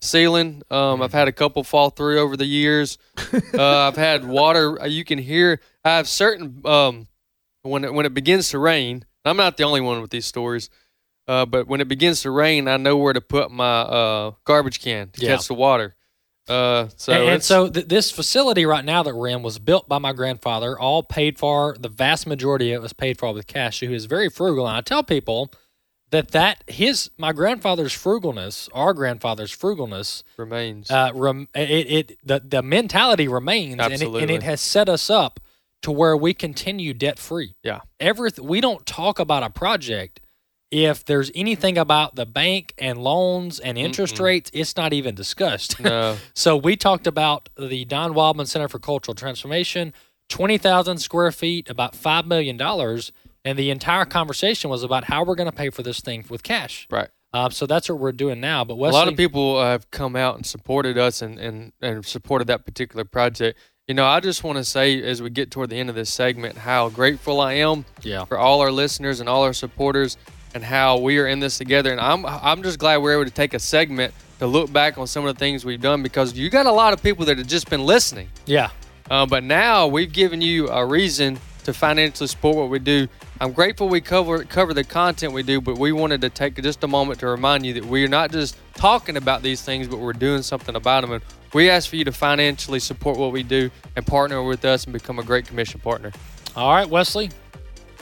ceiling. 0.00 0.62
Um, 0.70 1.02
I've 1.02 1.12
had 1.12 1.28
a 1.28 1.32
couple 1.32 1.64
fall 1.64 1.90
through 1.90 2.20
over 2.20 2.36
the 2.36 2.46
years. 2.46 2.98
uh, 3.54 3.88
I've 3.88 3.96
had 3.96 4.24
water. 4.24 4.80
uh, 4.80 4.86
You 4.86 5.04
can 5.04 5.18
hear. 5.18 5.60
I 5.84 5.96
have 5.96 6.08
certain 6.08 6.62
um, 6.64 7.08
when 7.62 7.84
it, 7.84 7.92
when 7.92 8.06
it 8.06 8.14
begins 8.14 8.50
to 8.50 8.58
rain. 8.58 9.04
I'm 9.24 9.36
not 9.36 9.56
the 9.56 9.64
only 9.64 9.80
one 9.80 10.00
with 10.00 10.10
these 10.10 10.26
stories. 10.26 10.68
Uh, 11.28 11.46
but 11.46 11.66
when 11.68 11.80
it 11.80 11.88
begins 11.88 12.22
to 12.22 12.30
rain, 12.30 12.66
I 12.68 12.76
know 12.76 12.96
where 12.96 13.12
to 13.12 13.20
put 13.20 13.50
my 13.50 13.80
uh, 13.82 14.30
garbage 14.44 14.80
can 14.80 15.10
to 15.10 15.20
Yeah. 15.24 15.36
catch 15.36 15.48
the 15.48 15.54
water. 15.54 15.94
Uh, 16.48 16.88
so 16.96 17.12
and, 17.12 17.20
and 17.22 17.28
it's- 17.30 17.46
so 17.46 17.68
th- 17.68 17.86
this 17.86 18.10
facility 18.10 18.66
right 18.66 18.84
now 18.84 19.02
that 19.04 19.14
we're 19.14 19.28
in 19.28 19.42
was 19.42 19.60
built 19.60 19.88
by 19.88 19.98
my 19.98 20.12
grandfather, 20.12 20.76
all 20.78 21.02
paid 21.04 21.38
for. 21.38 21.76
The 21.78 21.88
vast 21.88 22.26
majority 22.26 22.72
of 22.72 22.80
it 22.80 22.82
was 22.82 22.92
paid 22.92 23.18
for 23.18 23.32
with 23.32 23.46
cash. 23.46 23.78
Who 23.80 23.92
is 23.92 24.06
very 24.06 24.28
frugal, 24.28 24.66
and 24.66 24.76
I 24.76 24.80
tell 24.80 25.04
people 25.04 25.52
that 26.10 26.32
that 26.32 26.64
his 26.66 27.10
my 27.16 27.32
grandfather's 27.32 27.92
frugalness, 27.94 28.68
our 28.74 28.92
grandfather's 28.92 29.56
frugalness, 29.56 30.24
remains. 30.36 30.90
uh, 30.90 31.12
rem, 31.14 31.48
it, 31.54 31.70
it 32.10 32.18
the 32.26 32.42
the 32.44 32.60
mentality 32.62 33.28
remains, 33.28 33.74
and 33.74 33.80
it, 33.80 33.84
and 33.84 33.92
Absolutely. 33.92 34.34
it 34.34 34.42
has 34.42 34.60
set 34.60 34.88
us 34.88 35.08
up 35.08 35.38
to 35.82 35.92
where 35.92 36.16
we 36.16 36.34
continue 36.34 36.92
debt 36.92 37.20
free. 37.20 37.54
yeah. 37.62 37.80
Everything 38.00 38.46
we 38.48 38.60
don't 38.60 38.84
talk 38.84 39.20
about 39.20 39.44
a 39.44 39.50
project 39.50 40.20
if 40.72 41.04
there's 41.04 41.30
anything 41.34 41.76
about 41.76 42.16
the 42.16 42.24
bank 42.24 42.72
and 42.78 42.96
loans 42.98 43.60
and 43.60 43.76
interest 43.76 44.14
Mm-mm. 44.16 44.24
rates, 44.24 44.50
it's 44.54 44.74
not 44.74 44.94
even 44.94 45.14
discussed. 45.14 45.78
No. 45.78 46.16
so 46.34 46.56
we 46.56 46.76
talked 46.76 47.06
about 47.06 47.50
the 47.58 47.84
Don 47.84 48.14
Wildmon 48.14 48.48
Center 48.48 48.68
for 48.68 48.78
Cultural 48.78 49.14
Transformation, 49.14 49.92
twenty 50.30 50.56
thousand 50.56 50.98
square 50.98 51.30
feet, 51.30 51.68
about 51.68 51.94
five 51.94 52.26
million 52.26 52.56
dollars, 52.56 53.12
and 53.44 53.58
the 53.58 53.70
entire 53.70 54.06
conversation 54.06 54.70
was 54.70 54.82
about 54.82 55.04
how 55.04 55.22
we're 55.24 55.34
going 55.34 55.50
to 55.50 55.56
pay 55.56 55.68
for 55.68 55.82
this 55.82 56.00
thing 56.00 56.24
with 56.30 56.42
cash. 56.42 56.88
Right. 56.90 57.10
Uh, 57.34 57.48
so 57.50 57.66
that's 57.66 57.88
what 57.88 57.98
we're 57.98 58.12
doing 58.12 58.40
now. 58.40 58.64
But 58.64 58.74
a 58.74 58.76
lot 58.76 59.08
of 59.08 59.16
people 59.16 59.56
uh, 59.58 59.70
have 59.70 59.90
come 59.90 60.16
out 60.16 60.36
and 60.36 60.44
supported 60.44 60.98
us 60.98 61.22
and, 61.22 61.38
and, 61.38 61.72
and 61.80 62.04
supported 62.04 62.46
that 62.48 62.66
particular 62.66 63.04
project. 63.06 63.58
You 63.88 63.94
know, 63.94 64.04
I 64.04 64.20
just 64.20 64.44
want 64.44 64.58
to 64.58 64.64
say 64.64 65.02
as 65.02 65.22
we 65.22 65.30
get 65.30 65.50
toward 65.50 65.70
the 65.70 65.76
end 65.76 65.88
of 65.88 65.94
this 65.94 66.12
segment 66.12 66.58
how 66.58 66.90
grateful 66.90 67.40
I 67.40 67.54
am 67.54 67.86
Yeah. 68.02 68.26
for 68.26 68.36
all 68.36 68.60
our 68.60 68.70
listeners 68.70 69.18
and 69.20 69.30
all 69.30 69.42
our 69.44 69.54
supporters 69.54 70.18
and 70.54 70.64
how 70.64 70.98
we 70.98 71.18
are 71.18 71.26
in 71.26 71.40
this 71.40 71.58
together. 71.58 71.92
And 71.92 72.00
I'm 72.00 72.24
I'm 72.26 72.62
just 72.62 72.78
glad 72.78 72.98
we're 72.98 73.14
able 73.14 73.24
to 73.24 73.30
take 73.30 73.54
a 73.54 73.58
segment 73.58 74.14
to 74.38 74.46
look 74.46 74.72
back 74.72 74.98
on 74.98 75.06
some 75.06 75.26
of 75.26 75.34
the 75.34 75.38
things 75.38 75.64
we've 75.64 75.80
done 75.80 76.02
because 76.02 76.34
you 76.34 76.50
got 76.50 76.66
a 76.66 76.72
lot 76.72 76.92
of 76.92 77.02
people 77.02 77.24
that 77.26 77.38
have 77.38 77.46
just 77.46 77.70
been 77.70 77.84
listening. 77.84 78.28
Yeah. 78.46 78.70
Uh, 79.10 79.26
but 79.26 79.44
now 79.44 79.86
we've 79.86 80.12
given 80.12 80.40
you 80.40 80.68
a 80.68 80.84
reason 80.84 81.38
to 81.64 81.72
financially 81.72 82.26
support 82.26 82.56
what 82.56 82.68
we 82.68 82.78
do. 82.78 83.06
I'm 83.40 83.52
grateful 83.52 83.88
we 83.88 84.00
cover 84.00 84.44
cover 84.44 84.74
the 84.74 84.84
content 84.84 85.32
we 85.32 85.42
do, 85.42 85.60
but 85.60 85.78
we 85.78 85.92
wanted 85.92 86.20
to 86.22 86.30
take 86.30 86.60
just 86.62 86.82
a 86.84 86.88
moment 86.88 87.20
to 87.20 87.26
remind 87.26 87.66
you 87.66 87.74
that 87.74 87.84
we 87.84 88.04
are 88.04 88.08
not 88.08 88.30
just 88.30 88.56
talking 88.74 89.16
about 89.16 89.42
these 89.42 89.62
things, 89.62 89.88
but 89.88 89.98
we're 89.98 90.12
doing 90.12 90.42
something 90.42 90.76
about 90.76 91.02
them. 91.02 91.12
And 91.12 91.22
we 91.52 91.68
ask 91.68 91.88
for 91.88 91.96
you 91.96 92.04
to 92.04 92.12
financially 92.12 92.78
support 92.78 93.18
what 93.18 93.32
we 93.32 93.42
do 93.42 93.70
and 93.96 94.06
partner 94.06 94.42
with 94.42 94.64
us 94.64 94.84
and 94.84 94.92
become 94.92 95.18
a 95.18 95.22
great 95.22 95.46
commission 95.46 95.80
partner. 95.80 96.12
All 96.56 96.72
right, 96.72 96.88
Wesley. 96.88 97.30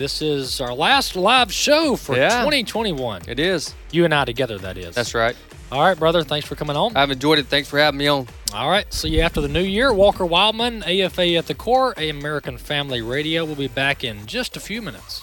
This 0.01 0.23
is 0.23 0.63
our 0.63 0.73
last 0.73 1.15
live 1.15 1.53
show 1.53 1.95
for 1.95 2.17
Yeah. 2.17 2.31
2021. 2.39 3.21
It 3.29 3.39
is. 3.39 3.75
You 3.91 4.07
and 4.07 4.15
I 4.15 4.25
together, 4.25 4.57
that 4.57 4.79
is. 4.79 4.95
That's 4.95 5.13
right. 5.15 5.37
All 5.71 5.83
right, 5.83 5.99
brother. 5.99 6.25
Thanks 6.25 6.49
for 6.49 6.55
coming 6.55 6.75
on. 6.75 6.97
I've 6.97 7.11
enjoyed 7.11 7.39
it. 7.39 7.49
Thanks 7.49 7.69
for 7.69 7.79
having 7.79 7.99
me 7.99 8.07
on. 8.07 8.27
All 8.55 8.71
right. 8.71 8.91
See 8.95 9.11
you 9.11 9.21
after 9.21 9.43
the 9.43 9.49
new 9.49 9.61
year. 9.61 9.93
Walker 9.93 10.25
Wildmon, 10.25 10.83
AFA 10.87 11.35
at 11.37 11.49
the 11.49 11.55
core, 11.55 11.93
A 11.99 12.09
American 12.09 12.57
Family 12.57 13.03
Radio. 13.03 13.45
We'll 13.45 13.57
be 13.57 13.69
back 13.69 14.03
in 14.03 14.25
just 14.25 14.57
a 14.57 14.61
few 14.61 14.81
minutes. 14.81 15.21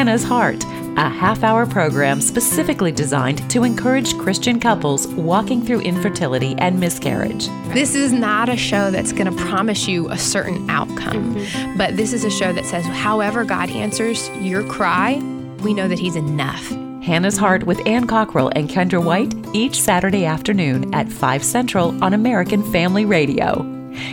Hannah's 0.00 0.24
Heart, 0.24 0.64
a 0.96 1.10
half 1.10 1.42
hour 1.42 1.66
program 1.66 2.22
specifically 2.22 2.90
designed 2.90 3.50
to 3.50 3.64
encourage 3.64 4.16
Christian 4.16 4.58
couples 4.58 5.06
walking 5.08 5.62
through 5.62 5.80
infertility 5.80 6.54
and 6.56 6.80
miscarriage. 6.80 7.48
This 7.74 7.94
is 7.94 8.10
not 8.10 8.48
a 8.48 8.56
show 8.56 8.90
that's 8.90 9.12
going 9.12 9.30
to 9.30 9.44
promise 9.44 9.86
you 9.86 10.08
a 10.08 10.16
certain 10.16 10.70
outcome, 10.70 11.34
mm-hmm. 11.34 11.76
but 11.76 11.98
this 11.98 12.14
is 12.14 12.24
a 12.24 12.30
show 12.30 12.50
that 12.50 12.64
says, 12.64 12.86
however, 12.86 13.44
God 13.44 13.68
answers 13.68 14.30
your 14.38 14.66
cry, 14.66 15.16
we 15.62 15.74
know 15.74 15.86
that 15.86 15.98
He's 15.98 16.16
enough. 16.16 16.66
Hannah's 17.02 17.36
Heart 17.36 17.64
with 17.64 17.86
Ann 17.86 18.06
Cockrell 18.06 18.50
and 18.56 18.70
Kendra 18.70 19.04
White 19.04 19.34
each 19.54 19.78
Saturday 19.78 20.24
afternoon 20.24 20.94
at 20.94 21.12
5 21.12 21.44
Central 21.44 22.02
on 22.02 22.14
American 22.14 22.62
Family 22.72 23.04
Radio. 23.04 23.66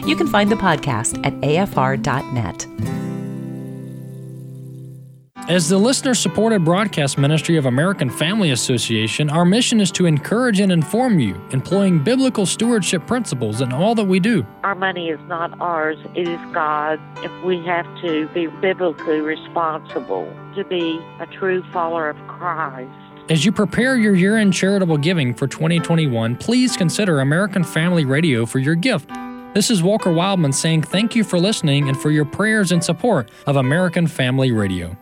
You 0.06 0.18
can 0.18 0.28
find 0.28 0.52
the 0.52 0.58
podcast 0.58 1.26
at 1.26 1.34
afr.net. 1.36 3.07
As 5.50 5.70
the 5.70 5.78
listener 5.78 6.14
supported 6.14 6.66
broadcast 6.66 7.18
ministry 7.18 7.56
of 7.56 7.68
American 7.68 8.10
Family 8.10 8.52
Association, 8.52 9.30
our 9.30 9.46
mission 9.46 9.80
is 9.80 9.92
to 9.92 10.06
encourage 10.06 10.60
and 10.60 10.74
inform 10.74 11.20
you, 11.20 11.42
employing 11.52 12.04
biblical 12.04 12.46
stewardship 12.46 13.08
principles 13.08 13.62
in 13.62 13.72
all 13.72 13.96
that 13.96 14.04
we 14.04 14.20
do. 14.20 14.46
Our 14.66 14.76
money 14.76 15.08
is 15.08 15.22
not 15.30 15.58
ours, 15.62 15.98
it 16.16 16.28
is 16.28 16.40
God's. 16.52 17.02
If 17.24 17.32
we 17.46 17.64
have 17.66 17.86
to 18.02 18.28
be 18.34 18.48
biblically 18.48 19.22
responsible 19.22 20.30
to 20.56 20.66
be 20.66 21.00
a 21.22 21.26
true 21.28 21.64
follower 21.72 22.10
of 22.10 22.18
Christ. 22.28 22.92
As 23.30 23.46
you 23.46 23.54
prepare 23.54 23.96
your 23.96 24.16
year 24.16 24.36
end 24.36 24.54
charitable 24.54 24.98
giving 24.98 25.34
for 25.34 25.48
2021, 25.48 26.36
please 26.36 26.76
consider 26.76 27.22
American 27.22 27.64
Family 27.64 28.04
Radio 28.04 28.46
for 28.46 28.60
your 28.60 28.76
gift. 28.76 29.10
This 29.54 29.72
is 29.72 29.82
Walker 29.82 30.10
Wildmon 30.10 30.54
saying 30.54 30.82
thank 30.82 31.16
you 31.16 31.24
for 31.24 31.40
listening 31.40 31.88
and 31.88 31.98
for 31.98 32.12
your 32.12 32.26
prayers 32.26 32.74
and 32.74 32.84
support 32.84 33.32
of 33.46 33.56
American 33.56 34.08
Family 34.08 34.52
Radio. 34.52 34.98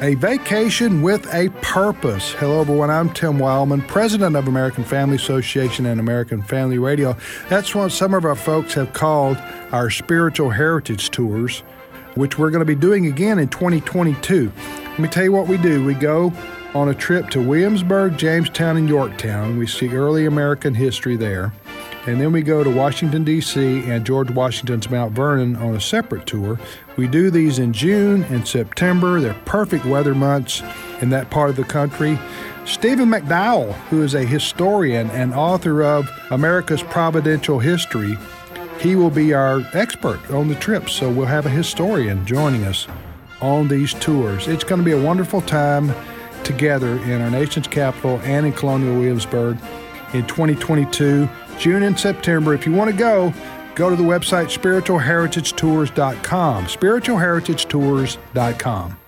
A 0.00 0.14
vacation 0.14 1.02
with 1.02 1.32
a 1.32 1.50
purpose. 1.60 2.32
Hello, 2.32 2.60
everyone. 2.60 2.90
I'm 2.90 3.12
Tim 3.12 3.38
Wildmon, 3.38 3.86
president 3.86 4.34
of 4.34 4.48
American 4.48 4.82
Family 4.82 5.16
Association 5.16 5.86
and 5.86 6.00
American 6.00 6.42
Family 6.42 6.78
Radio. 6.78 7.16
That's 7.48 7.74
what 7.74 7.92
some 7.92 8.12
of 8.12 8.24
our 8.24 8.34
folks 8.34 8.74
have 8.74 8.92
called 8.92 9.36
our 9.72 9.90
spiritual 9.90 10.50
heritage 10.50 11.10
tours, 11.10 11.60
which 12.14 12.38
we're 12.38 12.50
going 12.50 12.60
to 12.60 12.66
be 12.66 12.74
doing 12.74 13.06
again 13.06 13.38
in 13.38 13.48
2022. 13.48 14.50
Let 14.56 14.98
me 14.98 15.08
tell 15.08 15.24
you 15.24 15.32
what 15.32 15.48
we 15.48 15.58
do. 15.58 15.84
We 15.84 15.94
go 15.94 16.32
on 16.74 16.88
a 16.88 16.94
trip 16.94 17.30
to 17.30 17.40
Williamsburg, 17.40 18.16
Jamestown, 18.16 18.76
and 18.76 18.88
Yorktown. 18.88 19.58
We 19.58 19.66
see 19.66 19.88
early 19.88 20.26
American 20.26 20.74
history 20.74 21.16
there. 21.16 21.52
And 22.06 22.20
then 22.20 22.32
we 22.32 22.42
go 22.42 22.62
to 22.62 22.68
Washington, 22.68 23.24
D.C. 23.24 23.84
and 23.90 24.04
George 24.04 24.30
Washington's 24.30 24.90
Mount 24.90 25.12
Vernon 25.12 25.56
on 25.56 25.74
a 25.74 25.80
separate 25.80 26.26
tour. 26.26 26.60
We 26.96 27.08
do 27.08 27.30
these 27.30 27.58
in 27.58 27.72
June 27.72 28.24
and 28.24 28.46
September. 28.46 29.20
They're 29.20 29.34
perfect 29.46 29.86
weather 29.86 30.14
months 30.14 30.62
in 31.00 31.08
that 31.10 31.30
part 31.30 31.48
of 31.48 31.56
the 31.56 31.64
country. 31.64 32.18
Stephen 32.66 33.08
McDowell, 33.08 33.72
who 33.88 34.02
is 34.02 34.14
a 34.14 34.22
historian 34.22 35.10
and 35.10 35.32
author 35.32 35.82
of 35.82 36.10
America's 36.30 36.82
Providential 36.82 37.58
History, 37.58 38.18
he 38.80 38.96
will 38.96 39.10
be 39.10 39.32
our 39.32 39.62
expert 39.72 40.30
on 40.30 40.48
the 40.48 40.54
trip. 40.56 40.90
So 40.90 41.10
we'll 41.10 41.26
have 41.26 41.46
a 41.46 41.50
historian 41.50 42.26
joining 42.26 42.64
us 42.64 42.86
on 43.40 43.68
these 43.68 43.94
tours. 43.94 44.46
It's 44.46 44.64
going 44.64 44.80
to 44.80 44.84
be 44.84 44.92
a 44.92 45.02
wonderful 45.02 45.40
time 45.40 45.94
together 46.42 46.98
in 47.04 47.22
our 47.22 47.30
nation's 47.30 47.66
capital 47.66 48.20
and 48.24 48.44
in 48.44 48.52
Colonial 48.52 48.94
Williamsburg 48.94 49.56
in 50.12 50.26
2022. 50.26 51.28
June 51.58 51.82
and 51.82 51.98
September. 51.98 52.54
If 52.54 52.66
you 52.66 52.72
want 52.72 52.90
to 52.90 52.96
go, 52.96 53.34
go 53.74 53.90
to 53.90 53.96
the 53.96 54.02
website 54.02 54.56
spiritualheritagetours.com. 54.56 56.66
Spiritualheritagetours.com. 56.66 59.03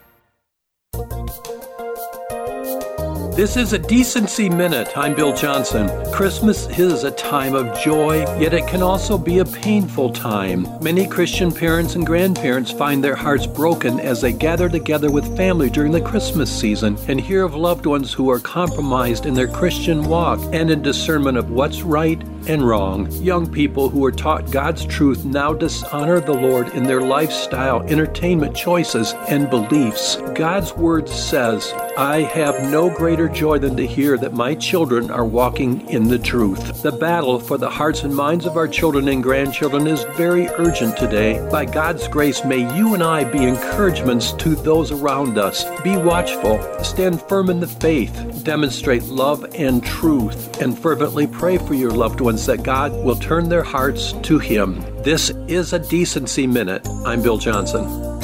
This 3.36 3.58
is 3.58 3.74
a 3.74 3.78
Decency 3.78 4.48
Minute. 4.48 4.96
I'm 4.96 5.14
Bill 5.14 5.36
Johnson. 5.36 5.90
Christmas 6.10 6.66
is 6.78 7.04
a 7.04 7.10
time 7.10 7.54
of 7.54 7.78
joy, 7.78 8.20
yet 8.40 8.54
it 8.54 8.66
can 8.66 8.82
also 8.82 9.18
be 9.18 9.40
a 9.40 9.44
painful 9.44 10.10
time. 10.14 10.66
Many 10.80 11.06
Christian 11.06 11.52
parents 11.52 11.96
and 11.96 12.06
grandparents 12.06 12.72
find 12.72 13.04
their 13.04 13.14
hearts 13.14 13.46
broken 13.46 14.00
as 14.00 14.22
they 14.22 14.32
gather 14.32 14.70
together 14.70 15.10
with 15.10 15.36
family 15.36 15.68
during 15.68 15.92
the 15.92 16.00
Christmas 16.00 16.50
season 16.50 16.96
and 17.08 17.20
hear 17.20 17.42
of 17.42 17.54
loved 17.54 17.84
ones 17.84 18.10
who 18.10 18.30
are 18.30 18.40
compromised 18.40 19.26
in 19.26 19.34
their 19.34 19.48
Christian 19.48 20.08
walk 20.08 20.40
and 20.54 20.70
in 20.70 20.80
discernment 20.80 21.36
of 21.36 21.50
what's 21.50 21.82
right 21.82 22.22
and 22.48 22.66
wrong. 22.66 23.12
Young 23.22 23.52
people 23.52 23.90
who 23.90 24.02
are 24.06 24.12
taught 24.12 24.50
God's 24.50 24.86
truth 24.86 25.26
now 25.26 25.52
dishonor 25.52 26.20
the 26.20 26.32
Lord 26.32 26.68
in 26.68 26.84
their 26.84 27.02
lifestyle, 27.02 27.82
entertainment 27.82 28.56
choices, 28.56 29.12
and 29.28 29.50
beliefs. 29.50 30.16
God's 30.34 30.72
word 30.72 31.06
says, 31.06 31.74
I 31.98 32.24
have 32.34 32.70
no 32.70 32.90
greater 32.90 33.26
joy 33.26 33.58
than 33.58 33.74
to 33.78 33.86
hear 33.86 34.18
that 34.18 34.34
my 34.34 34.54
children 34.54 35.10
are 35.10 35.24
walking 35.24 35.88
in 35.88 36.08
the 36.08 36.18
truth. 36.18 36.82
The 36.82 36.92
battle 36.92 37.40
for 37.40 37.56
the 37.56 37.70
hearts 37.70 38.02
and 38.02 38.14
minds 38.14 38.44
of 38.44 38.58
our 38.58 38.68
children 38.68 39.08
and 39.08 39.22
grandchildren 39.22 39.86
is 39.86 40.04
very 40.14 40.46
urgent 40.46 40.98
today. 40.98 41.46
By 41.50 41.64
God's 41.64 42.06
grace, 42.06 42.44
may 42.44 42.58
you 42.76 42.92
and 42.92 43.02
I 43.02 43.24
be 43.24 43.44
encouragements 43.44 44.32
to 44.34 44.54
those 44.54 44.92
around 44.92 45.38
us. 45.38 45.64
Be 45.80 45.96
watchful, 45.96 46.60
stand 46.84 47.22
firm 47.22 47.48
in 47.48 47.60
the 47.60 47.66
faith, 47.66 48.44
demonstrate 48.44 49.04
love 49.04 49.46
and 49.54 49.82
truth, 49.82 50.60
and 50.60 50.78
fervently 50.78 51.26
pray 51.26 51.56
for 51.56 51.72
your 51.72 51.92
loved 51.92 52.20
ones 52.20 52.44
that 52.44 52.62
God 52.62 52.92
will 52.92 53.16
turn 53.16 53.48
their 53.48 53.62
hearts 53.62 54.12
to 54.24 54.38
Him. 54.38 54.84
This 55.02 55.30
is 55.48 55.72
a 55.72 55.78
Decency 55.78 56.46
Minute. 56.46 56.86
I'm 57.06 57.22
Bill 57.22 57.38
Johnson. 57.38 58.15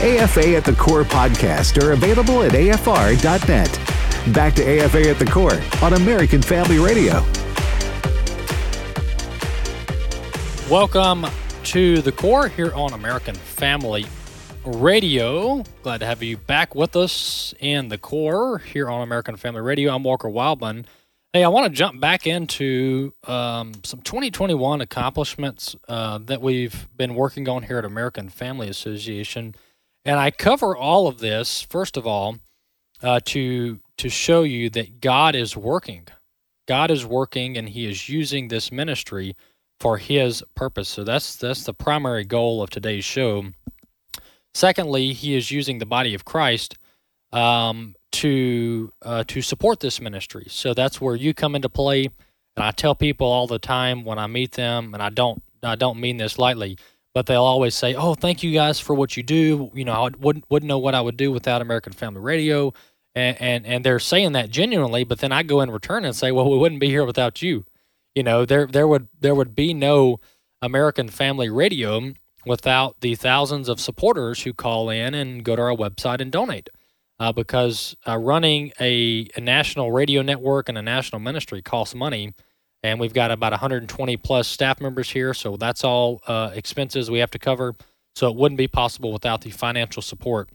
AFA 0.00 0.56
at 0.56 0.64
the 0.64 0.72
Core 0.72 1.04
podcast 1.04 1.82
are 1.82 1.92
available 1.92 2.42
at 2.42 2.52
afr.net. 2.52 4.34
Back 4.34 4.54
to 4.54 4.62
AFA 4.62 5.10
at 5.10 5.18
the 5.18 5.26
Core 5.26 5.60
on 5.82 5.92
American 5.92 6.40
Family 6.40 6.78
Radio. 6.78 7.22
Welcome 10.70 11.26
to 11.64 12.00
the 12.00 12.12
Core 12.12 12.48
here 12.48 12.72
on 12.72 12.94
American 12.94 13.34
Family 13.34 14.06
Radio. 14.64 15.64
Glad 15.82 15.98
to 15.98 16.06
have 16.06 16.22
you 16.22 16.38
back 16.38 16.74
with 16.74 16.96
us 16.96 17.52
in 17.60 17.88
the 17.88 17.98
core 17.98 18.56
here 18.56 18.88
on 18.88 19.02
American 19.02 19.36
Family 19.36 19.60
Radio. 19.60 19.94
I'm 19.94 20.02
Walker 20.02 20.28
Wildmon. 20.28 20.86
Hey, 21.34 21.44
I 21.44 21.48
want 21.48 21.70
to 21.70 21.76
jump 21.76 22.00
back 22.00 22.26
into 22.26 23.12
um, 23.26 23.74
some 23.84 24.00
2021 24.00 24.80
accomplishments 24.80 25.76
uh, 25.88 26.18
that 26.24 26.40
we've 26.40 26.88
been 26.96 27.14
working 27.14 27.48
on 27.50 27.64
here 27.64 27.76
at 27.76 27.84
American 27.84 28.30
Family 28.30 28.68
Association, 28.68 29.54
and 30.04 30.18
I 30.18 30.30
cover 30.30 30.76
all 30.76 31.06
of 31.08 31.18
this 31.18 31.62
first 31.62 31.96
of 31.96 32.06
all 32.06 32.38
uh, 33.02 33.20
to 33.26 33.80
to 33.98 34.08
show 34.08 34.42
you 34.42 34.70
that 34.70 35.00
God 35.00 35.34
is 35.34 35.56
working. 35.56 36.08
God 36.66 36.90
is 36.90 37.04
working, 37.04 37.56
and 37.56 37.68
He 37.68 37.86
is 37.86 38.08
using 38.08 38.48
this 38.48 38.70
ministry 38.70 39.36
for 39.78 39.98
His 39.98 40.42
purpose. 40.54 40.88
So 40.88 41.04
that's 41.04 41.36
that's 41.36 41.64
the 41.64 41.74
primary 41.74 42.24
goal 42.24 42.62
of 42.62 42.70
today's 42.70 43.04
show 43.04 43.46
Secondly, 44.54 45.12
he 45.12 45.36
is 45.36 45.50
using 45.50 45.78
the 45.78 45.86
body 45.86 46.14
of 46.14 46.24
Christ 46.24 46.76
um, 47.32 47.94
to 48.12 48.92
uh, 49.02 49.24
to 49.28 49.42
support 49.42 49.80
this 49.80 50.00
ministry. 50.00 50.46
So 50.48 50.74
that's 50.74 51.00
where 51.00 51.14
you 51.14 51.34
come 51.34 51.54
into 51.54 51.68
play. 51.68 52.06
And 52.56 52.64
I 52.64 52.72
tell 52.72 52.94
people 52.94 53.28
all 53.28 53.46
the 53.46 53.60
time 53.60 54.04
when 54.04 54.18
I 54.18 54.26
meet 54.26 54.52
them, 54.52 54.92
and 54.92 55.02
I 55.02 55.10
don't 55.10 55.42
I 55.62 55.76
don't 55.76 56.00
mean 56.00 56.16
this 56.16 56.38
lightly, 56.38 56.78
but 57.14 57.26
they'll 57.26 57.42
always 57.42 57.74
say, 57.74 57.94
"Oh, 57.94 58.14
thank 58.14 58.42
you 58.42 58.52
guys 58.52 58.80
for 58.80 58.94
what 58.94 59.16
you 59.16 59.22
do." 59.22 59.70
You 59.74 59.84
know, 59.84 59.92
I 59.92 60.10
wouldn't 60.18 60.44
wouldn't 60.50 60.68
know 60.68 60.78
what 60.78 60.94
I 60.94 61.00
would 61.00 61.16
do 61.16 61.32
without 61.32 61.62
American 61.62 61.92
Family 61.92 62.20
Radio, 62.20 62.72
and 63.14 63.40
and 63.40 63.66
and 63.66 63.84
they're 63.84 63.98
saying 63.98 64.32
that 64.32 64.50
genuinely. 64.50 65.04
But 65.04 65.18
then 65.20 65.32
I 65.32 65.42
go 65.42 65.60
in 65.60 65.70
return 65.70 66.04
and 66.04 66.14
say, 66.14 66.32
"Well, 66.32 66.50
we 66.50 66.58
wouldn't 66.58 66.80
be 66.80 66.88
here 66.88 67.04
without 67.04 67.42
you." 67.42 67.64
You 68.14 68.22
know, 68.22 68.44
there 68.44 68.66
there 68.66 68.88
would 68.88 69.08
there 69.20 69.34
would 69.34 69.54
be 69.54 69.74
no 69.74 70.20
American 70.62 71.08
Family 71.08 71.48
Radio 71.48 72.12
without 72.46 73.00
the 73.00 73.14
thousands 73.14 73.68
of 73.68 73.80
supporters 73.80 74.42
who 74.42 74.52
call 74.52 74.90
in 74.90 75.14
and 75.14 75.44
go 75.44 75.56
to 75.56 75.62
our 75.62 75.76
website 75.76 76.20
and 76.20 76.32
donate. 76.32 76.68
Uh, 77.18 77.30
because 77.30 77.94
uh, 78.08 78.16
running 78.16 78.72
a, 78.80 79.28
a, 79.36 79.40
national 79.42 79.92
radio 79.92 80.22
network 80.22 80.70
and 80.70 80.78
a 80.78 80.82
national 80.82 81.20
ministry 81.20 81.60
costs 81.60 81.94
money. 81.94 82.32
And 82.82 82.98
we've 82.98 83.12
got 83.12 83.30
about 83.30 83.52
120 83.52 84.16
plus 84.16 84.48
staff 84.48 84.80
members 84.80 85.10
here. 85.10 85.34
So 85.34 85.56
that's 85.56 85.84
all 85.84 86.22
uh, 86.26 86.50
expenses 86.54 87.10
we 87.10 87.18
have 87.18 87.30
to 87.32 87.38
cover. 87.38 87.74
So 88.14 88.28
it 88.28 88.36
wouldn't 88.36 88.58
be 88.58 88.68
possible 88.68 89.12
without 89.12 89.42
the 89.42 89.50
financial 89.50 90.02
support 90.02 90.48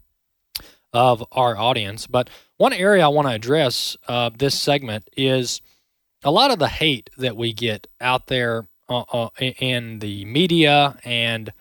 of 0.92 1.24
our 1.32 1.58
audience. 1.58 2.08
But 2.08 2.30
one 2.58 2.74
area 2.74 3.06
I 3.06 3.10
want 3.10 3.28
to 3.28 3.34
address 3.34 3.98
uh, 4.08 4.32
this 4.36 4.60
segment 4.60 5.10
is 5.16 5.62
a 6.24 6.32
lot 6.32 6.52
of 6.52 6.60
the 6.60 6.68
hate 6.68 7.10
that 7.18 7.38
we 7.38 7.54
get 7.54 7.88
out 8.02 8.28
there 8.28 8.68
uh, 8.90 9.02
uh, 9.12 9.30
in 9.40 10.00
the 10.00 10.26
media 10.26 10.98
and 11.04 11.52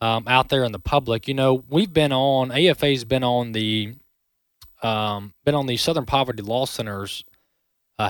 um, 0.00 0.24
out 0.26 0.48
there 0.48 0.64
in 0.64 0.72
the 0.72 0.78
public. 0.78 1.26
You 1.26 1.34
know, 1.34 1.64
we've 1.68 1.92
been 1.92 2.12
on 2.12 2.50
AFA's 2.50 3.04
been 3.04 3.24
on 3.24 3.52
the 3.52 3.94
um, 4.82 5.32
been 5.44 5.54
on 5.54 5.66
the 5.66 5.76
Southern 5.76 6.06
Poverty 6.06 6.42
Law 6.42 6.66
Center's 6.66 7.24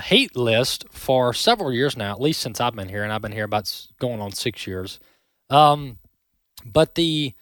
hate 0.01 0.37
list 0.37 0.85
for 0.91 1.33
several 1.33 1.73
years 1.73 1.97
now, 1.97 2.13
at 2.13 2.21
least 2.21 2.41
since 2.41 2.61
I've 2.61 2.75
been 2.75 2.89
here, 2.89 3.03
and 3.03 3.13
I've 3.13 3.23
been 3.23 3.33
here 3.33 3.45
about 3.45 3.89
going 3.99 4.21
on 4.21 4.33
six 4.33 4.67
years. 4.67 5.01
Um, 5.51 5.99
but 6.65 6.95
the 6.95 7.35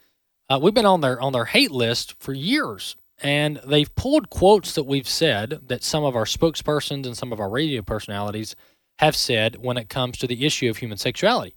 uh, 0.49 0.59
we've 0.61 0.73
been 0.73 0.85
on 0.85 1.01
their 1.01 1.21
on 1.21 1.33
their 1.33 1.45
hate 1.45 1.71
list 1.71 2.15
for 2.19 2.33
years, 2.33 2.95
and 3.19 3.61
they've 3.65 3.93
pulled 3.95 4.29
quotes 4.29 4.75
that 4.75 4.83
we've 4.83 5.07
said 5.07 5.61
that 5.67 5.83
some 5.83 6.03
of 6.03 6.15
our 6.15 6.25
spokespersons 6.25 7.05
and 7.05 7.17
some 7.17 7.31
of 7.31 7.39
our 7.39 7.49
radio 7.49 7.81
personalities 7.81 8.55
have 8.99 9.15
said 9.15 9.57
when 9.57 9.77
it 9.77 9.89
comes 9.89 10.17
to 10.17 10.27
the 10.27 10.45
issue 10.45 10.69
of 10.69 10.77
human 10.77 10.97
sexuality. 10.97 11.55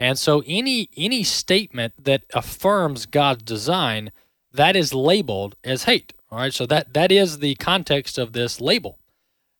And 0.00 0.18
so 0.18 0.42
any 0.46 0.90
any 0.96 1.22
statement 1.22 2.04
that 2.04 2.24
affirms 2.34 3.06
God's 3.06 3.44
design, 3.44 4.10
that 4.52 4.74
is 4.74 4.92
labeled 4.92 5.54
as 5.62 5.84
hate. 5.84 6.12
All 6.30 6.38
right. 6.38 6.52
So 6.52 6.66
that 6.66 6.94
that 6.94 7.12
is 7.12 7.38
the 7.38 7.54
context 7.56 8.18
of 8.18 8.32
this 8.32 8.60
label. 8.60 8.98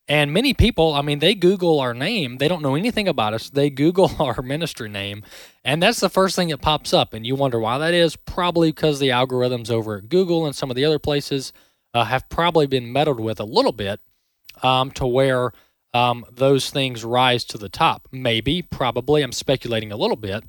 And 0.08 0.32
many 0.32 0.52
people, 0.52 0.94
I 0.94 1.02
mean, 1.02 1.20
they 1.20 1.34
Google 1.34 1.78
our 1.78 1.94
name. 1.94 2.38
They 2.38 2.48
don't 2.48 2.62
know 2.62 2.74
anything 2.74 3.06
about 3.06 3.34
us. 3.34 3.50
They 3.50 3.70
Google 3.70 4.10
our 4.18 4.42
ministry 4.42 4.88
name, 4.88 5.22
and 5.64 5.82
that's 5.82 6.00
the 6.00 6.10
first 6.10 6.36
thing 6.36 6.48
that 6.48 6.60
pops 6.60 6.92
up. 6.92 7.14
And 7.14 7.26
you 7.26 7.34
wonder 7.34 7.58
why 7.58 7.78
that 7.78 7.94
is. 7.94 8.16
Probably 8.16 8.72
because 8.72 8.98
the 8.98 9.08
algorithms 9.08 9.70
over 9.70 9.98
at 9.98 10.08
Google 10.08 10.44
and 10.44 10.54
some 10.54 10.70
of 10.70 10.76
the 10.76 10.84
other 10.84 10.98
places 10.98 11.52
uh, 11.94 12.04
have 12.04 12.28
probably 12.28 12.66
been 12.66 12.92
meddled 12.92 13.20
with 13.20 13.38
a 13.38 13.44
little 13.44 13.72
bit 13.72 14.00
um, 14.62 14.90
to 14.92 15.06
where 15.06 15.52
um, 15.94 16.24
those 16.30 16.70
things 16.70 17.04
rise 17.04 17.44
to 17.44 17.58
the 17.58 17.68
top. 17.68 18.08
Maybe, 18.10 18.62
probably. 18.62 19.22
I'm 19.22 19.32
speculating 19.32 19.92
a 19.92 19.96
little 19.96 20.16
bit. 20.16 20.44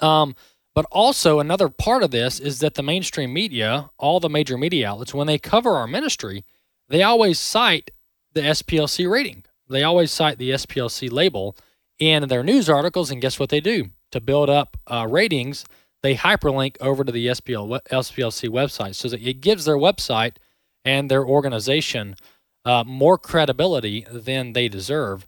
Um, 0.00 0.36
but 0.74 0.86
also, 0.92 1.40
another 1.40 1.68
part 1.68 2.04
of 2.04 2.12
this 2.12 2.38
is 2.38 2.60
that 2.60 2.74
the 2.74 2.82
mainstream 2.84 3.32
media, 3.32 3.90
all 3.98 4.20
the 4.20 4.28
major 4.28 4.56
media 4.56 4.90
outlets, 4.90 5.12
when 5.12 5.26
they 5.26 5.38
cover 5.38 5.70
our 5.70 5.88
ministry, 5.88 6.44
they 6.88 7.02
always 7.02 7.40
cite 7.40 7.90
the 8.38 8.48
SPLC 8.48 9.10
rating. 9.10 9.44
They 9.68 9.82
always 9.82 10.10
cite 10.10 10.38
the 10.38 10.50
SPLC 10.50 11.10
label 11.10 11.56
in 11.98 12.28
their 12.28 12.42
news 12.42 12.70
articles. 12.70 13.10
And 13.10 13.20
guess 13.20 13.38
what 13.38 13.50
they 13.50 13.60
do? 13.60 13.90
To 14.12 14.20
build 14.20 14.48
up 14.48 14.76
uh, 14.86 15.06
ratings, 15.08 15.64
they 16.02 16.14
hyperlink 16.14 16.76
over 16.80 17.04
to 17.04 17.12
the 17.12 17.26
SPL, 17.26 17.80
SPLC 17.90 18.48
website 18.48 18.94
so 18.94 19.08
that 19.08 19.20
it 19.20 19.40
gives 19.40 19.64
their 19.64 19.76
website 19.76 20.36
and 20.84 21.10
their 21.10 21.24
organization 21.24 22.16
uh, 22.64 22.84
more 22.86 23.18
credibility 23.18 24.06
than 24.10 24.52
they 24.52 24.68
deserve. 24.68 25.26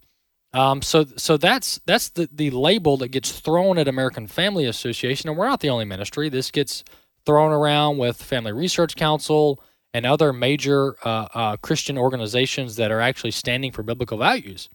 Um, 0.53 0.81
so, 0.81 1.05
so 1.15 1.37
that's 1.37 1.79
that's 1.85 2.09
the, 2.09 2.27
the 2.31 2.51
label 2.51 2.97
that 2.97 3.09
gets 3.09 3.39
thrown 3.39 3.77
at 3.77 3.87
American 3.87 4.27
Family 4.27 4.65
Association, 4.65 5.29
and 5.29 5.37
we're 5.37 5.47
not 5.47 5.61
the 5.61 5.69
only 5.69 5.85
ministry. 5.85 6.27
This 6.27 6.51
gets 6.51 6.83
thrown 7.25 7.51
around 7.51 7.99
with 7.99 8.21
Family 8.21 8.51
Research 8.51 8.95
Council 8.97 9.63
and 9.93 10.05
other 10.05 10.31
major 10.33 10.95
uh, 11.03 11.27
uh, 11.33 11.57
Christian 11.57 11.97
organizations 11.97 12.75
that 12.77 12.91
are 12.91 13.01
actually 13.01 13.31
standing 13.31 13.71
for 13.71 13.83
biblical 13.83 14.17
values. 14.17 14.69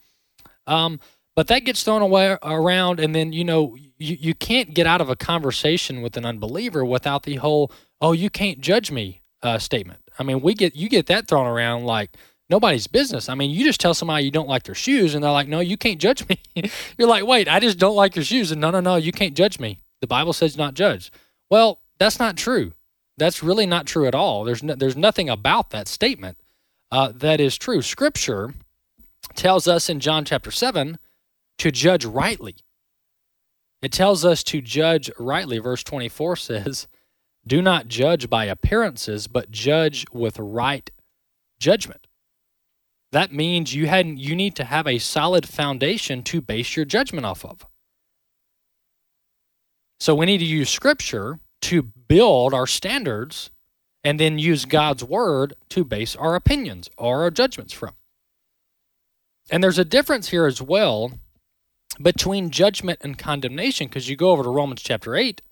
Um, 0.67 1.01
but 1.35 1.49
that 1.49 1.61
gets 1.61 1.83
thrown 1.83 2.03
away 2.03 2.37
around, 2.43 2.99
and 2.99 3.15
then 3.15 3.33
you 3.33 3.45
know 3.45 3.77
you, 3.99 4.17
you 4.19 4.35
can't 4.35 4.75
get 4.75 4.87
out 4.87 5.01
of 5.01 5.11
a 5.11 5.17
conversation 5.17 6.01
with 6.01 6.17
an 6.17 6.25
unbeliever 6.25 6.85
without 6.85 7.25
the 7.25 7.37
whole 7.37 7.71
"oh 8.01 8.13
you 8.13 8.31
can't 8.31 8.61
judge 8.61 8.91
me" 8.91 9.21
uh, 9.43 9.59
statement. 9.59 10.01
I 10.19 10.23
mean, 10.23 10.41
we 10.41 10.55
get 10.55 10.75
you 10.75 10.89
get 10.89 11.07
that 11.07 11.29
thrown 11.29 11.47
around 11.47 11.85
like 11.85 12.17
nobody's 12.49 12.87
business. 12.87 13.29
I 13.29 13.35
mean, 13.35 13.51
you 13.51 13.65
just 13.65 13.81
tell 13.81 13.93
somebody 13.93 14.25
you 14.25 14.31
don't 14.31 14.49
like 14.49 14.63
their 14.63 14.75
shoes, 14.75 15.15
and 15.15 15.23
they're 15.23 15.31
like, 15.31 15.49
"No, 15.49 15.61
you 15.61 15.77
can't 15.77 16.01
judge 16.01 16.27
me." 16.29 16.41
You're 16.97 17.09
like, 17.09 17.27
"Wait, 17.27 17.49
I 17.49 17.61
just 17.61 17.79
don't 17.79 17.97
like 17.97 18.17
your 18.17 18.25
shoes," 18.25 18.51
and 18.51 18.61
no, 18.61 18.71
no, 18.71 18.81
no, 18.81 18.97
you 18.97 19.13
can't 19.13 19.37
judge 19.37 19.61
me. 19.61 19.83
The 20.01 20.07
Bible 20.07 20.33
says 20.33 20.57
not 20.57 20.75
judge. 20.75 21.13
Well, 21.51 21.81
that's 21.99 22.19
not 22.19 22.37
true. 22.37 22.73
That's 23.19 23.43
really 23.43 23.67
not 23.67 23.87
true 23.87 24.07
at 24.07 24.15
all. 24.15 24.45
There's 24.45 24.63
no, 24.63 24.75
there's 24.75 24.97
nothing 24.97 25.29
about 25.29 25.71
that 25.71 25.89
statement 25.89 26.39
uh, 26.91 27.13
that 27.15 27.41
is 27.41 27.57
true. 27.57 27.83
Scripture 27.83 28.55
tells 29.35 29.67
us 29.67 29.89
in 29.89 30.01
John 30.01 30.25
chapter 30.25 30.51
seven 30.51 30.99
to 31.59 31.71
judge 31.71 32.05
rightly. 32.05 32.57
It 33.83 33.93
tells 33.93 34.25
us 34.25 34.43
to 34.45 34.61
judge 34.61 35.11
rightly. 35.19 35.59
Verse 35.59 35.83
24 35.83 36.37
says, 36.37 36.89
"Do 37.47 37.63
not 37.63 37.89
judge 37.89 38.29
by 38.29 38.45
appearances, 38.45 39.29
but 39.29 39.51
judge 39.51 40.05
with 40.13 40.39
right 40.39 40.91
judgment." 41.59 42.07
that 43.13 43.33
means 43.33 43.75
you 43.75 43.87
had 43.87 44.07
you 44.19 44.37
need 44.37 44.55
to 44.57 44.65
have 44.65 44.87
a 44.87 44.99
solid 44.99 45.49
foundation 45.49 46.23
to 46.23 46.41
base 46.43 46.77
your 46.77 46.85
judgment 46.85 47.25
off 47.25 47.45
of. 47.47 47.67
So 50.01 50.15
we 50.15 50.27
need 50.27 50.39
to 50.39 50.45
use 50.45 50.69
scripture 50.69 51.39
to 51.67 51.83
build 51.83 52.55
our 52.55 52.67
standards 52.67 53.51
and 54.05 54.21
then 54.21 54.39
use 54.39 54.65
God's 54.65 55.03
word 55.03 55.55
to 55.71 55.85
base 55.85 56.15
our 56.15 56.37
opinions 56.37 56.89
or 56.97 57.23
our 57.23 57.31
judgments 57.33 57.73
from. 57.73 57.95
And 59.51 59.65
there's 59.65 59.79
a 59.79 59.85
difference 59.85 60.29
here 60.29 60.47
as 60.47 60.63
well 60.63 61.19
between 62.01 62.51
judgment 62.51 63.01
and 63.03 63.19
condemnation 63.19 63.89
because 63.89 64.09
you 64.09 64.17
go 64.17 64.31
over 64.31 64.45
to 64.45 64.49
Romans 64.49 64.81
chapter 64.81 65.17
8. 65.17 65.43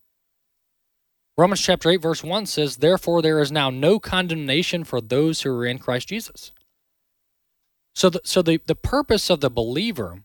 Romans 1.36 1.60
chapter 1.60 1.90
8, 1.90 1.96
verse 1.96 2.22
1 2.22 2.46
says, 2.46 2.76
Therefore, 2.76 3.20
there 3.20 3.40
is 3.40 3.50
now 3.50 3.70
no 3.70 3.98
condemnation 3.98 4.84
for 4.84 5.00
those 5.00 5.42
who 5.42 5.50
are 5.50 5.66
in 5.66 5.80
Christ 5.80 6.08
Jesus. 6.08 6.52
So, 7.92 8.08
the, 8.08 8.20
so 8.22 8.40
the, 8.40 8.60
the 8.64 8.76
purpose 8.76 9.30
of 9.30 9.40
the 9.40 9.50
believer 9.50 10.22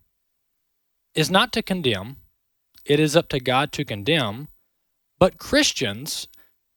is 1.15 1.31
not 1.31 1.51
to 1.53 1.63
condemn, 1.63 2.17
it 2.85 2.99
is 2.99 3.15
up 3.15 3.27
to 3.29 3.39
God 3.39 3.71
to 3.71 3.83
condemn. 3.83 4.49
But 5.19 5.37
Christians 5.37 6.27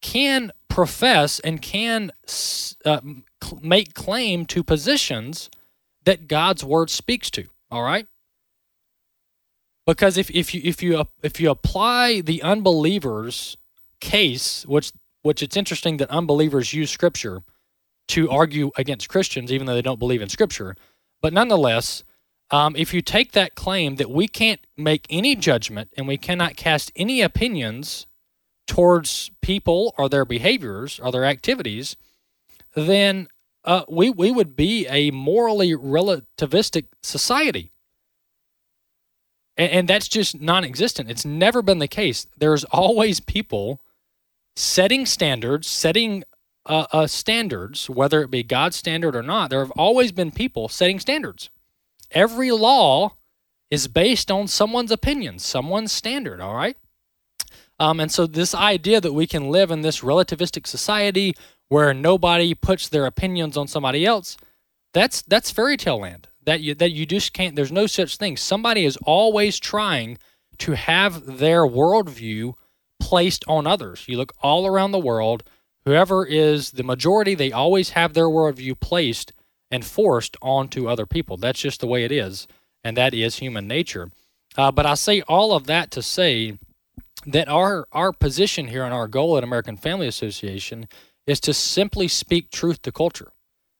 can 0.01 0.51
profess 0.67 1.39
and 1.39 1.61
can 1.61 2.11
uh, 2.85 3.01
make 3.61 3.93
claim 3.93 4.45
to 4.47 4.63
positions 4.63 5.49
that 6.03 6.27
God's 6.27 6.63
word 6.63 6.89
speaks 6.89 7.29
to. 7.31 7.45
All 7.71 7.83
right. 7.83 8.07
Because 9.85 10.17
if, 10.17 10.29
if 10.31 10.53
you 10.53 10.61
if 10.63 10.81
you 10.81 11.03
if 11.21 11.39
you 11.41 11.49
apply 11.49 12.21
the 12.21 12.41
unbelievers 12.41 13.57
case, 13.99 14.65
which 14.65 14.93
which 15.23 15.41
it's 15.41 15.57
interesting 15.57 15.97
that 15.97 16.09
unbelievers 16.09 16.73
use 16.73 16.91
scripture 16.91 17.43
to 18.09 18.29
argue 18.29 18.71
against 18.77 19.09
Christians, 19.09 19.51
even 19.51 19.65
though 19.65 19.75
they 19.75 19.81
don't 19.81 19.99
believe 19.99 20.21
in 20.21 20.29
Scripture. 20.29 20.75
But 21.21 21.33
nonetheless, 21.33 22.03
um, 22.51 22.75
if 22.75 22.93
you 22.93 23.01
take 23.01 23.31
that 23.31 23.55
claim 23.55 23.95
that 23.95 24.09
we 24.09 24.27
can't 24.27 24.59
make 24.77 25.07
any 25.09 25.35
judgment 25.35 25.89
and 25.97 26.07
we 26.07 26.17
cannot 26.17 26.57
cast 26.57 26.91
any 26.95 27.21
opinions 27.21 28.05
towards 28.67 29.31
people 29.41 29.93
or 29.97 30.09
their 30.09 30.25
behaviors 30.25 30.99
or 30.99 31.11
their 31.11 31.25
activities, 31.25 31.95
then 32.75 33.27
uh, 33.63 33.83
we 33.89 34.09
we 34.09 34.31
would 34.31 34.55
be 34.55 34.87
a 34.87 35.11
morally 35.11 35.71
relativistic 35.71 36.85
society, 37.01 37.71
and, 39.57 39.71
and 39.71 39.87
that's 39.87 40.07
just 40.07 40.39
non-existent. 40.41 41.09
It's 41.09 41.25
never 41.25 41.61
been 41.61 41.79
the 41.79 41.87
case. 41.87 42.27
There's 42.37 42.63
always 42.65 43.19
people 43.19 43.81
setting 44.55 45.05
standards, 45.05 45.67
setting 45.67 46.23
uh, 46.65 46.85
uh, 46.91 47.07
standards, 47.07 47.89
whether 47.89 48.21
it 48.21 48.31
be 48.31 48.43
God's 48.43 48.75
standard 48.75 49.15
or 49.15 49.23
not, 49.23 49.49
there 49.49 49.59
have 49.59 49.71
always 49.71 50.11
been 50.11 50.31
people 50.31 50.69
setting 50.69 50.99
standards. 50.99 51.49
Every 52.11 52.51
law 52.51 53.17
is 53.69 53.87
based 53.87 54.31
on 54.31 54.47
someone's 54.47 54.91
opinion, 54.91 55.39
someone's 55.39 55.91
standard, 55.91 56.39
all 56.39 56.55
right? 56.55 56.77
Um, 57.79 57.99
and 57.99 58.11
so, 58.11 58.27
this 58.27 58.53
idea 58.53 59.01
that 59.01 59.13
we 59.13 59.27
can 59.27 59.49
live 59.49 59.71
in 59.71 59.81
this 59.81 60.01
relativistic 60.01 60.67
society 60.67 61.33
where 61.69 61.93
nobody 61.93 62.53
puts 62.53 62.87
their 62.87 63.05
opinions 63.05 63.57
on 63.57 63.67
somebody 63.67 64.05
else, 64.05 64.37
that's 64.93 65.21
that's 65.23 65.51
fairy 65.51 65.77
tale 65.77 65.99
land. 65.99 66.27
That 66.45 66.61
you 66.61 66.75
that 66.75 66.91
you 66.91 67.05
just 67.05 67.33
can't. 67.33 67.55
There's 67.55 67.71
no 67.71 67.87
such 67.87 68.17
thing. 68.17 68.37
Somebody 68.37 68.85
is 68.85 68.97
always 69.03 69.59
trying 69.59 70.17
to 70.59 70.73
have 70.73 71.37
their 71.39 71.61
worldview 71.61 72.53
placed 72.99 73.43
on 73.47 73.65
others. 73.65 74.05
You 74.07 74.17
look 74.17 74.33
all 74.41 74.67
around 74.67 74.91
the 74.91 74.99
world 74.99 75.43
whoever 75.85 76.25
is 76.25 76.71
the 76.71 76.83
majority, 76.83 77.35
they 77.35 77.51
always 77.51 77.91
have 77.91 78.13
their 78.13 78.27
worldview 78.27 78.79
placed 78.79 79.33
and 79.71 79.85
forced 79.85 80.37
onto 80.41 80.87
other 80.87 81.05
people. 81.05 81.37
That's 81.37 81.59
just 81.59 81.81
the 81.81 81.87
way 81.87 82.03
it 82.03 82.11
is, 82.11 82.47
and 82.83 82.95
that 82.97 83.13
is 83.13 83.37
human 83.37 83.67
nature. 83.67 84.11
Uh, 84.55 84.71
but 84.71 84.85
I 84.85 84.93
say 84.93 85.21
all 85.21 85.53
of 85.53 85.65
that 85.67 85.91
to 85.91 86.01
say 86.01 86.57
that 87.25 87.47
our 87.47 87.87
our 87.91 88.11
position 88.11 88.67
here 88.67 88.83
and 88.83 88.93
our 88.93 89.07
goal 89.07 89.37
at 89.37 89.43
American 89.43 89.77
Family 89.77 90.07
Association 90.07 90.87
is 91.25 91.39
to 91.41 91.53
simply 91.53 92.07
speak 92.07 92.51
truth 92.51 92.81
to 92.81 92.91
culture, 92.91 93.31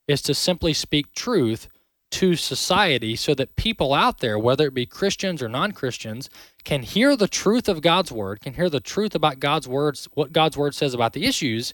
is 0.08 0.22
to 0.24 0.34
simply 0.34 0.74
speak 0.74 1.14
truth 1.14 1.68
to 2.12 2.36
society 2.36 3.16
so 3.16 3.34
that 3.34 3.56
people 3.56 3.92
out 3.92 4.20
there, 4.20 4.38
whether 4.38 4.68
it 4.68 4.74
be 4.74 4.86
Christians 4.86 5.42
or 5.42 5.50
non 5.50 5.72
Christians, 5.72 6.30
can 6.64 6.84
hear 6.84 7.16
the 7.16 7.28
truth 7.28 7.68
of 7.68 7.82
God's 7.82 8.12
word, 8.12 8.40
can 8.40 8.54
hear 8.54 8.70
the 8.70 8.80
truth 8.80 9.16
about 9.16 9.40
God's 9.40 9.68
words, 9.68 10.08
what 10.14 10.32
God's 10.32 10.56
word 10.56 10.76
says 10.76 10.94
about 10.94 11.14
the 11.14 11.26
issues, 11.26 11.74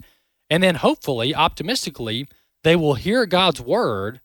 and 0.50 0.64
then 0.64 0.76
hopefully, 0.76 1.36
optimistically, 1.36 2.28
they 2.64 2.76
will 2.76 2.96
hear 2.96 3.26
God's 3.26 3.62
word 3.62 4.22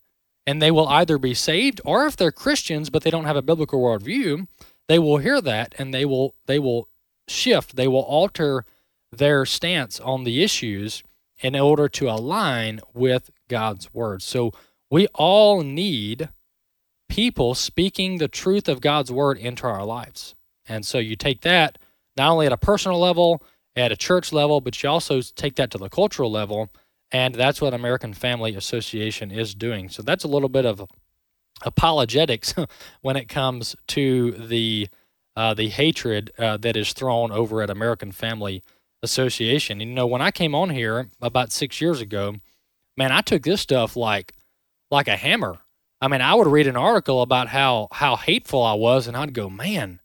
and 0.47 0.61
they 0.61 0.71
will 0.71 0.87
either 0.87 1.17
be 1.17 1.33
saved 1.33 1.81
or 1.83 2.05
if 2.05 2.15
they're 2.15 2.31
Christians 2.31 2.89
but 2.89 3.03
they 3.03 3.11
don't 3.11 3.25
have 3.25 3.35
a 3.35 3.41
biblical 3.41 3.81
worldview, 3.81 4.47
they 4.87 4.99
will 4.99 5.17
hear 5.17 5.41
that 5.41 5.75
and 5.77 5.93
they 5.93 6.05
will 6.05 6.35
they 6.45 6.59
will 6.59 6.87
shift, 7.27 7.75
they 7.75 7.87
will 7.87 8.01
alter 8.01 8.65
their 9.11 9.45
stance 9.45 9.99
on 9.99 10.23
the 10.23 10.43
issues 10.43 11.03
in 11.39 11.55
order 11.55 11.87
to 11.89 12.09
align 12.09 12.79
with 12.93 13.29
God's 13.47 13.93
word. 13.93 14.21
So 14.21 14.51
we 14.89 15.07
all 15.13 15.61
need 15.61 16.29
people 17.09 17.55
speaking 17.55 18.17
the 18.17 18.27
truth 18.27 18.67
of 18.67 18.81
God's 18.81 19.11
word 19.11 19.37
into 19.37 19.67
our 19.67 19.85
lives. 19.85 20.35
And 20.67 20.85
so 20.85 20.97
you 20.97 21.15
take 21.15 21.41
that 21.41 21.77
not 22.17 22.31
only 22.31 22.45
at 22.45 22.53
a 22.53 22.57
personal 22.57 22.99
level, 22.99 23.43
at 23.75 23.91
a 23.91 23.97
church 23.97 24.31
level, 24.31 24.61
but 24.61 24.81
you 24.81 24.89
also 24.89 25.21
take 25.21 25.55
that 25.55 25.69
to 25.71 25.77
the 25.77 25.89
cultural 25.89 26.31
level. 26.31 26.71
And 27.11 27.35
that's 27.35 27.61
what 27.61 27.73
American 27.73 28.13
Family 28.13 28.55
Association 28.55 29.31
is 29.31 29.53
doing. 29.53 29.89
So 29.89 30.01
that's 30.01 30.23
a 30.23 30.29
little 30.29 30.49
bit 30.49 30.65
of 30.65 30.83
apologetics 31.63 32.55
when 33.01 33.15
it 33.15 33.27
comes 33.27 33.75
to 33.87 34.31
the 34.31 34.87
uh, 35.35 35.53
the 35.53 35.69
hatred 35.69 36.31
uh, 36.37 36.57
that 36.57 36.77
is 36.77 36.93
thrown 36.93 37.31
over 37.31 37.61
at 37.61 37.69
American 37.69 38.11
Family 38.11 38.63
Association. 39.03 39.79
You 39.79 39.87
know, 39.87 40.07
when 40.07 40.21
I 40.21 40.31
came 40.31 40.55
on 40.55 40.69
here 40.69 41.09
about 41.21 41.51
six 41.51 41.81
years 41.81 42.01
ago, 42.01 42.35
man, 42.97 43.11
I 43.11 43.21
took 43.21 43.43
this 43.43 43.61
stuff 43.61 43.95
like 43.95 44.33
like 44.91 45.07
a 45.07 45.17
hammer. 45.17 45.59
I 46.01 46.07
mean, 46.07 46.21
I 46.21 46.35
would 46.35 46.47
read 46.47 46.67
an 46.67 46.77
article 46.77 47.21
about 47.21 47.49
how 47.49 47.87
how 47.91 48.15
hateful 48.15 48.63
I 48.63 48.73
was, 48.73 49.07
and 49.07 49.17
I'd 49.17 49.33
go, 49.33 49.49
man, 49.49 49.99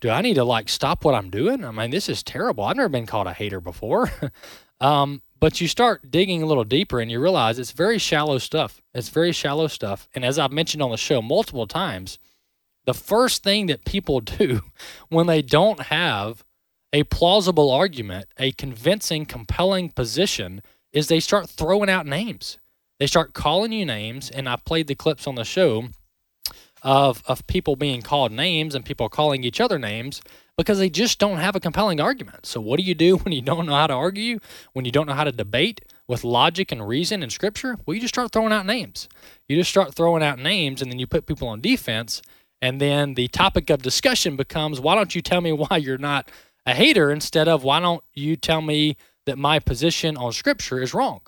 do 0.00 0.10
I 0.10 0.22
need 0.22 0.34
to 0.34 0.44
like 0.44 0.68
stop 0.68 1.04
what 1.04 1.14
I'm 1.14 1.30
doing? 1.30 1.64
I 1.64 1.70
mean, 1.70 1.90
this 1.90 2.08
is 2.08 2.22
terrible. 2.22 2.64
I've 2.64 2.76
never 2.76 2.88
been 2.88 3.06
called 3.06 3.26
a 3.26 3.32
hater 3.32 3.60
before. 3.60 4.10
um, 4.80 5.22
but 5.40 5.60
you 5.60 5.68
start 5.68 6.10
digging 6.10 6.42
a 6.42 6.46
little 6.46 6.64
deeper 6.64 7.00
and 7.00 7.10
you 7.10 7.20
realize 7.20 7.58
it's 7.58 7.72
very 7.72 7.98
shallow 7.98 8.38
stuff. 8.38 8.82
It's 8.94 9.10
very 9.10 9.32
shallow 9.32 9.66
stuff. 9.66 10.08
And 10.14 10.24
as 10.24 10.38
I've 10.38 10.52
mentioned 10.52 10.82
on 10.82 10.90
the 10.90 10.96
show 10.96 11.20
multiple 11.20 11.66
times, 11.66 12.18
the 12.86 12.94
first 12.94 13.42
thing 13.42 13.66
that 13.66 13.84
people 13.84 14.20
do 14.20 14.60
when 15.08 15.26
they 15.26 15.42
don't 15.42 15.84
have 15.84 16.44
a 16.92 17.04
plausible 17.04 17.70
argument, 17.70 18.26
a 18.38 18.52
convincing, 18.52 19.26
compelling 19.26 19.90
position, 19.90 20.62
is 20.92 21.08
they 21.08 21.20
start 21.20 21.50
throwing 21.50 21.90
out 21.90 22.06
names. 22.06 22.58
They 23.00 23.06
start 23.06 23.34
calling 23.34 23.72
you 23.72 23.84
names. 23.84 24.30
And 24.30 24.48
I 24.48 24.56
played 24.56 24.86
the 24.86 24.94
clips 24.94 25.26
on 25.26 25.34
the 25.34 25.44
show 25.44 25.88
of, 26.82 27.22
of 27.26 27.46
people 27.46 27.76
being 27.76 28.02
called 28.02 28.30
names 28.30 28.74
and 28.74 28.84
people 28.84 29.08
calling 29.08 29.42
each 29.42 29.60
other 29.60 29.78
names 29.78 30.22
because 30.56 30.78
they 30.78 30.90
just 30.90 31.18
don't 31.18 31.38
have 31.38 31.56
a 31.56 31.60
compelling 31.60 32.00
argument. 32.00 32.46
So, 32.46 32.60
what 32.60 32.78
do 32.78 32.84
you 32.84 32.94
do 32.94 33.16
when 33.24 33.32
you 33.32 33.42
don't 33.42 33.66
know 33.66 33.74
how 33.74 33.86
to 33.86 33.94
argue, 33.94 34.38
when 34.72 34.84
you 34.84 34.92
don't 34.92 35.06
know 35.06 35.14
how 35.14 35.24
to 35.24 35.32
debate 35.32 35.80
with 36.06 36.22
logic 36.22 36.70
and 36.70 36.86
reason 36.86 37.22
and 37.22 37.32
scripture? 37.32 37.76
Well, 37.84 37.94
you 37.94 38.00
just 38.00 38.14
start 38.14 38.30
throwing 38.30 38.52
out 38.52 38.66
names. 38.66 39.08
You 39.48 39.56
just 39.56 39.70
start 39.70 39.94
throwing 39.94 40.22
out 40.22 40.38
names 40.38 40.80
and 40.80 40.92
then 40.92 40.98
you 40.98 41.06
put 41.06 41.26
people 41.26 41.48
on 41.48 41.60
defense. 41.60 42.22
And 42.62 42.80
then 42.80 43.14
the 43.14 43.28
topic 43.28 43.70
of 43.70 43.82
discussion 43.82 44.36
becomes 44.36 44.80
why 44.80 44.94
don't 44.94 45.14
you 45.14 45.22
tell 45.22 45.40
me 45.40 45.52
why 45.52 45.76
you're 45.76 45.98
not 45.98 46.30
a 46.66 46.74
hater 46.74 47.10
instead 47.10 47.48
of 47.48 47.62
why 47.62 47.80
don't 47.80 48.02
you 48.14 48.36
tell 48.36 48.62
me 48.62 48.96
that 49.26 49.38
my 49.38 49.58
position 49.58 50.16
on 50.16 50.32
scripture 50.32 50.82
is 50.82 50.94
wrong? 50.94 51.20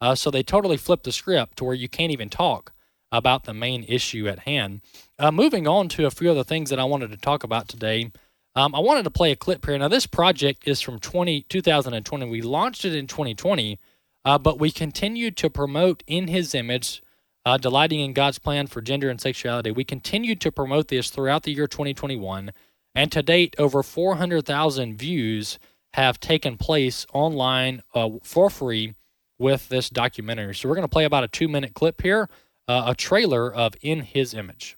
Uh, 0.00 0.14
so 0.14 0.30
they 0.30 0.42
totally 0.42 0.76
flip 0.76 1.04
the 1.04 1.12
script 1.12 1.56
to 1.56 1.64
where 1.64 1.74
you 1.74 1.88
can't 1.88 2.10
even 2.10 2.28
talk 2.28 2.72
about 3.12 3.44
the 3.44 3.54
main 3.54 3.84
issue 3.84 4.26
at 4.26 4.40
hand. 4.40 4.80
Uh, 5.18 5.30
moving 5.30 5.68
on 5.68 5.88
to 5.88 6.06
a 6.06 6.10
few 6.10 6.30
other 6.30 6.42
things 6.42 6.70
that 6.70 6.80
I 6.80 6.84
wanted 6.84 7.10
to 7.10 7.16
talk 7.16 7.44
about 7.44 7.68
today. 7.68 8.10
Um, 8.56 8.74
I 8.74 8.80
wanted 8.80 9.04
to 9.04 9.10
play 9.10 9.30
a 9.30 9.36
clip 9.36 9.64
here. 9.64 9.78
Now, 9.78 9.88
this 9.88 10.06
project 10.06 10.66
is 10.66 10.80
from 10.80 10.98
20, 10.98 11.42
2020. 11.42 12.28
We 12.28 12.42
launched 12.42 12.84
it 12.84 12.94
in 12.94 13.06
2020, 13.06 13.78
uh, 14.24 14.38
but 14.38 14.58
we 14.58 14.70
continued 14.70 15.36
to 15.38 15.50
promote 15.50 16.02
In 16.06 16.28
His 16.28 16.54
Image, 16.54 17.01
uh, 17.44 17.56
delighting 17.56 18.00
in 18.00 18.12
God's 18.12 18.38
plan 18.38 18.66
for 18.66 18.80
gender 18.80 19.10
and 19.10 19.20
sexuality. 19.20 19.70
We 19.70 19.84
continued 19.84 20.40
to 20.42 20.52
promote 20.52 20.88
this 20.88 21.10
throughout 21.10 21.42
the 21.42 21.52
year 21.52 21.66
2021. 21.66 22.52
And 22.94 23.12
to 23.12 23.22
date, 23.22 23.54
over 23.58 23.82
400,000 23.82 24.96
views 24.96 25.58
have 25.94 26.20
taken 26.20 26.56
place 26.56 27.06
online 27.12 27.82
uh, 27.94 28.10
for 28.22 28.50
free 28.50 28.94
with 29.38 29.68
this 29.68 29.90
documentary. 29.90 30.54
So 30.54 30.68
we're 30.68 30.76
going 30.76 30.88
to 30.88 30.92
play 30.92 31.04
about 31.04 31.24
a 31.24 31.28
two 31.28 31.48
minute 31.48 31.74
clip 31.74 32.00
here 32.02 32.28
uh, 32.68 32.84
a 32.86 32.94
trailer 32.94 33.52
of 33.52 33.74
In 33.82 34.00
His 34.00 34.34
Image. 34.34 34.76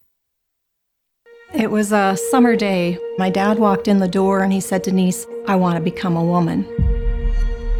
It 1.52 1.70
was 1.70 1.92
a 1.92 2.16
summer 2.30 2.56
day. 2.56 2.98
My 3.18 3.30
dad 3.30 3.58
walked 3.58 3.86
in 3.86 3.98
the 3.98 4.08
door 4.08 4.40
and 4.40 4.52
he 4.52 4.60
said, 4.60 4.82
Denise, 4.82 5.26
I 5.46 5.54
want 5.54 5.76
to 5.76 5.82
become 5.82 6.16
a 6.16 6.24
woman. 6.24 6.66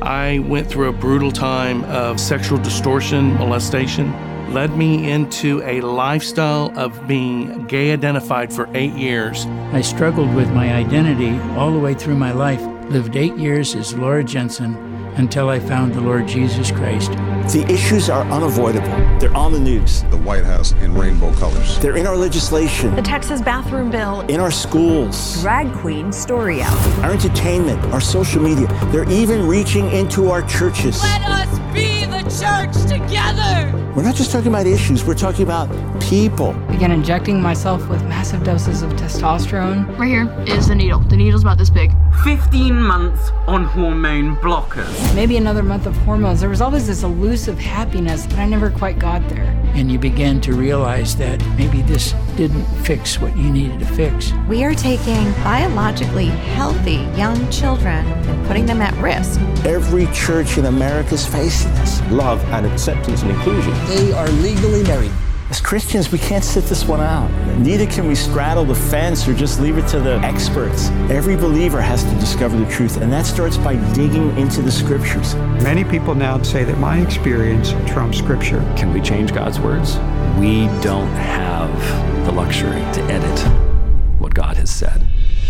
I 0.03 0.41
went 0.41 0.69
through 0.69 0.91
a 0.91 0.93
brutal 0.93 1.33
time 1.33 1.83
of 1.85 2.21
sexual 2.21 2.59
distortion, 2.59 3.35
molestation, 3.35 4.13
led 4.55 4.77
me 4.77 5.11
into 5.11 5.61
a 5.65 5.81
lifestyle 5.81 6.73
of 6.79 7.09
being 7.09 7.67
gay 7.67 7.93
identified 7.93 8.53
for 8.53 8.69
eight 8.73 8.93
years. 8.93 9.47
I 9.73 9.81
struggled 9.81 10.33
with 10.33 10.49
my 10.53 10.73
identity 10.73 11.37
all 11.59 11.73
the 11.73 11.79
way 11.81 11.93
through 11.93 12.15
my 12.15 12.31
life. 12.31 12.63
Lived 12.89 13.17
eight 13.17 13.37
years 13.37 13.75
as 13.75 13.95
Laura 13.95 14.23
Jensen 14.23 14.77
until 15.17 15.49
I 15.49 15.59
found 15.59 15.93
the 15.93 16.01
Lord 16.01 16.29
Jesus 16.29 16.71
Christ. 16.71 17.11
The 17.53 17.67
issues 17.69 18.09
are 18.09 18.23
unavoidable. 18.31 18.87
They're 19.19 19.37
on 19.37 19.53
the 19.53 19.59
news. 19.59 20.05
The 20.05 20.19
White 20.19 20.45
House 20.45 20.71
in 20.71 20.95
rainbow 20.95 21.33
colors. 21.35 21.81
They're 21.81 21.97
in 21.97 22.07
our 22.07 22.17
legislation. 22.17 22.95
The 22.95 23.03
Texas 23.03 23.43
bathroom 23.43 23.91
bill. 23.91 24.21
In 24.23 24.39
our 24.39 24.53
schools. 24.53 25.41
Drag 25.43 25.73
queen 25.73 26.13
story 26.13 26.63
hour. 26.63 26.79
Our 27.03 27.11
entertainment, 27.11 27.85
our 27.87 28.01
social 28.01 28.41
media. 28.41 28.69
They're 28.93 29.11
even 29.11 29.49
reaching 29.49 29.91
into 29.91 30.31
our 30.31 30.43
churches. 30.43 31.03
Let 31.03 31.23
us 31.23 31.59
be 31.75 31.83
the 31.85 31.94
church 31.94 31.94
together. 33.31 33.93
We're 33.95 34.03
not 34.03 34.15
just 34.15 34.33
talking 34.33 34.49
about 34.49 34.67
issues, 34.67 35.05
we're 35.05 35.15
talking 35.15 35.45
about 35.45 35.69
people. 36.03 36.53
Began 36.69 36.91
injecting 36.91 37.41
myself 37.41 37.89
with 37.89 38.03
massive 38.05 38.43
doses 38.45 38.83
of 38.83 38.93
testosterone. 38.93 39.97
Right 39.99 40.09
here 40.09 40.45
is 40.47 40.69
the 40.69 40.75
needle. 40.75 41.01
The 41.01 41.17
needle's 41.17 41.43
about 41.43 41.59
this 41.59 41.71
big. 41.71 41.93
15 42.25 42.83
months 42.83 43.33
on 43.47 43.65
hormone 43.65 44.35
blockers. 44.37 45.15
Maybe 45.15 45.37
another 45.37 45.63
month 45.63 45.85
of 45.85 45.95
hormones. 45.99 46.41
There 46.41 46.49
was 46.49 46.63
always 46.63 46.87
this 46.87 47.03
elusive 47.03 47.59
happiness, 47.59 48.27
but 48.27 48.39
I 48.39 48.47
never 48.47 48.71
quite 48.71 48.99
got 48.99 49.29
there. 49.29 49.45
And 49.75 49.93
you 49.93 49.99
began 49.99 50.41
to 50.41 50.55
realize 50.55 51.15
that 51.17 51.47
maybe 51.59 51.83
this 51.83 52.15
didn't 52.35 52.65
fix 52.83 53.21
what 53.21 53.37
you 53.37 53.51
needed 53.51 53.79
to 53.81 53.85
fix. 53.85 54.33
We 54.49 54.65
are 54.65 54.75
taking 54.75 55.33
biologically 55.45 56.29
healthy 56.29 57.07
young 57.15 57.51
children 57.51 58.07
and 58.07 58.47
putting 58.47 58.65
them 58.65 58.81
at 58.81 58.95
risk. 59.03 59.39
Every 59.67 60.07
church 60.15 60.57
in 60.57 60.65
America 60.65 61.13
is 61.13 61.27
facing 61.27 61.75
this. 61.75 62.01
Love 62.11 62.43
and 62.45 62.65
acceptance 62.65 63.21
and 63.21 63.33
inclusion. 63.33 63.75
They 63.85 64.13
are 64.13 64.29
legally 64.29 64.83
married. 64.85 65.13
As 65.55 65.61
Christians, 65.61 66.11
we 66.11 66.19
can't 66.19 66.43
sit 66.43 66.65
this 66.65 66.85
one 66.85 67.01
out. 67.01 67.31
Neither 67.61 67.87
can 67.87 68.09
we 68.09 68.17
straddle 68.17 68.65
the 68.65 68.75
fence 68.75 69.29
or 69.29 69.35
just 69.35 69.61
leave 69.61 69.79
it 69.79 69.87
to 69.87 70.01
the 70.01 70.17
experts. 70.17 70.89
Every 71.09 71.37
believer 71.37 71.81
has 71.81 72.03
to 72.03 72.11
discover 72.17 72.57
the 72.57 72.69
truth, 72.69 72.97
and 72.97 73.13
that 73.13 73.25
starts 73.25 73.57
by 73.57 73.77
digging 73.95 74.37
into 74.37 74.63
the 74.63 74.73
scriptures. 74.73 75.37
Many 75.63 75.85
people 75.85 76.17
now 76.17 76.43
say 76.43 76.65
that 76.65 76.77
my 76.79 76.99
experience 76.99 77.71
trumps 77.89 78.19
scripture. 78.19 78.59
Can 78.77 78.93
we 78.93 79.01
change 79.01 79.33
God's 79.33 79.61
words? 79.61 79.95
We 80.41 80.67
don't 80.83 81.15
have 81.15 82.27
the 82.27 82.33
luxury 82.33 82.81
to 82.93 83.01
edit 83.03 83.39
what 84.19 84.35
God 84.35 84.57
has 84.57 84.73
said. 84.73 85.07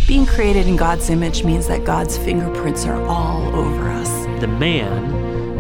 Being 0.07 0.27
created 0.27 0.67
in 0.67 0.77
God's 0.77 1.09
image 1.09 1.45
means 1.45 1.67
that 1.69 1.87
God's 1.87 2.19
fingerprints 2.19 2.85
are 2.85 3.03
all 3.07 3.57
over 3.57 3.89
us. 3.89 4.11
The 4.43 4.49
man 4.49 5.14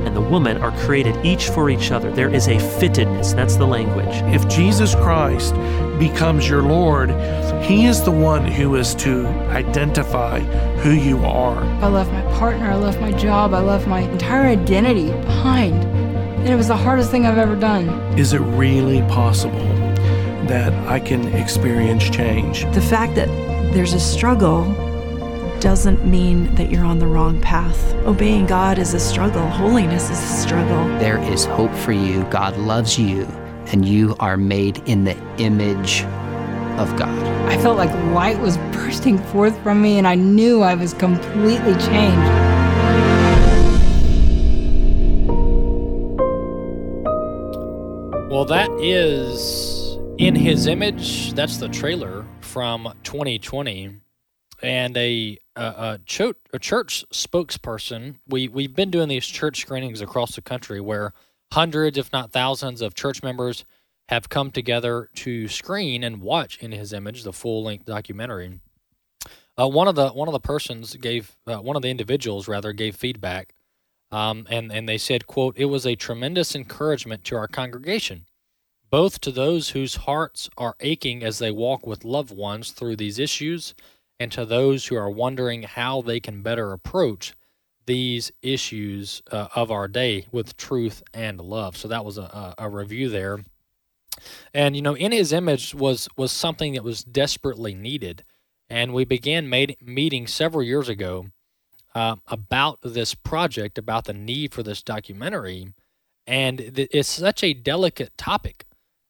and 0.06 0.16
the 0.16 0.20
woman 0.20 0.58
are 0.58 0.70
created 0.84 1.16
each 1.24 1.48
for 1.48 1.70
each 1.70 1.90
other. 1.90 2.10
There 2.10 2.32
is 2.32 2.48
a 2.48 2.56
fittedness. 2.56 3.34
That's 3.34 3.56
the 3.56 3.66
language. 3.66 4.14
If 4.34 4.46
Jesus 4.48 4.94
Christ 4.94 5.54
becomes 5.98 6.48
your 6.48 6.62
Lord, 6.62 7.10
He 7.62 7.86
is 7.86 8.02
the 8.02 8.10
one 8.10 8.44
who 8.46 8.76
is 8.76 8.94
to 8.96 9.26
identify 9.50 10.40
who 10.80 10.92
you 10.92 11.18
are. 11.24 11.62
I 11.82 11.88
left 11.88 12.12
my 12.12 12.22
partner. 12.38 12.66
I 12.66 12.76
left 12.76 13.00
my 13.00 13.12
job. 13.12 13.54
I 13.54 13.60
left 13.60 13.86
my 13.86 14.00
entire 14.00 14.46
identity 14.46 15.10
behind. 15.10 15.74
And 15.84 16.48
it 16.48 16.56
was 16.56 16.68
the 16.68 16.76
hardest 16.76 17.10
thing 17.10 17.24
I've 17.26 17.38
ever 17.38 17.56
done. 17.56 17.88
Is 18.18 18.32
it 18.32 18.40
really 18.40 19.00
possible 19.02 19.66
that 20.46 20.72
I 20.88 21.00
can 21.00 21.28
experience 21.28 22.10
change? 22.10 22.64
The 22.74 22.82
fact 22.82 23.14
that 23.14 23.28
there's 23.72 23.94
a 23.94 24.00
struggle 24.00 24.64
doesn't 25.64 26.04
mean 26.04 26.54
that 26.56 26.70
you're 26.70 26.84
on 26.84 26.98
the 26.98 27.06
wrong 27.06 27.40
path. 27.40 27.94
Obeying 28.04 28.44
God 28.44 28.78
is 28.78 28.92
a 28.92 29.00
struggle, 29.00 29.48
holiness 29.48 30.10
is 30.10 30.18
a 30.18 30.42
struggle. 30.42 30.84
There 30.98 31.16
is 31.16 31.46
hope 31.46 31.74
for 31.76 31.92
you. 31.92 32.24
God 32.24 32.58
loves 32.58 32.98
you, 32.98 33.22
and 33.72 33.88
you 33.88 34.14
are 34.20 34.36
made 34.36 34.86
in 34.86 35.04
the 35.04 35.16
image 35.38 36.02
of 36.78 36.94
God. 36.98 37.18
I 37.48 37.56
felt 37.62 37.78
like 37.78 37.90
light 38.12 38.38
was 38.40 38.58
bursting 38.72 39.16
forth 39.16 39.58
from 39.62 39.80
me, 39.80 39.96
and 39.96 40.06
I 40.06 40.16
knew 40.16 40.60
I 40.60 40.74
was 40.74 40.92
completely 40.92 41.72
changed. 41.76 42.30
Well, 48.30 48.44
that 48.44 48.68
is 48.82 49.96
in 50.18 50.34
his 50.34 50.66
image. 50.66 51.32
That's 51.32 51.56
the 51.56 51.70
trailer 51.70 52.26
from 52.42 52.92
2020 53.02 54.02
and 54.62 54.96
a 54.96 55.38
a, 55.62 56.00
cho- 56.04 56.34
a 56.52 56.58
church 56.58 57.04
spokesperson. 57.12 58.16
We 58.26 58.48
we've 58.48 58.74
been 58.74 58.90
doing 58.90 59.08
these 59.08 59.26
church 59.26 59.60
screenings 59.60 60.00
across 60.00 60.34
the 60.34 60.42
country 60.42 60.80
where 60.80 61.12
hundreds, 61.52 61.98
if 61.98 62.12
not 62.12 62.32
thousands, 62.32 62.82
of 62.82 62.94
church 62.94 63.22
members 63.22 63.64
have 64.08 64.28
come 64.28 64.50
together 64.50 65.08
to 65.14 65.48
screen 65.48 66.04
and 66.04 66.20
watch 66.20 66.58
in 66.58 66.72
His 66.72 66.92
Image, 66.92 67.22
the 67.22 67.32
full 67.32 67.62
length 67.64 67.86
documentary. 67.86 68.60
Uh, 69.58 69.68
one 69.68 69.88
of 69.88 69.94
the 69.94 70.08
one 70.10 70.28
of 70.28 70.32
the 70.32 70.40
persons 70.40 70.96
gave 70.96 71.36
uh, 71.46 71.56
one 71.56 71.76
of 71.76 71.82
the 71.82 71.90
individuals 71.90 72.48
rather 72.48 72.72
gave 72.72 72.96
feedback, 72.96 73.54
um, 74.10 74.46
and 74.50 74.72
and 74.72 74.88
they 74.88 74.98
said, 74.98 75.26
"quote 75.26 75.56
It 75.56 75.66
was 75.66 75.86
a 75.86 75.94
tremendous 75.94 76.54
encouragement 76.54 77.24
to 77.24 77.36
our 77.36 77.48
congregation." 77.48 78.26
Both 78.90 79.20
to 79.22 79.32
those 79.32 79.70
whose 79.70 79.96
hearts 79.96 80.48
are 80.56 80.76
aching 80.78 81.24
as 81.24 81.38
they 81.40 81.50
walk 81.50 81.84
with 81.84 82.04
loved 82.04 82.30
ones 82.30 82.70
through 82.70 82.94
these 82.94 83.18
issues, 83.18 83.74
and 84.24 84.32
to 84.32 84.46
those 84.46 84.86
who 84.86 84.96
are 84.96 85.10
wondering 85.10 85.64
how 85.64 86.00
they 86.00 86.18
can 86.18 86.40
better 86.40 86.72
approach 86.72 87.34
these 87.84 88.32
issues 88.40 89.22
uh, 89.30 89.48
of 89.54 89.70
our 89.70 89.86
day 89.86 90.26
with 90.32 90.56
truth 90.56 91.02
and 91.12 91.38
love. 91.38 91.76
So 91.76 91.88
that 91.88 92.06
was 92.06 92.16
a, 92.16 92.54
a, 92.56 92.70
review 92.70 93.10
there. 93.10 93.44
And 94.54 94.74
you 94.74 94.80
know, 94.80 94.96
in 94.96 95.12
His 95.12 95.30
image 95.30 95.74
was 95.74 96.08
was 96.16 96.32
something 96.32 96.72
that 96.72 96.82
was 96.82 97.04
desperately 97.04 97.74
needed, 97.74 98.24
and 98.70 98.94
we 98.94 99.04
began 99.04 99.46
made, 99.46 99.76
meeting 99.82 100.26
several 100.26 100.62
years 100.62 100.88
ago 100.88 101.26
uh, 101.94 102.16
about 102.26 102.78
this 102.80 103.14
project, 103.14 103.76
about 103.76 104.06
the 104.06 104.14
need 104.14 104.54
for 104.54 104.62
this 104.62 104.82
documentary, 104.82 105.74
and 106.26 106.60
it's 106.60 107.10
such 107.10 107.44
a 107.44 107.52
delicate 107.52 108.16
topic 108.16 108.64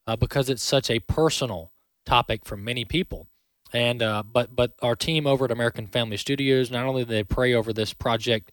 uh, 0.08 0.16
because 0.16 0.50
it's 0.50 0.64
such 0.64 0.90
a 0.90 0.98
personal 0.98 1.70
topic 2.04 2.44
for 2.44 2.56
many 2.56 2.84
people. 2.84 3.28
And 3.74 4.02
uh, 4.02 4.22
but 4.22 4.54
but 4.54 4.72
our 4.80 4.94
team 4.94 5.26
over 5.26 5.44
at 5.44 5.50
American 5.50 5.88
Family 5.88 6.16
Studios 6.16 6.70
not 6.70 6.86
only 6.86 7.04
do 7.04 7.10
they 7.10 7.24
pray 7.24 7.52
over 7.52 7.72
this 7.72 7.92
project 7.92 8.52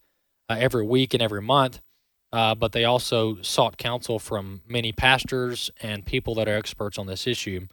uh, 0.49 0.57
every 0.59 0.83
week 0.83 1.13
and 1.13 1.21
every 1.21 1.43
month, 1.43 1.79
uh, 2.33 2.55
but 2.55 2.71
they 2.71 2.83
also 2.85 3.39
sought 3.43 3.77
counsel 3.77 4.17
from 4.17 4.61
many 4.67 4.91
pastors 4.91 5.69
and 5.79 6.07
people 6.07 6.33
that 6.35 6.49
are 6.49 6.55
experts 6.55 6.97
on 6.97 7.05
this 7.05 7.27
issue, 7.27 7.67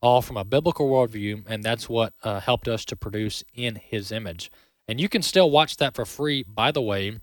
all 0.00 0.22
from 0.22 0.38
a 0.38 0.44
biblical 0.44 0.88
worldview, 0.88 1.44
and 1.46 1.62
that's 1.62 1.90
what 1.90 2.14
uh, 2.22 2.40
helped 2.40 2.68
us 2.68 2.86
to 2.86 2.96
produce 2.96 3.44
in 3.52 3.76
His 3.76 4.10
image. 4.10 4.50
And 4.88 4.98
you 4.98 5.10
can 5.10 5.20
still 5.20 5.50
watch 5.50 5.76
that 5.76 5.94
for 5.94 6.06
free, 6.06 6.42
by 6.42 6.72
the 6.72 6.82
way, 6.82 7.18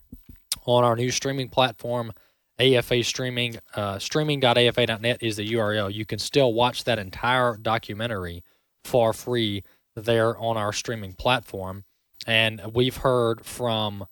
on 0.65 0.83
our 0.83 0.95
new 0.95 1.09
streaming 1.09 1.49
platform. 1.49 2.13
AFA 2.59 3.03
streaming, 3.03 3.57
uh, 3.75 3.97
streaming.afa.net 3.97 5.17
is 5.21 5.37
the 5.37 5.53
URL. 5.53 5.91
You 5.91 6.05
can 6.05 6.19
still 6.19 6.53
watch 6.53 6.83
that 6.83 6.99
entire 6.99 7.57
documentary 7.57 8.43
for 8.83 9.13
free 9.13 9.63
there 9.95 10.37
on 10.37 10.57
our 10.57 10.73
streaming 10.73 11.13
platform. 11.13 11.83
And 12.25 12.61
we've 12.73 12.97
heard 12.97 13.45
from 13.45 14.05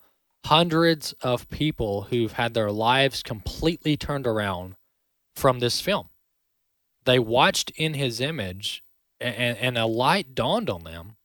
hundreds 0.44 1.12
of 1.20 1.48
people 1.48 2.02
who've 2.02 2.32
had 2.32 2.54
their 2.54 2.70
lives 2.70 3.22
completely 3.22 3.96
turned 3.96 4.26
around 4.26 4.74
from 5.34 5.60
this 5.60 5.80
film. 5.80 6.08
They 7.04 7.18
watched 7.18 7.70
in 7.76 7.94
his 7.94 8.20
image, 8.20 8.82
and, 9.20 9.56
and 9.58 9.78
a 9.78 9.86
light 9.86 10.34
dawned 10.34 10.70
on 10.70 10.84
them 10.84 11.16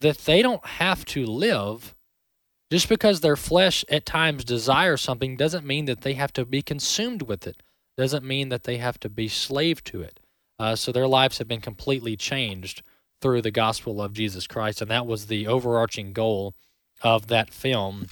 that 0.00 0.18
they 0.18 0.42
don't 0.42 0.64
have 0.66 1.04
to 1.06 1.24
live 1.24 1.94
just 2.70 2.88
because 2.88 3.20
their 3.20 3.36
flesh 3.36 3.84
at 3.90 4.06
times 4.06 4.44
desires 4.44 5.00
something 5.00 5.36
doesn't 5.36 5.66
mean 5.66 5.84
that 5.84 6.00
they 6.00 6.14
have 6.14 6.32
to 6.32 6.44
be 6.44 6.62
consumed 6.62 7.22
with 7.22 7.46
it, 7.46 7.62
doesn't 7.96 8.24
mean 8.24 8.48
that 8.48 8.64
they 8.64 8.78
have 8.78 8.98
to 9.00 9.08
be 9.08 9.28
slave 9.28 9.84
to 9.84 10.00
it. 10.00 10.20
Uh, 10.58 10.76
so 10.76 10.92
their 10.92 11.08
lives 11.08 11.38
have 11.38 11.48
been 11.48 11.60
completely 11.60 12.16
changed 12.16 12.82
through 13.20 13.42
the 13.42 13.50
gospel 13.50 14.02
of 14.02 14.12
Jesus 14.12 14.46
Christ. 14.46 14.82
And 14.82 14.90
that 14.90 15.06
was 15.06 15.26
the 15.26 15.46
overarching 15.46 16.12
goal 16.12 16.54
of 17.02 17.28
that 17.28 17.52
film 17.52 18.06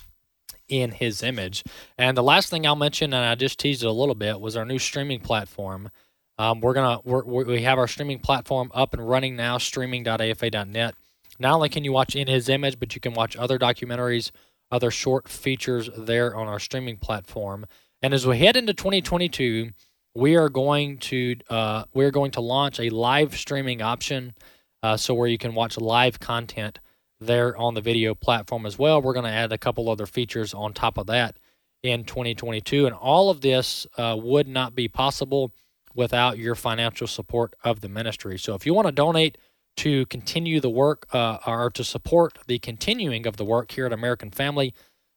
in 0.68 0.92
his 0.92 1.22
image. 1.22 1.64
And 1.98 2.16
the 2.16 2.22
last 2.22 2.48
thing 2.48 2.66
I'll 2.66 2.76
mention, 2.76 3.12
and 3.12 3.24
I 3.24 3.34
just 3.34 3.58
teased 3.58 3.82
it 3.82 3.88
a 3.88 3.92
little 3.92 4.14
bit, 4.14 4.40
was 4.40 4.56
our 4.56 4.64
new 4.64 4.78
streaming 4.78 5.20
platform. 5.20 5.90
Um, 6.38 6.60
we're 6.60 6.72
gonna 6.72 7.00
we're, 7.04 7.24
we 7.24 7.62
have 7.62 7.78
our 7.78 7.88
streaming 7.88 8.20
platform 8.20 8.70
up 8.72 8.94
and 8.94 9.06
running 9.06 9.36
now, 9.36 9.58
streaming.afa.net. 9.58 10.94
Not 11.38 11.54
only 11.54 11.68
can 11.68 11.84
you 11.84 11.92
watch 11.92 12.16
in 12.16 12.28
his 12.28 12.48
image, 12.48 12.78
but 12.78 12.94
you 12.94 13.00
can 13.00 13.12
watch 13.12 13.36
other 13.36 13.58
documentaries, 13.58 14.30
other 14.70 14.90
short 14.90 15.28
features 15.28 15.90
there 15.96 16.34
on 16.34 16.46
our 16.46 16.58
streaming 16.58 16.96
platform. 16.96 17.66
And 18.02 18.14
as 18.14 18.26
we 18.26 18.38
head 18.38 18.56
into 18.56 18.72
2022, 18.72 19.70
we 20.14 20.36
are 20.36 20.48
going 20.48 20.98
to 20.98 21.36
uh, 21.48 21.84
we're 21.94 22.10
going 22.10 22.30
to 22.32 22.40
launch 22.40 22.80
a 22.80 22.90
live 22.90 23.36
streaming 23.36 23.82
option, 23.82 24.34
uh, 24.82 24.96
so 24.96 25.14
where 25.14 25.28
you 25.28 25.38
can 25.38 25.54
watch 25.54 25.78
live 25.78 26.20
content 26.20 26.80
there 27.20 27.56
on 27.56 27.74
the 27.74 27.80
video 27.80 28.14
platform 28.14 28.66
as 28.66 28.78
well. 28.78 29.00
We're 29.00 29.12
going 29.12 29.26
to 29.26 29.30
add 29.30 29.52
a 29.52 29.58
couple 29.58 29.88
other 29.88 30.06
features 30.06 30.54
on 30.54 30.72
top 30.72 30.98
of 30.98 31.06
that 31.06 31.36
in 31.82 32.04
2022, 32.04 32.86
and 32.86 32.94
all 32.94 33.30
of 33.30 33.40
this 33.40 33.86
uh, 33.96 34.16
would 34.18 34.48
not 34.48 34.74
be 34.74 34.88
possible 34.88 35.52
without 35.94 36.38
your 36.38 36.54
financial 36.54 37.06
support 37.06 37.54
of 37.64 37.80
the 37.80 37.88
ministry. 37.88 38.38
So 38.38 38.54
if 38.54 38.64
you 38.64 38.74
want 38.74 38.86
to 38.86 38.92
donate 38.92 39.38
to 39.78 40.06
continue 40.06 40.60
the 40.60 40.70
work 40.70 41.06
uh, 41.12 41.38
or 41.46 41.70
to 41.70 41.84
support 41.84 42.38
the 42.46 42.58
continuing 42.58 43.26
of 43.26 43.36
the 43.36 43.44
work 43.44 43.72
here 43.72 43.86
at 43.86 43.92
American 43.92 44.30
Family 44.30 44.74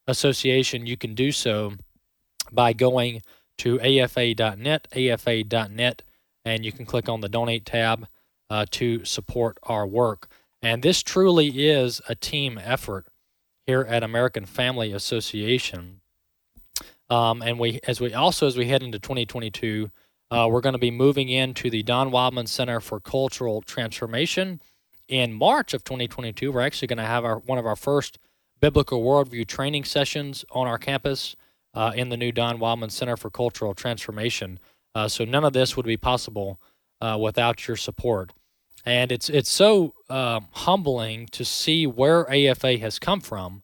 Association, 0.08 0.86
you 0.86 0.98
can 0.98 1.16
do 1.16 1.32
so 1.32 1.74
by 2.52 2.74
going 2.74 3.22
to 3.60 3.80
afa.net, 3.80 4.88
afa.net, 4.96 6.02
and 6.46 6.66
you 6.66 6.72
can 6.72 6.86
click 6.86 7.08
on 7.08 7.22
the 7.22 7.30
donate 7.30 7.66
tab 7.66 8.08
uh, 8.50 8.66
to 8.72 9.04
support 9.06 9.58
our 9.64 9.88
work. 9.88 10.28
And 10.62 10.82
this 10.82 11.04
truly 11.04 11.70
is 11.70 12.02
a 12.08 12.16
team 12.16 12.60
effort 12.62 13.08
here 13.66 13.82
at 13.82 14.04
American 14.04 14.46
Family 14.46 14.92
Association. 14.92 16.02
Um, 17.10 17.42
and 17.42 17.60
we, 17.60 17.80
as 17.88 18.00
we 18.00 18.14
also 18.14 18.48
as 18.48 18.58
we 18.58 18.68
head 18.68 18.84
into 18.84 19.00
2022, 19.00 19.92
uh, 20.32 20.48
we're 20.50 20.62
going 20.62 20.74
to 20.74 20.80
be 20.80 20.92
moving 20.92 21.30
into 21.30 21.70
the 21.70 21.84
Don 21.84 22.12
Wildmon 22.12 22.48
Center 22.48 22.80
for 22.80 23.00
Cultural 23.00 23.62
Transformation 23.62 24.62
in 25.08 25.34
March 25.34 25.74
of 25.74 25.84
2022. 25.84 26.52
We're 26.52 26.62
actually 26.62 26.88
going 26.88 26.98
to 26.98 27.04
have 27.04 27.26
our 27.26 27.40
one 27.40 27.58
of 27.58 27.66
our 27.66 27.76
first 27.76 28.18
biblical 28.60 29.04
worldview 29.04 29.46
training 29.46 29.84
sessions 29.84 30.46
on 30.52 30.68
our 30.68 30.78
campus 30.78 31.36
uh, 31.74 31.92
in 31.96 32.10
the 32.10 32.18
new 32.18 32.32
Don 32.32 32.60
Wildmon 32.60 32.92
Center 32.92 33.18
for 33.18 33.30
Cultural 33.30 33.74
Transformation. 33.74 34.60
Uh, 34.96 35.08
so 35.08 35.26
none 35.26 35.44
of 35.44 35.54
this 35.54 35.76
would 35.76 35.86
be 35.86 35.98
possible 35.98 36.60
uh, 37.02 37.18
without 37.20 37.68
your 37.68 37.78
support. 37.78 38.32
And 38.86 39.12
it's 39.12 39.30
it's 39.30 39.50
so 39.50 39.94
um, 40.10 40.48
humbling 40.52 41.28
to 41.28 41.46
see 41.46 41.88
where 41.88 42.30
AFA 42.30 42.78
has 42.80 43.00
come 43.00 43.22
from 43.22 43.64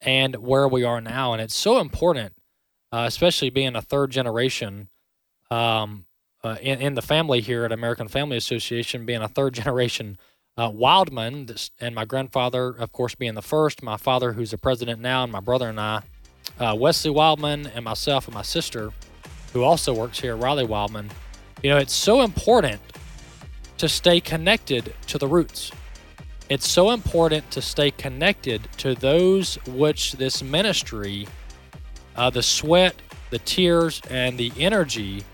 and 0.00 0.36
where 0.36 0.68
we 0.68 0.84
are 0.84 1.00
now. 1.00 1.32
And 1.32 1.40
it's 1.40 1.54
so 1.54 1.78
important, 1.78 2.34
uh, 2.92 3.04
especially 3.06 3.50
being 3.50 3.74
a 3.74 3.82
third 3.82 4.10
generation 4.10 4.88
um, 5.50 6.04
uh, 6.44 6.56
in, 6.60 6.80
in 6.80 6.94
the 6.94 7.02
family 7.02 7.40
here 7.40 7.64
at 7.64 7.72
American 7.72 8.08
Family 8.08 8.36
Association, 8.36 9.06
being 9.06 9.22
a 9.22 9.28
third 9.28 9.54
generation 9.54 10.18
uh, 10.56 10.70
Wildmon, 10.70 11.46
this, 11.46 11.70
and 11.80 11.94
my 11.94 12.04
grandfather, 12.04 12.68
of 12.68 12.92
course, 12.92 13.14
being 13.14 13.34
the 13.34 13.42
first, 13.42 13.82
my 13.82 13.96
father, 13.96 14.34
who's 14.34 14.50
the 14.50 14.58
president 14.58 15.00
now, 15.00 15.22
and 15.22 15.32
my 15.32 15.40
brother 15.40 15.68
and 15.68 15.80
I 15.80 16.02
uh, 16.60 16.76
Wesley 16.78 17.10
Wildmon 17.10 17.70
and 17.74 17.84
myself 17.84 18.26
and 18.26 18.34
my 18.34 18.42
sister, 18.42 18.92
who 19.52 19.64
also 19.64 19.92
works 19.92 20.20
here 20.20 20.36
Riley 20.36 20.66
Wildmon, 20.66 21.10
you 21.62 21.70
know, 21.70 21.78
it's 21.78 21.94
so 21.94 22.22
important 22.22 22.80
to 23.78 23.88
stay 23.88 24.20
connected 24.20 24.94
to 25.06 25.18
the 25.18 25.26
roots. 25.26 25.72
It's 26.48 26.68
so 26.68 26.90
important 26.90 27.50
to 27.52 27.62
stay 27.62 27.90
connected 27.90 28.68
to 28.78 28.94
those 28.94 29.56
which 29.66 30.12
this 30.12 30.42
ministry, 30.42 31.26
uh, 32.16 32.28
the 32.30 32.42
sweat, 32.42 32.94
the 33.30 33.38
tears, 33.38 34.02
and 34.10 34.36
the 34.36 34.52
energy 34.58 35.24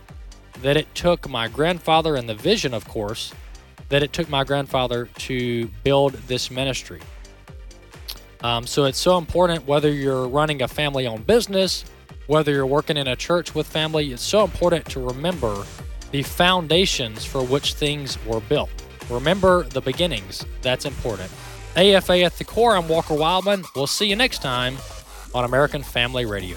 that 0.62 0.76
it 0.76 0.94
took 0.94 1.28
my 1.28 1.48
grandfather 1.48 2.16
and 2.16 2.28
the 2.28 2.34
vision, 2.34 2.72
of 2.72 2.86
course, 2.86 3.32
that 3.88 4.02
it 4.02 4.12
took 4.12 4.28
my 4.28 4.44
grandfather 4.44 5.06
to 5.18 5.66
build 5.84 6.14
this 6.28 6.50
ministry. 6.50 7.00
Um, 8.46 8.64
so 8.64 8.84
it's 8.84 9.00
so 9.00 9.18
important 9.18 9.66
whether 9.66 9.90
you're 9.90 10.28
running 10.28 10.62
a 10.62 10.68
family 10.68 11.08
owned 11.08 11.26
business, 11.26 11.84
whether 12.28 12.52
you're 12.52 12.64
working 12.64 12.96
in 12.96 13.08
a 13.08 13.16
church 13.16 13.56
with 13.56 13.66
family, 13.66 14.12
it's 14.12 14.22
so 14.22 14.44
important 14.44 14.86
to 14.90 15.00
remember 15.00 15.64
the 16.12 16.22
foundations 16.22 17.24
for 17.24 17.42
which 17.42 17.74
things 17.74 18.24
were 18.24 18.38
built. 18.38 18.70
Remember 19.10 19.64
the 19.64 19.80
beginnings. 19.80 20.46
That's 20.62 20.84
important. 20.84 21.28
AFA 21.74 22.20
at 22.20 22.38
the 22.38 22.44
core, 22.44 22.76
I'm 22.76 22.86
Walker 22.86 23.14
Wildmon. 23.14 23.66
We'll 23.74 23.88
see 23.88 24.08
you 24.08 24.14
next 24.14 24.42
time 24.42 24.76
on 25.34 25.44
American 25.44 25.82
Family 25.82 26.24
Radio. 26.24 26.56